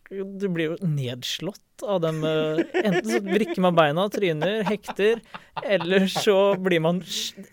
Du 0.10 0.48
blir 0.50 0.72
jo 0.74 0.78
nedslått 0.90 1.84
av 1.86 2.00
dem. 2.02 2.24
Enten 2.26 3.06
så 3.06 3.20
vrikker 3.24 3.62
man 3.62 3.76
beina, 3.78 4.08
tryner, 4.12 4.64
hekter, 4.66 5.22
eller 5.62 6.08
så 6.10 6.56
blir 6.58 6.82
man 6.82 7.04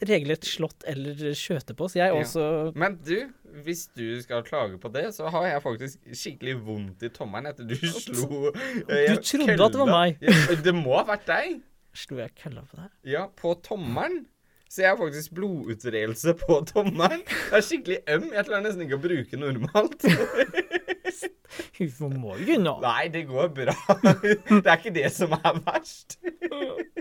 regelrett 0.00 0.48
slått 0.48 0.86
eller 0.88 1.20
skjøtet 1.36 1.76
på. 1.76 1.90
Så 1.92 2.00
jeg 2.00 2.14
Ja. 2.14 2.22
også 2.24 2.46
Men 2.74 2.96
du, 3.04 3.28
hvis 3.64 3.86
du 3.96 4.04
skal 4.22 4.44
klage 4.46 4.78
på 4.80 4.90
det, 4.92 5.08
så 5.16 5.30
har 5.32 5.46
jeg 5.48 5.62
faktisk 5.64 6.12
skikkelig 6.12 6.56
vondt 6.66 7.04
i 7.06 7.10
tommelen 7.14 7.50
etter 7.50 7.68
du 7.68 7.76
slo 7.76 8.52
eh, 8.52 9.12
Du 9.14 9.22
trodde 9.22 9.56
at 9.56 9.76
det 9.76 9.80
var 9.80 9.92
meg. 9.92 10.22
Ja, 10.22 10.56
det 10.66 10.74
må 10.76 10.96
ha 10.98 11.04
vært 11.08 11.28
deg. 11.30 11.60
Slo 11.96 12.20
jeg 12.20 12.34
kølla 12.36 12.66
på 12.68 12.80
deg? 12.80 12.90
Ja, 13.08 13.26
på 13.32 13.54
tommelen. 13.64 14.26
Så 14.68 14.82
jeg 14.82 14.90
har 14.90 14.98
faktisk 14.98 15.32
blodutredelse 15.38 16.34
på 16.40 16.58
tommelen. 16.68 17.22
Det 17.24 17.56
er 17.56 17.64
skikkelig 17.64 17.98
øm. 18.12 18.26
Jeg 18.34 18.48
klarer 18.48 18.64
nesten 18.66 18.82
ikke 18.84 18.98
å 18.98 19.04
bruke 19.04 19.38
normalt. 19.40 20.06
Hvorfor 21.76 22.10
må 22.12 22.34
du 22.40 22.56
nå? 22.60 22.74
Nei, 22.82 23.06
det 23.14 23.22
går 23.28 23.52
bra. 23.56 23.76
Det 24.50 24.64
er 24.66 24.76
ikke 24.76 24.94
det 24.96 25.10
som 25.14 25.32
er 25.36 25.60
verst. 25.64 26.18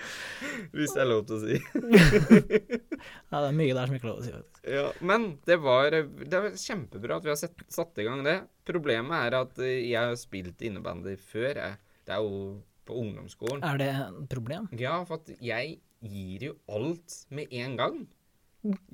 Hvis 0.76 0.94
det 0.96 1.02
er 1.02 1.08
lov 1.10 1.24
til 1.28 1.36
å 1.36 1.42
si. 1.44 1.60
Ja, 3.30 3.40
det 3.42 3.48
er 3.48 3.56
mye 3.56 3.74
der 3.74 3.88
som 3.88 3.96
ikke 3.96 4.06
er 4.06 4.10
lov 4.10 4.20
til 4.20 4.22
å 4.22 4.26
si, 4.26 4.34
faktisk. 4.34 4.60
Ja, 4.76 4.86
men 5.10 5.26
det 5.46 5.56
var, 5.62 5.94
det 5.94 6.40
var 6.42 6.56
kjempebra 6.58 7.18
at 7.18 7.26
vi 7.26 7.32
har 7.32 7.38
sett, 7.40 7.64
satt 7.72 8.00
i 8.02 8.06
gang 8.06 8.22
det. 8.26 8.36
Problemet 8.66 9.26
er 9.28 9.36
at 9.40 9.60
eh, 9.62 9.82
jeg 9.90 9.98
har 9.98 10.16
spilt 10.18 10.62
innebandy 10.66 11.16
før. 11.20 11.60
Jeg. 11.60 11.78
Det 12.06 12.14
er 12.16 12.22
jo 12.24 12.40
på 12.86 13.00
ungdomsskolen. 13.02 13.64
Er 13.66 13.80
det 13.82 13.90
et 13.94 14.30
problem? 14.32 14.68
Ja, 14.78 15.00
for 15.06 15.20
at 15.20 15.30
jeg 15.42 15.78
gir 16.06 16.46
jo 16.50 16.54
alt 16.70 17.18
med 17.34 17.52
en 17.54 17.76
gang. 17.78 18.00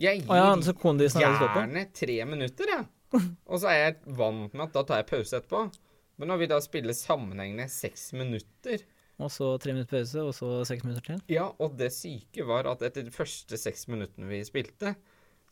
Jeg 0.01 0.25
ja, 0.27 0.51
gir 0.57 0.65
står 0.65 1.53
på? 1.55 1.63
gjerne 1.63 1.87
tre 1.97 2.19
minutter, 2.29 2.75
jeg. 2.77 2.89
Og 3.51 3.61
så 3.61 3.73
er 3.73 3.79
jeg 3.79 4.17
vant 4.19 4.53
med 4.53 4.67
at 4.67 4.77
da 4.77 4.85
tar 4.89 5.03
jeg 5.03 5.11
pause 5.13 5.39
etterpå. 5.39 5.67
Men 6.21 6.33
når 6.33 6.43
vi 6.43 6.49
da 6.53 6.59
spiller 6.63 6.97
sammenhengende 6.97 7.69
seks 7.73 8.11
minutter 8.17 8.85
Og 9.23 9.31
så 9.33 9.53
tre 9.63 9.75
minutter 9.75 10.01
pause, 10.01 10.25
og 10.27 10.35
så 10.37 10.51
seks 10.69 10.87
minutter 10.87 11.07
til? 11.07 11.23
Ja, 11.33 11.49
og 11.63 11.77
det 11.79 11.93
syke 11.95 12.47
var 12.49 12.69
at 12.71 12.83
etter 12.87 13.07
de 13.07 13.15
første 13.15 13.59
seks 13.61 13.87
minuttene 13.93 14.31
vi 14.31 14.43
spilte, 14.47 14.97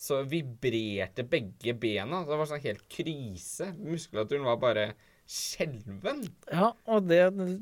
så 0.01 0.23
vibrerte 0.25 1.27
begge 1.29 1.75
bena. 1.77 2.25
Det 2.27 2.39
var 2.41 2.49
sånn 2.49 2.63
helt 2.65 2.87
krise. 2.93 3.71
Muskulaturen 3.77 4.47
var 4.49 4.61
bare 4.63 4.87
skjelven. 5.31 6.25
Ja, 6.51 6.73
og 6.91 7.05
det 7.07 7.21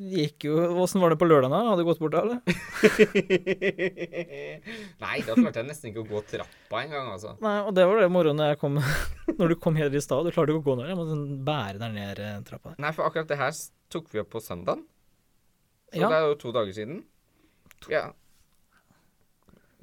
gikk 0.09 0.47
jo 0.47 0.55
Åssen 0.81 1.03
var 1.03 1.13
det 1.13 1.19
på 1.21 1.27
lørdag, 1.29 1.53
da? 1.53 1.59
Hadde 1.69 1.83
du 1.83 1.89
gått 1.91 2.01
bort 2.01 2.15
da, 2.15 2.23
eller? 2.25 2.39
Nei, 5.05 5.17
da 5.27 5.37
klarte 5.37 5.61
jeg 5.61 5.69
nesten 5.69 5.91
ikke 5.91 6.05
å 6.07 6.09
gå 6.09 6.23
trappa 6.31 6.81
engang, 6.87 7.11
altså. 7.13 7.35
Nei, 7.45 7.59
og 7.67 7.75
det 7.77 7.85
var 7.91 8.01
det 8.01 8.09
moro 8.15 8.33
når 8.37 8.55
jeg 8.55 8.61
kom 8.63 8.79
Når 9.41 9.53
du 9.53 9.59
kom 9.61 9.77
helt 9.77 9.99
i 9.99 10.03
stad. 10.05 10.25
Du 10.25 10.33
klarte 10.33 10.55
ikke 10.55 10.63
å 10.65 10.69
gå 10.71 10.79
ned. 10.79 10.89
Jeg 10.89 11.01
måtte 11.01 11.13
sånn 11.17 11.43
bære 11.45 11.83
deg 11.83 11.99
ned 11.99 12.23
eh, 12.25 12.39
trappa. 12.49 12.73
Nei, 12.81 12.95
for 12.97 13.11
akkurat 13.11 13.29
det 13.29 13.41
her 13.43 13.53
tok 13.93 14.09
vi 14.15 14.23
opp 14.23 14.33
på 14.33 14.41
søndag. 14.45 14.81
Så 15.93 16.01
Ja. 16.03 16.09
det 16.09 16.17
er 16.19 16.27
jo 16.29 16.35
to 16.43 16.53
dager 16.53 16.73
siden. 16.77 17.05
Ja. 17.89 18.13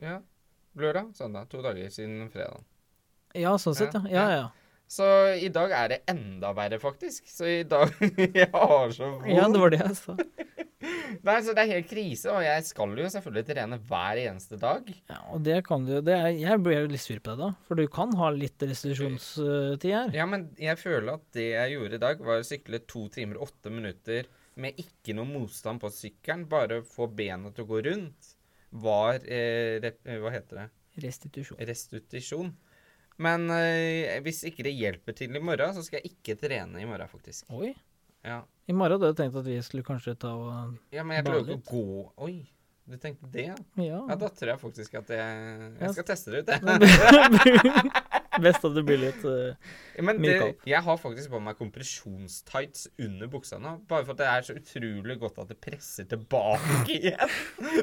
Ja. 0.02 0.20
Lørdag, 0.76 1.14
søndag. 1.16 1.50
To 1.50 1.62
dager 1.64 1.90
siden 1.90 2.30
fredag. 2.34 2.62
Ja, 3.36 3.56
sånn 3.60 3.76
sett, 3.76 3.94
ja. 3.96 4.04
Ja, 4.12 4.26
ja. 4.36 4.46
Så 4.88 5.06
i 5.42 5.48
dag 5.50 5.72
er 5.74 5.88
det 5.96 6.02
enda 6.12 6.52
verre, 6.54 6.78
faktisk. 6.80 7.26
Så 7.32 7.48
i 7.50 7.64
dag 7.64 7.90
Jeg 8.36 8.52
har 8.54 8.92
så 8.94 9.08
vondt. 9.16 9.32
Ja, 9.34 9.48
det 9.50 9.60
var 9.64 9.74
det 9.74 9.80
jeg 9.82 9.96
sa. 9.98 10.16
Nei, 11.26 11.40
så 11.42 11.56
det 11.56 11.64
er 11.64 11.72
helt 11.72 11.88
krise, 11.90 12.30
og 12.30 12.44
jeg 12.46 12.66
skal 12.68 12.92
jo 13.00 13.08
selvfølgelig 13.10 13.46
trene 13.48 13.80
hver 13.90 14.20
eneste 14.28 14.60
dag. 14.62 14.86
Ja, 15.10 15.18
og 15.34 15.42
det 15.48 15.64
kan 15.66 15.86
du 15.88 15.96
det 16.06 16.14
er, 16.14 16.28
Jeg 16.38 16.62
blir 16.62 16.84
jo 16.84 16.92
litt 16.92 17.02
sur 17.02 17.18
på 17.24 17.34
deg 17.34 17.42
da, 17.42 17.50
for 17.66 17.80
du 17.80 17.88
kan 17.90 18.14
ha 18.20 18.30
litt 18.36 18.62
restitusjonstid 18.62 19.88
her. 19.90 20.14
Ja, 20.14 20.28
men 20.30 20.52
jeg 20.62 20.78
føler 20.78 21.16
at 21.18 21.26
det 21.34 21.48
jeg 21.56 21.74
gjorde 21.80 21.98
i 21.98 22.04
dag, 22.06 22.22
var 22.28 22.44
å 22.44 22.46
sykle 22.46 22.84
to 22.86 23.08
timer 23.16 23.40
og 23.42 23.48
åtte 23.50 23.74
minutter 23.74 24.30
med 24.62 24.80
ikke 24.80 25.16
noe 25.18 25.28
motstand 25.28 25.82
på 25.84 25.92
sykkelen, 25.94 26.46
bare 26.52 26.82
få 26.88 27.08
bena 27.12 27.52
til 27.52 27.66
å 27.66 27.70
gå 27.74 27.82
rundt, 27.90 28.32
var 28.86 29.20
eh, 29.24 29.78
rep, 29.84 30.02
eh, 30.08 30.20
Hva 30.24 30.32
heter 30.34 30.62
det? 30.62 30.68
Restitusjon. 31.04 31.60
Restitusjon. 31.68 32.54
Men 33.24 33.50
eh, 33.52 34.16
hvis 34.24 34.44
ikke 34.48 34.66
det 34.68 34.76
hjelper 34.76 35.16
til 35.16 35.36
i 35.36 35.44
morgen, 35.44 35.76
så 35.76 35.84
skal 35.86 36.02
jeg 36.02 36.16
ikke 36.16 36.38
trene 36.40 36.82
i 36.82 36.88
morgen, 36.88 37.12
faktisk. 37.12 37.48
Oi. 37.56 37.74
Ja, 38.26 38.42
I 38.66 38.74
morgen 38.74 38.98
hadde 38.98 39.12
jeg 39.12 39.20
tenkt 39.20 39.36
at 39.38 39.46
vi 39.46 39.56
skulle 39.62 39.86
kanskje 39.86 40.16
ta 40.18 40.32
og 40.34 40.78
ja 40.96 41.04
men 41.06 41.20
jeg 41.20 41.28
klarer 41.28 41.44
ikke 41.54 41.60
å 41.60 41.66
gå 41.70 42.06
Oi, 42.26 42.40
du 42.90 42.96
tenkte 42.98 43.30
det, 43.30 43.44
ja? 43.52 43.58
Ja. 43.78 44.00
Ja, 44.10 44.18
da 44.18 44.32
tror 44.34 44.50
jeg 44.56 44.62
faktisk 44.64 44.98
at 44.98 45.12
jeg, 45.14 45.68
jeg 45.78 45.94
skal 45.94 46.08
teste 46.10 46.34
det 46.34 46.42
ut, 46.42 46.50
jeg. 46.50 46.64
Best 48.46 48.66
at 48.68 48.76
det 48.76 48.84
blir 48.88 49.00
litt 49.02 49.26
uh, 49.28 49.56
Men 50.04 50.20
det, 50.24 50.36
jeg 50.68 50.82
har 50.86 50.98
faktisk 51.02 51.32
på 51.34 51.42
meg 51.44 51.58
kompresjonstights 51.60 52.88
under 53.02 53.32
buksa 53.32 53.60
nå. 53.62 53.78
Bare 53.90 54.06
for 54.08 54.16
at 54.16 54.22
det 54.22 54.30
er 54.32 54.48
så 54.48 54.58
utrolig 54.60 55.18
godt 55.22 55.40
at 55.44 55.52
det 55.54 55.60
presser 55.64 56.08
tilbake 56.12 56.88
igjen. 56.98 57.36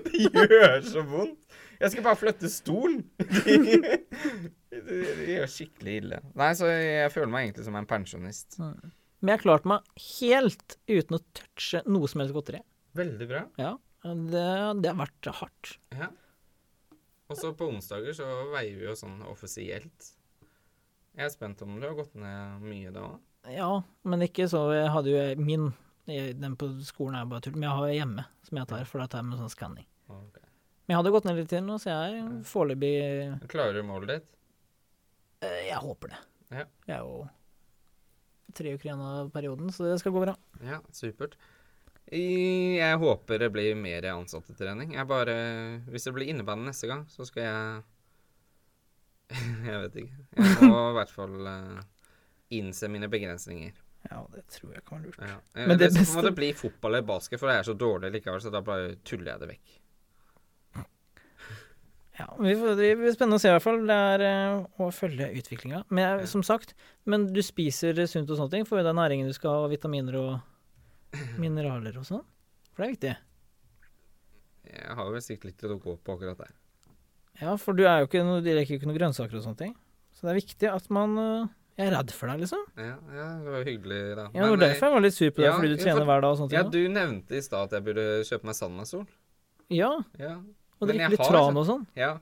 Det 0.08 0.24
gjør 0.26 0.80
så 0.86 1.04
vondt. 1.06 1.60
Jeg 1.82 1.94
skal 1.94 2.06
bare 2.06 2.20
flytte 2.20 2.50
stolen. 2.52 3.04
Det, 3.18 3.56
det, 4.72 4.90
det 4.90 5.30
gjør 5.34 5.54
skikkelig 5.56 5.96
ille. 6.02 6.20
Nei, 6.38 6.50
så 6.58 6.70
jeg 6.70 7.14
føler 7.14 7.32
meg 7.32 7.48
egentlig 7.48 7.68
som 7.68 7.78
en 7.80 7.88
pensjonist. 7.90 8.58
Men 8.60 9.32
jeg 9.32 9.38
har 9.40 9.44
klart 9.44 9.66
meg 9.70 10.04
helt 10.18 10.76
uten 10.90 11.18
å 11.18 11.24
touche 11.38 11.82
noe 11.86 12.10
som 12.10 12.22
helst 12.22 12.36
godteri. 12.36 12.62
Veldig 12.98 13.28
bra. 13.30 13.46
Ja. 13.60 13.76
Det, 14.02 14.48
det 14.82 14.90
har 14.90 14.98
vært 14.98 15.30
hardt. 15.38 15.76
Ja. 15.94 16.10
Og 17.30 17.38
så 17.38 17.52
på 17.56 17.68
onsdager 17.70 18.16
så 18.16 18.26
veier 18.52 18.76
vi 18.76 18.88
jo 18.88 18.96
sånn 18.98 19.22
offisielt. 19.30 20.10
Jeg 21.16 21.26
er 21.26 21.32
spent 21.34 21.60
om 21.62 21.74
du 21.80 21.86
har 21.86 21.94
gått 21.98 22.14
ned 22.16 22.62
mye 22.64 22.90
da 22.94 23.02
òg. 23.10 23.18
Ja, 23.52 23.68
men 24.06 24.22
ikke 24.22 24.46
så 24.48 24.60
Jeg 24.70 24.90
hadde 24.94 25.10
jo 25.10 25.22
min 25.42 25.72
Den 26.06 26.54
på 26.56 26.68
skolen 26.86 27.16
er 27.18 27.26
bare 27.30 27.42
tull, 27.42 27.56
men 27.58 27.66
jeg 27.68 27.78
har 27.78 27.90
hjemme 27.96 28.24
som 28.46 28.58
jeg 28.58 28.68
tar, 28.70 28.84
for 28.88 29.02
da 29.02 29.06
tar 29.10 29.22
jeg 29.22 29.28
med 29.32 29.38
sånn 29.42 29.52
skanning. 29.52 29.86
Men 30.08 30.90
jeg 30.90 30.98
hadde 30.98 31.12
gått 31.14 31.26
ned 31.28 31.36
litt 31.38 31.50
til 31.52 31.62
nå, 31.66 31.76
så 31.78 31.90
jeg 31.92 32.16
er 32.22 32.30
foreløpig 32.48 33.48
Klarer 33.52 33.76
du 33.78 33.82
målet 33.86 34.08
ditt? 34.16 34.26
eh, 35.46 35.68
Jeg 35.68 35.78
håper 35.82 36.10
det. 36.14 36.18
Ja. 36.52 36.64
Jeg 36.88 36.96
er 36.96 37.04
jo 37.06 37.28
tre 38.52 38.74
uker 38.74 38.88
igjen 38.90 39.00
av 39.06 39.30
perioden, 39.32 39.70
så 39.72 39.86
det 39.86 39.98
skal 40.02 40.12
gå 40.12 40.24
bra. 40.26 40.34
Ja, 40.60 40.80
supert. 40.92 41.36
Jeg 42.12 42.98
håper 43.00 43.38
det 43.40 43.48
blir 43.54 43.74
mer 43.78 44.04
ansattetrening. 44.10 44.92
Jeg 44.98 45.06
bare 45.08 45.36
Hvis 45.88 46.04
det 46.04 46.12
blir 46.18 46.28
innebandy 46.28 46.66
neste 46.68 46.90
gang, 46.90 47.06
så 47.08 47.24
skal 47.24 47.42
jeg 47.46 47.82
Jeg 49.68 49.80
vet 49.86 49.96
ikke. 50.02 50.26
Jeg 50.36 50.68
må 50.70 50.82
i 50.90 50.96
hvert 50.98 51.10
fall 51.14 51.48
uh, 51.48 51.80
innse 52.52 52.88
mine 52.92 53.08
begrensninger. 53.12 53.72
Ja, 54.10 54.18
det 54.34 54.42
tror 54.50 54.72
jeg 54.74 54.82
kan 54.84 54.98
være 54.98 55.12
lurt. 55.12 55.20
Ja. 55.22 55.36
Men 55.54 55.68
Men 55.72 55.78
det 55.78 55.92
det 55.92 56.00
beste- 56.00 56.16
må 56.18 56.22
det 56.26 56.34
bli 56.34 56.48
fotball 56.58 56.94
eller 56.96 57.06
basket, 57.06 57.38
for 57.40 57.48
det 57.52 57.56
er 57.60 57.68
så 57.70 57.74
dårlig 57.78 58.10
likevel, 58.16 58.40
så 58.42 58.50
da 58.50 58.60
bare 58.66 58.96
tuller 59.06 59.32
jeg 59.36 59.40
det 59.44 59.48
vekk. 59.52 59.78
Ja, 62.18 62.26
vi 62.38 62.52
får, 62.60 62.74
det 62.76 62.90
blir 63.00 63.14
spennende 63.14 63.38
å 63.38 63.40
se 63.40 63.48
i 63.48 63.54
hvert 63.54 63.64
fall. 63.64 63.78
Det 63.88 63.94
er 63.96 64.22
eh, 64.26 64.64
å 64.84 64.88
følge 64.92 65.30
utviklinga. 65.40 65.84
Men 65.88 66.02
jeg, 66.04 66.18
Ja. 66.20 66.26
som 66.28 66.42
sagt, 66.44 66.74
men 67.08 67.24
du 67.32 67.40
spiser 67.42 67.96
sunt 68.06 68.28
og 68.30 68.36
sånne 68.38 68.52
ting. 68.52 68.66
Får 68.68 68.82
jo 68.82 68.84
den 68.90 68.98
næringen 69.00 69.30
du 69.30 69.32
skal 69.32 69.50
ha, 69.54 69.62
og 69.64 69.70
vitaminer 69.72 70.18
og 70.20 71.14
mineraler 71.42 71.96
og 71.98 72.04
sånn. 72.08 72.24
For 72.74 72.82
det 72.84 72.88
er 72.88 72.92
viktig. 72.96 73.14
Jeg 74.72 74.96
har 74.98 75.08
jo 75.08 75.20
sikkert 75.24 75.48
litt 75.50 75.64
å 75.72 75.78
gå 75.80 75.96
på 76.04 76.14
akkurat 76.18 76.38
der. 76.44 76.52
Ja, 77.40 77.56
for 77.56 77.72
du 77.74 77.84
er 77.88 78.02
jo 78.02 78.06
ikke 78.10 78.22
noe, 78.26 78.42
de 78.44 78.54
leker 78.54 78.74
jo 78.76 78.80
ikke 78.80 78.90
noe 78.90 78.98
grønnsaker 78.98 79.38
og 79.38 79.44
sånne 79.46 79.58
ting. 79.58 79.74
Så 80.12 80.26
det 80.26 80.30
er 80.34 80.38
viktig 80.42 80.68
at 80.70 80.90
man 80.92 81.16
eh, 81.18 81.46
Jeg 81.80 81.88
er 81.88 81.94
redd 81.96 82.12
for 82.12 82.28
deg, 82.28 82.42
liksom. 82.44 82.60
Ja, 82.76 82.96
ja 83.16 83.26
det 83.42 83.48
var 83.54 83.62
jo 83.62 83.68
hyggelig, 83.70 84.00
da. 84.18 84.26
Ja, 84.28 84.42
det 84.42 84.42
var 84.42 84.50
Men, 84.50 84.62
eh, 84.62 84.66
derfor 84.68 84.86
jeg 84.86 84.92
var 84.94 85.00
litt 85.06 85.14
sur 85.16 85.30
på 85.30 85.36
deg, 85.40 85.46
ja, 85.48 85.52
fordi 85.56 85.68
du 85.72 85.76
trener 85.82 85.98
for- 86.02 86.10
hver 86.12 86.20
dag 86.20 86.30
og 86.30 86.38
sånne 86.38 86.50
ting. 86.52 86.58
Ja, 86.58 86.68
du 86.68 86.88
nevnte 86.92 87.38
i 87.38 87.40
stad 87.42 87.62
at 87.64 87.76
jeg 87.78 87.84
burde 87.88 88.04
kjøpe 88.28 88.44
meg 88.50 88.54
Sandasol. 88.60 89.06
Ja, 89.72 89.92
Ja. 90.20 90.34
og 90.82 90.88
drikke 90.88 91.10
litt 91.14 91.22
har 91.24 91.30
tran 91.32 91.56
og 91.56 91.66
sånn. 91.66 91.86
ja. 91.96 92.18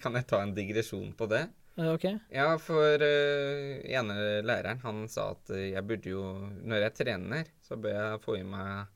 Kan 0.00 0.12
jeg 0.14 0.26
ta 0.28 0.40
en 0.42 0.54
digresjon 0.54 1.14
på 1.16 1.28
det? 1.28 1.48
Ja, 1.78 1.92
ok. 1.94 2.04
Ja, 2.34 2.56
for 2.58 2.98
uh, 2.98 3.80
ene 3.86 4.42
læreren, 4.42 4.80
han 4.82 5.06
sa 5.08 5.30
at 5.30 5.46
jeg 5.54 5.82
burde 5.86 6.10
jo 6.10 6.22
Når 6.66 6.80
jeg 6.82 6.94
trener, 6.94 7.44
så 7.62 7.76
bør 7.78 7.94
jeg 7.94 8.20
få 8.24 8.38
i 8.40 8.42
meg 8.42 8.86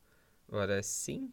Var 0.50 0.66
det 0.66 0.84
sink? 0.84 1.30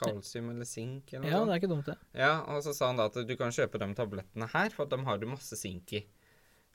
Kalsium 0.00 0.50
eller 0.54 0.68
sink 0.68 1.12
eller 1.12 1.26
noe 1.26 1.32
Ja, 1.32 1.42
det 1.44 1.54
er 1.54 1.62
ikke 1.62 1.72
dumt, 1.74 1.90
det. 1.90 1.96
Ja, 2.18 2.32
og 2.48 2.62
så 2.64 2.74
sa 2.76 2.90
han 2.90 3.00
da 3.00 3.06
at 3.10 3.18
du 3.28 3.34
kan 3.40 3.52
kjøpe 3.54 3.80
de 3.82 3.90
tablettene 3.98 4.48
her, 4.54 4.74
for 4.74 4.86
at 4.88 4.94
de 4.96 5.04
har 5.06 5.20
du 5.20 5.28
masse 5.30 5.58
sink 5.60 5.94
i. 5.98 6.04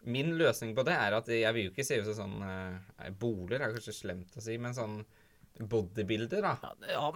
Min 0.06 0.36
løsning 0.38 0.76
på 0.78 0.86
det 0.86 0.94
er 0.94 1.18
at 1.18 1.30
jeg 1.34 1.54
vil 1.56 1.68
jo 1.70 1.74
ikke 1.74 1.86
se 1.88 1.98
ut 1.98 2.10
som 2.12 2.18
sånn 2.20 2.44
eh, 2.46 3.12
Boler 3.18 3.58
er 3.66 3.74
kanskje 3.74 3.96
slemt 4.04 4.36
å 4.38 4.44
si, 4.46 4.58
men 4.62 4.76
sånn 4.78 5.00
bodybuilder, 5.56 6.42
da. 6.44 6.58
Ja, 6.92 7.14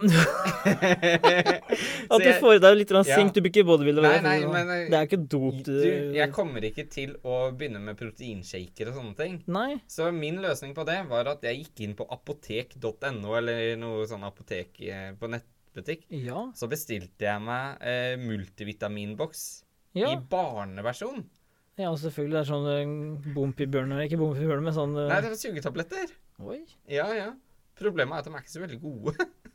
At 2.10 2.22
du 2.24 2.30
får 2.40 2.54
i 2.56 2.62
deg 2.62 2.78
litt 2.78 2.90
Ja. 2.94 3.02
sink, 3.04 3.34
du 3.34 3.40
blir 3.42 3.52
ikke 3.52 3.66
bodybuilder. 3.68 4.02
Nei, 4.02 4.20
nei, 4.24 4.46
men, 4.48 4.70
eh, 4.70 4.88
det 4.88 4.96
er 4.96 5.06
ikke 5.06 5.28
dop 5.28 5.62
Du, 5.66 5.72
jeg 6.16 6.32
kommer 6.32 6.64
ikke 6.64 6.88
til 6.88 7.16
å 7.22 7.52
begynne 7.52 7.80
med 7.84 7.98
proteinshaker 8.00 8.88
og 8.88 8.94
sånne 8.96 9.16
ting. 9.16 9.42
Nei. 9.46 9.82
Så 9.86 10.10
min 10.12 10.40
løsning 10.40 10.74
på 10.74 10.86
det 10.88 11.06
var 11.08 11.28
at 11.28 11.42
jeg 11.42 11.64
gikk 11.64 11.80
inn 11.84 11.94
på 11.94 12.06
apotek.no, 12.10 13.36
eller 13.36 13.76
noe 13.76 14.06
sånn 14.08 14.24
apotek 14.24 14.72
på 15.20 15.28
på 15.30 15.40
nettbutikk. 15.70 16.06
Ja. 16.10 16.52
Så 16.58 16.66
bestilte 16.70 17.24
jeg 17.26 17.40
meg 17.44 17.76
eh, 17.82 18.16
multivitaminboks 18.20 19.64
Ja. 19.94 20.12
i 20.12 20.16
barneversjon. 20.30 21.24
ja, 21.80 21.90
selvfølgelig. 21.96 22.34
Det 22.34 22.40
er 22.40 22.44
sånn 22.50 22.66
uh, 22.68 22.86
Bompibjørner 23.34 24.00
Ikke 24.04 24.18
Bompibjørner, 24.20 24.62
men 24.62 24.74
sånn 24.76 24.96
eh, 24.98 25.08
Nei, 25.10 25.20
det 25.24 25.30
er 25.32 25.36
sugetabletter. 25.40 26.06
Oi. 26.40 26.60
Ja, 26.90 27.08
ja. 27.14 27.30
Problemet 27.80 28.14
er 28.14 28.18
at 28.20 28.24
de 28.28 28.32
er 28.34 28.40
ikke 28.44 28.52
så 28.52 28.60
veldig 28.60 28.80
gode. 28.82 29.12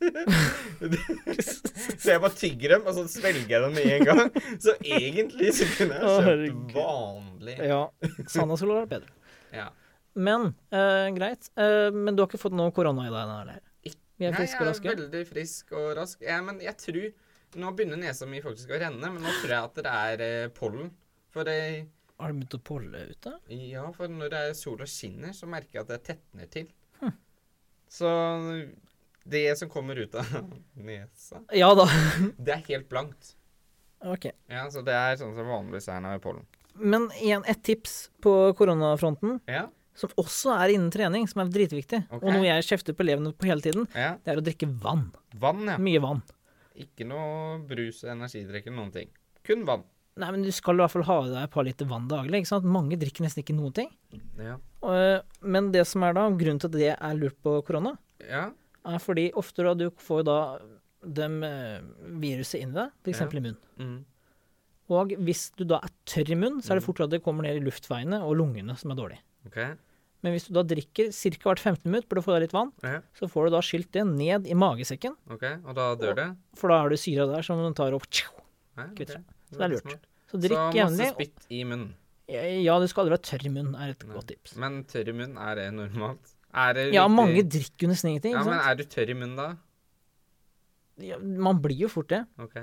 så 2.02 2.10
jeg 2.10 2.20
bare 2.24 2.34
tygger 2.34 2.68
dem, 2.74 2.82
og 2.88 2.94
så 2.96 3.04
svelger 3.08 3.50
jeg 3.52 3.60
dem 3.62 3.72
med 3.76 3.86
en 3.94 4.04
gang. 4.08 4.30
Så 4.58 4.70
egentlig 4.82 5.52
så 5.54 5.64
kunne 5.76 5.94
jeg 6.00 6.06
kjøpt 6.26 6.72
vanlig. 6.74 7.56
Ja. 7.70 7.82
Sanna 8.26 8.56
skulle 8.58 8.80
vært 8.80 8.90
bedre. 8.96 9.10
Ja. 9.54 9.68
Men 10.18 10.40
eh, 10.74 11.06
greit. 11.14 11.42
Eh, 11.54 11.90
men 11.94 12.16
du 12.16 12.20
har 12.24 12.28
ikke 12.30 12.42
fått 12.42 12.56
noe 12.58 12.72
korona 12.74 13.02
i 13.06 13.12
deg? 13.14 13.22
eller? 13.30 13.62
Vi 14.16 14.26
er 14.28 14.36
friske 14.36 14.62
og 14.64 14.70
jeg 14.72 14.92
er 14.92 15.00
veldig 15.02 15.22
frisk 15.28 15.72
og 15.76 15.90
rask. 15.98 16.22
Ja, 16.24 16.38
men 16.44 16.60
jeg 16.64 16.76
tror 16.80 17.06
Nå 17.56 17.70
begynner 17.72 17.96
nesa 17.96 18.26
mi 18.28 18.40
faktisk 18.44 18.72
å 18.74 18.78
renne, 18.80 19.08
men 19.08 19.22
nå 19.22 19.30
tror 19.38 19.52
jeg 19.54 19.68
at 19.68 19.76
det 19.78 19.92
er 19.92 20.22
eh, 20.24 20.48
pollen. 20.52 20.90
For 21.32 21.48
jeg... 21.48 21.86
Har 22.18 22.32
du 22.32 22.40
begynt 22.40 22.56
å 22.58 22.60
polle 22.66 23.04
ute? 23.12 23.32
ja, 23.54 23.84
for 23.96 24.10
når 24.12 24.32
det 24.32 24.40
er 24.48 24.56
sol 24.58 24.82
og 24.82 24.90
skinner, 24.90 25.32
så 25.32 25.48
merker 25.48 25.78
jeg 25.78 25.84
at 25.86 25.92
det 25.94 25.98
tetner 26.10 26.50
til. 26.52 26.66
Hm. 27.00 27.14
Så 27.96 28.10
det 29.24 29.44
som 29.62 29.70
kommer 29.72 29.96
ut 30.02 30.14
av 30.20 30.34
nesa, 30.88 31.40
Ja 31.54 31.70
da. 31.78 31.86
det 32.44 32.56
er 32.58 32.62
helt 32.68 32.90
blankt. 32.92 33.32
ok. 34.04 34.28
Ja, 34.52 34.66
så 34.74 34.82
det 34.84 34.98
er 34.98 35.16
sånn 35.22 35.32
som 35.38 35.48
vanligvis 35.48 35.88
er 35.88 36.02
når 36.02 36.16
det 36.16 36.20
er 36.20 36.24
pollen. 36.26 36.46
Men 36.76 37.08
igjen, 37.22 37.46
et 37.48 37.62
tips 37.64 38.10
på 38.20 38.34
koronafronten, 38.58 39.38
Ja, 39.48 39.68
som 39.96 40.12
også 40.20 40.52
er 40.60 40.74
innen 40.76 40.90
trening, 40.92 41.26
som 41.30 41.40
er 41.44 41.50
dritviktig, 41.52 42.02
okay. 42.10 42.20
og 42.22 42.32
noe 42.36 42.44
jeg 42.46 42.66
kjefter 42.68 42.96
på 42.96 43.04
elevene 43.06 43.32
på 43.32 43.48
hele 43.48 43.64
tiden, 43.64 43.86
ja. 43.96 44.14
det 44.22 44.34
er 44.34 44.40
å 44.40 44.44
drikke 44.44 44.68
vann. 44.82 45.06
Vann, 45.40 45.62
ja. 45.72 45.76
Mye 45.80 46.02
vann. 46.04 46.22
Ikke 46.76 47.06
noe 47.08 47.58
brus, 47.64 48.02
energidrikk 48.04 48.66
eller 48.68 48.76
noen 48.82 48.92
ting. 48.92 49.08
Kun 49.48 49.64
vann. 49.68 49.84
Nei, 50.16 50.30
men 50.32 50.42
du 50.44 50.50
skal 50.52 50.76
i 50.78 50.80
hvert 50.82 50.92
fall 50.94 51.04
ha 51.08 51.16
i 51.26 51.30
deg 51.32 51.42
et 51.44 51.52
par 51.52 51.64
liter 51.68 51.88
vann 51.88 52.06
daglig. 52.08 52.38
ikke 52.42 52.48
sant? 52.48 52.64
Mange 52.72 52.96
drikker 53.00 53.24
nesten 53.24 53.42
ikke 53.42 53.56
noen 53.56 53.72
ting. 53.76 53.90
Ja. 54.40 54.54
Og, 54.84 55.24
men 55.44 55.70
det 55.74 55.82
som 55.88 56.04
er 56.08 56.14
da, 56.16 56.26
grunnen 56.32 56.60
til 56.62 56.70
at 56.70 56.76
det 56.76 56.92
er 56.96 57.18
lurt 57.18 57.36
på 57.44 57.58
korona, 57.68 57.96
Ja. 58.24 58.46
er 58.88 58.98
fordi 59.02 59.26
ofte 59.36 59.64
da 59.66 59.74
du 59.76 59.90
får 59.90 60.22
da 60.28 60.36
dem 61.06 61.42
eh, 61.44 61.80
viruset 62.20 62.60
inn 62.62 62.72
i 62.72 62.78
deg, 62.80 62.92
f.eks. 63.04 63.20
Ja. 63.20 63.28
i 63.28 63.40
munnen. 63.44 63.58
Mm. 63.76 63.98
Og 64.96 65.12
hvis 65.26 65.50
du 65.58 65.64
da 65.68 65.80
er 65.84 65.92
tørr 66.08 66.32
i 66.32 66.38
munnen, 66.38 66.62
så 66.62 66.72
er 66.72 66.78
det 66.80 66.84
Mm. 66.84 66.86
fort 66.88 67.00
at 67.04 67.10
det 67.10 67.22
kommer 67.24 67.42
ned 67.44 67.56
i 67.60 67.64
luftveiene 67.64 68.20
og 68.22 68.36
lungene, 68.38 68.76
som 68.78 68.92
er 68.92 68.98
dårlig. 69.00 69.18
OK. 69.46 69.58
Men 70.24 70.32
hvis 70.34 70.46
du 70.48 70.54
da 70.54 70.62
drikker 70.64 71.12
ca. 71.12 71.28
hvert 71.44 71.60
15 71.60 71.84
minutt, 71.90 72.08
burde 72.08 72.22
du 72.22 72.26
få 72.26 72.32
deg 72.34 72.46
litt 72.46 72.52
vann, 72.56 72.72
Ja. 72.82 73.00
så 73.14 73.28
får 73.30 73.44
du 73.46 73.50
da 73.50 73.60
skylt 73.60 73.90
det 73.92 74.04
ned 74.06 74.46
i 74.46 74.54
magesekken, 74.54 75.14
ok. 75.30 75.44
Og 75.66 75.74
da 75.76 75.94
dør 75.96 76.14
det? 76.16 76.36
for 76.56 76.68
da 76.68 76.84
er 76.84 76.88
det 76.90 76.98
syra 76.98 77.26
der 77.30 77.42
som 77.42 77.58
den 77.62 77.74
tar 77.74 77.92
opp. 77.94 78.08
tjo. 78.10 78.30
Ja, 78.76 78.86
Kvitter 78.96 79.18
ok. 79.20 79.24
Så 79.52 79.56
det 79.58 79.62
er 79.62 79.68
lurt. 79.68 80.06
Så 80.30 80.40
drikk 80.40 80.56
Så 80.56 80.64
masse 80.66 80.76
jevnlig. 80.80 81.12
spytt 81.14 81.46
i 81.50 81.62
munnen. 81.64 81.94
Ja, 82.28 82.78
du 82.80 82.86
skal 82.88 83.04
aldri 83.06 83.14
være 83.16 83.22
tørr 83.28 83.46
i 83.46 83.50
munnen, 83.54 83.74
er 83.80 83.90
et 83.90 84.02
Nei. 84.04 84.14
godt 84.16 84.26
tips. 84.26 84.56
Men 84.56 84.84
tørr 84.84 85.08
i 85.08 85.12
munnen, 85.12 85.38
er 85.38 85.54
det 85.54 85.68
normalt? 85.74 86.32
Er 86.52 86.72
det 86.74 86.92
Ja, 86.94 87.06
mange 87.06 87.42
drikker 87.46 87.86
jo 87.86 87.88
nesten 87.88 88.10
ingenting. 88.10 88.32
Ja, 88.32 88.42
men 88.42 88.58
er 88.58 88.74
du 88.74 88.82
tørr 88.84 89.10
i 89.10 89.14
munnen 89.14 89.36
da? 89.36 89.56
Ja, 90.98 91.18
man 91.18 91.60
blir 91.62 91.76
jo 91.84 91.88
fort 91.92 92.08
det. 92.08 92.26
Ok. 92.40 92.56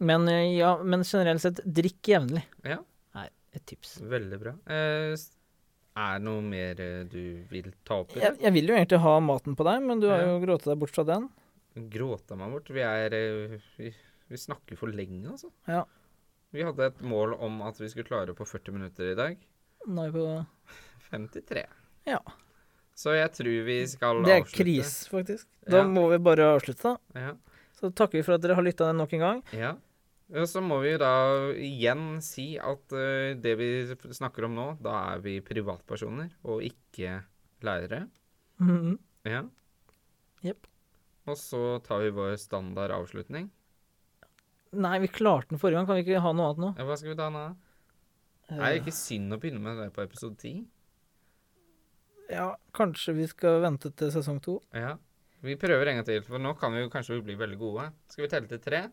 Men, 0.00 0.28
eh, 0.28 0.56
ja, 0.56 0.76
men 0.82 1.02
generelt 1.02 1.40
sett, 1.42 1.60
drikk 1.66 2.00
jevnlig. 2.02 2.44
Ja. 2.64 2.78
Er 3.14 3.28
et 3.54 3.66
tips. 3.66 3.98
Veldig 4.00 4.38
bra. 4.40 4.52
Eh, 4.66 5.16
er 5.96 6.18
det 6.18 6.24
noe 6.24 6.40
mer 6.44 6.80
eh, 6.80 7.02
du 7.04 7.44
vil 7.50 7.72
ta 7.84 7.98
opp? 8.02 8.14
Jeg, 8.16 8.38
jeg 8.40 8.52
vil 8.54 8.70
jo 8.72 8.76
egentlig 8.78 9.00
ha 9.04 9.14
maten 9.20 9.56
på 9.58 9.64
deg, 9.68 9.82
men 9.84 10.00
du 10.00 10.08
har 10.08 10.22
jo 10.24 10.38
gråta 10.44 10.70
deg 10.72 10.78
bort 10.80 10.94
fra 10.94 11.04
den. 11.08 11.28
Gråta 11.92 12.36
meg 12.36 12.52
bort. 12.54 12.70
Vi 12.72 12.80
er 12.84 13.12
eh, 13.16 13.58
vi, 13.78 13.92
vi 14.32 14.36
snakker 14.40 14.76
for 14.80 14.92
lenge, 14.92 15.24
altså. 15.34 15.50
Ja. 15.68 15.84
Vi 16.52 16.64
hadde 16.64 16.90
et 16.90 17.00
mål 17.08 17.34
om 17.40 17.60
at 17.64 17.78
vi 17.80 17.88
skulle 17.88 18.04
klare 18.08 18.34
på 18.36 18.44
40 18.48 18.74
minutter 18.76 19.12
i 19.12 19.16
dag. 19.16 19.38
Nå 19.88 20.02
er 20.06 20.10
vi 20.12 20.20
på 20.20 20.76
53. 21.10 21.62
Ja. 22.08 22.18
Så 22.94 23.14
jeg 23.16 23.30
tror 23.32 23.62
vi 23.64 23.78
skal 23.88 24.18
avslutte. 24.20 24.28
Det 24.28 24.34
er 24.36 24.42
avslutte. 24.44 24.64
kris, 24.64 24.92
faktisk. 25.08 25.46
Da 25.64 25.78
Ja. 25.80 25.86
må 25.88 26.08
vi 26.12 26.18
bare 26.20 26.50
avslutte, 26.56 26.92
da. 27.14 27.20
Ja. 27.28 27.32
Så 27.80 27.88
takker 27.90 28.18
vi 28.20 28.22
for 28.26 28.36
at 28.36 28.42
dere 28.44 28.54
har 28.54 28.62
lytta 28.62 28.92
nok 28.94 29.12
en 29.16 29.24
gang. 29.24 29.40
Ja. 29.56 29.72
Og 30.32 30.48
så 30.48 30.62
må 30.64 30.78
vi 30.80 30.94
da 31.00 31.12
igjen 31.60 32.16
si 32.24 32.54
at 32.56 32.94
eh, 32.96 33.34
det 33.36 33.52
vi 33.60 33.68
snakker 34.16 34.46
om 34.48 34.54
nå, 34.56 34.66
da 34.80 34.94
er 35.12 35.24
vi 35.24 35.36
privatpersoner 35.44 36.30
og 36.48 36.64
ikke 36.64 37.18
lærere. 37.64 38.06
Mhm. 38.62 38.96
Ja. 39.28 39.42
Jepp. 40.42 40.66
Og 41.28 41.36
så 41.38 41.78
tar 41.84 42.00
vi 42.02 42.14
vår 42.16 42.38
standard 42.40 42.94
avslutning. 42.96 43.50
Nei, 44.72 44.96
vi 45.04 45.10
klarte 45.12 45.52
den 45.52 45.60
forrige 45.60 45.78
gang. 45.78 45.86
Kan 45.86 46.00
vi 46.00 46.06
ikke 46.06 46.24
ha 46.24 46.32
noe 46.32 46.48
annet 46.48 46.62
nå? 46.64 46.70
Ja, 46.80 46.86
hva 46.88 46.96
skal 46.96 47.12
vi 47.12 47.18
ta 47.20 47.28
nå? 47.30 47.44
Uh... 48.48 48.56
Er 48.56 48.64
det 48.72 48.80
ikke 48.80 48.96
synd 48.96 49.36
å 49.36 49.38
begynne 49.42 49.60
med 49.62 49.78
det 49.78 49.90
på 49.94 50.02
episode 50.02 50.40
10? 50.40 50.64
Ja, 52.32 52.48
kanskje 52.72 53.14
vi 53.18 53.28
skal 53.28 53.60
vente 53.66 53.92
til 53.92 54.12
sesong 54.14 54.40
to. 54.42 54.56
Ja. 54.72 54.96
Vi 55.44 55.58
prøver 55.60 55.90
en 55.90 56.00
gang 56.00 56.06
til, 56.08 56.22
for 56.24 56.40
nå 56.40 56.54
kan 56.56 56.72
vi 56.72 56.84
jo 56.84 56.90
kanskje 56.90 57.20
bli 57.26 57.36
veldig 57.36 57.58
gode. 57.60 57.88
Skal 58.08 58.24
vi 58.24 58.30
telle 58.32 58.48
til 58.48 58.62
tre? 58.62 58.86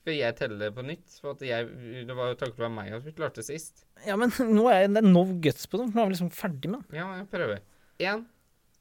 Skal 0.00 0.16
jeg 0.16 0.36
telle 0.38 0.70
på 0.72 0.82
nytt? 0.86 1.16
For 1.20 1.34
at 1.36 1.42
jeg, 1.44 1.66
det 2.08 2.14
var 2.16 2.30
jo 2.32 2.36
takket 2.40 2.60
være 2.62 2.72
meg 2.72 2.92
at 2.96 3.04
vi 3.04 3.12
klarte 3.16 3.42
sist. 3.44 3.82
Ja, 4.06 4.16
men 4.20 4.32
nå 4.56 4.64
er 4.72 4.86
det 4.88 5.02
no 5.04 5.26
guts 5.44 5.66
på 5.68 5.80
det. 5.82 5.90
Nå 5.92 6.00
er 6.00 6.08
vi 6.08 6.14
liksom 6.16 6.30
ferdig 6.32 6.70
med 6.72 6.86
den. 6.88 7.00
Ja, 7.02 7.08
jeg 7.20 7.28
prøver. 7.32 7.60
Én, 8.00 8.22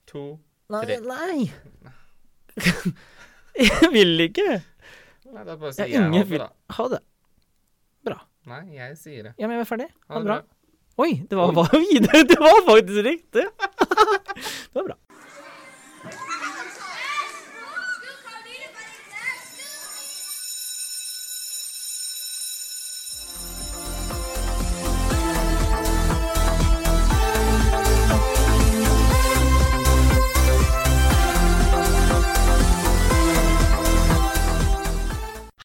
to 0.07 0.23
Nei, 0.69 0.83
Tre. 0.85 0.99
nei. 1.01 1.49
jeg 3.59 3.89
vil 3.93 4.21
ikke. 4.27 4.45
Nei, 5.29 5.43
da 5.45 5.55
bare 5.59 5.73
sier 5.75 5.89
jeg 5.89 5.97
ingen 6.05 6.21
det, 6.21 6.27
vil- 6.29 6.45
Ha 6.77 6.85
det. 6.93 6.99
Bra. 8.05 8.19
Nei, 8.49 8.61
jeg 8.77 8.95
sier 9.01 9.27
det. 9.29 9.33
Ja, 9.41 9.47
men 9.49 9.57
jeg 9.57 9.65
er 9.65 9.69
ferdig. 9.69 9.89
Ha 10.07 10.13
det 10.15 10.21
det 10.23 10.29
bra. 10.29 10.39
bra. 10.39 10.55
Oi, 10.99 11.11
det 11.31 11.37
var, 11.39 11.53
Oi. 11.79 11.99
Det 12.29 12.37
var 12.41 12.57
faktisk 12.67 13.01
riktig. 13.05 13.45
det 13.49 14.75
var 14.77 14.87
bra. 14.91 14.97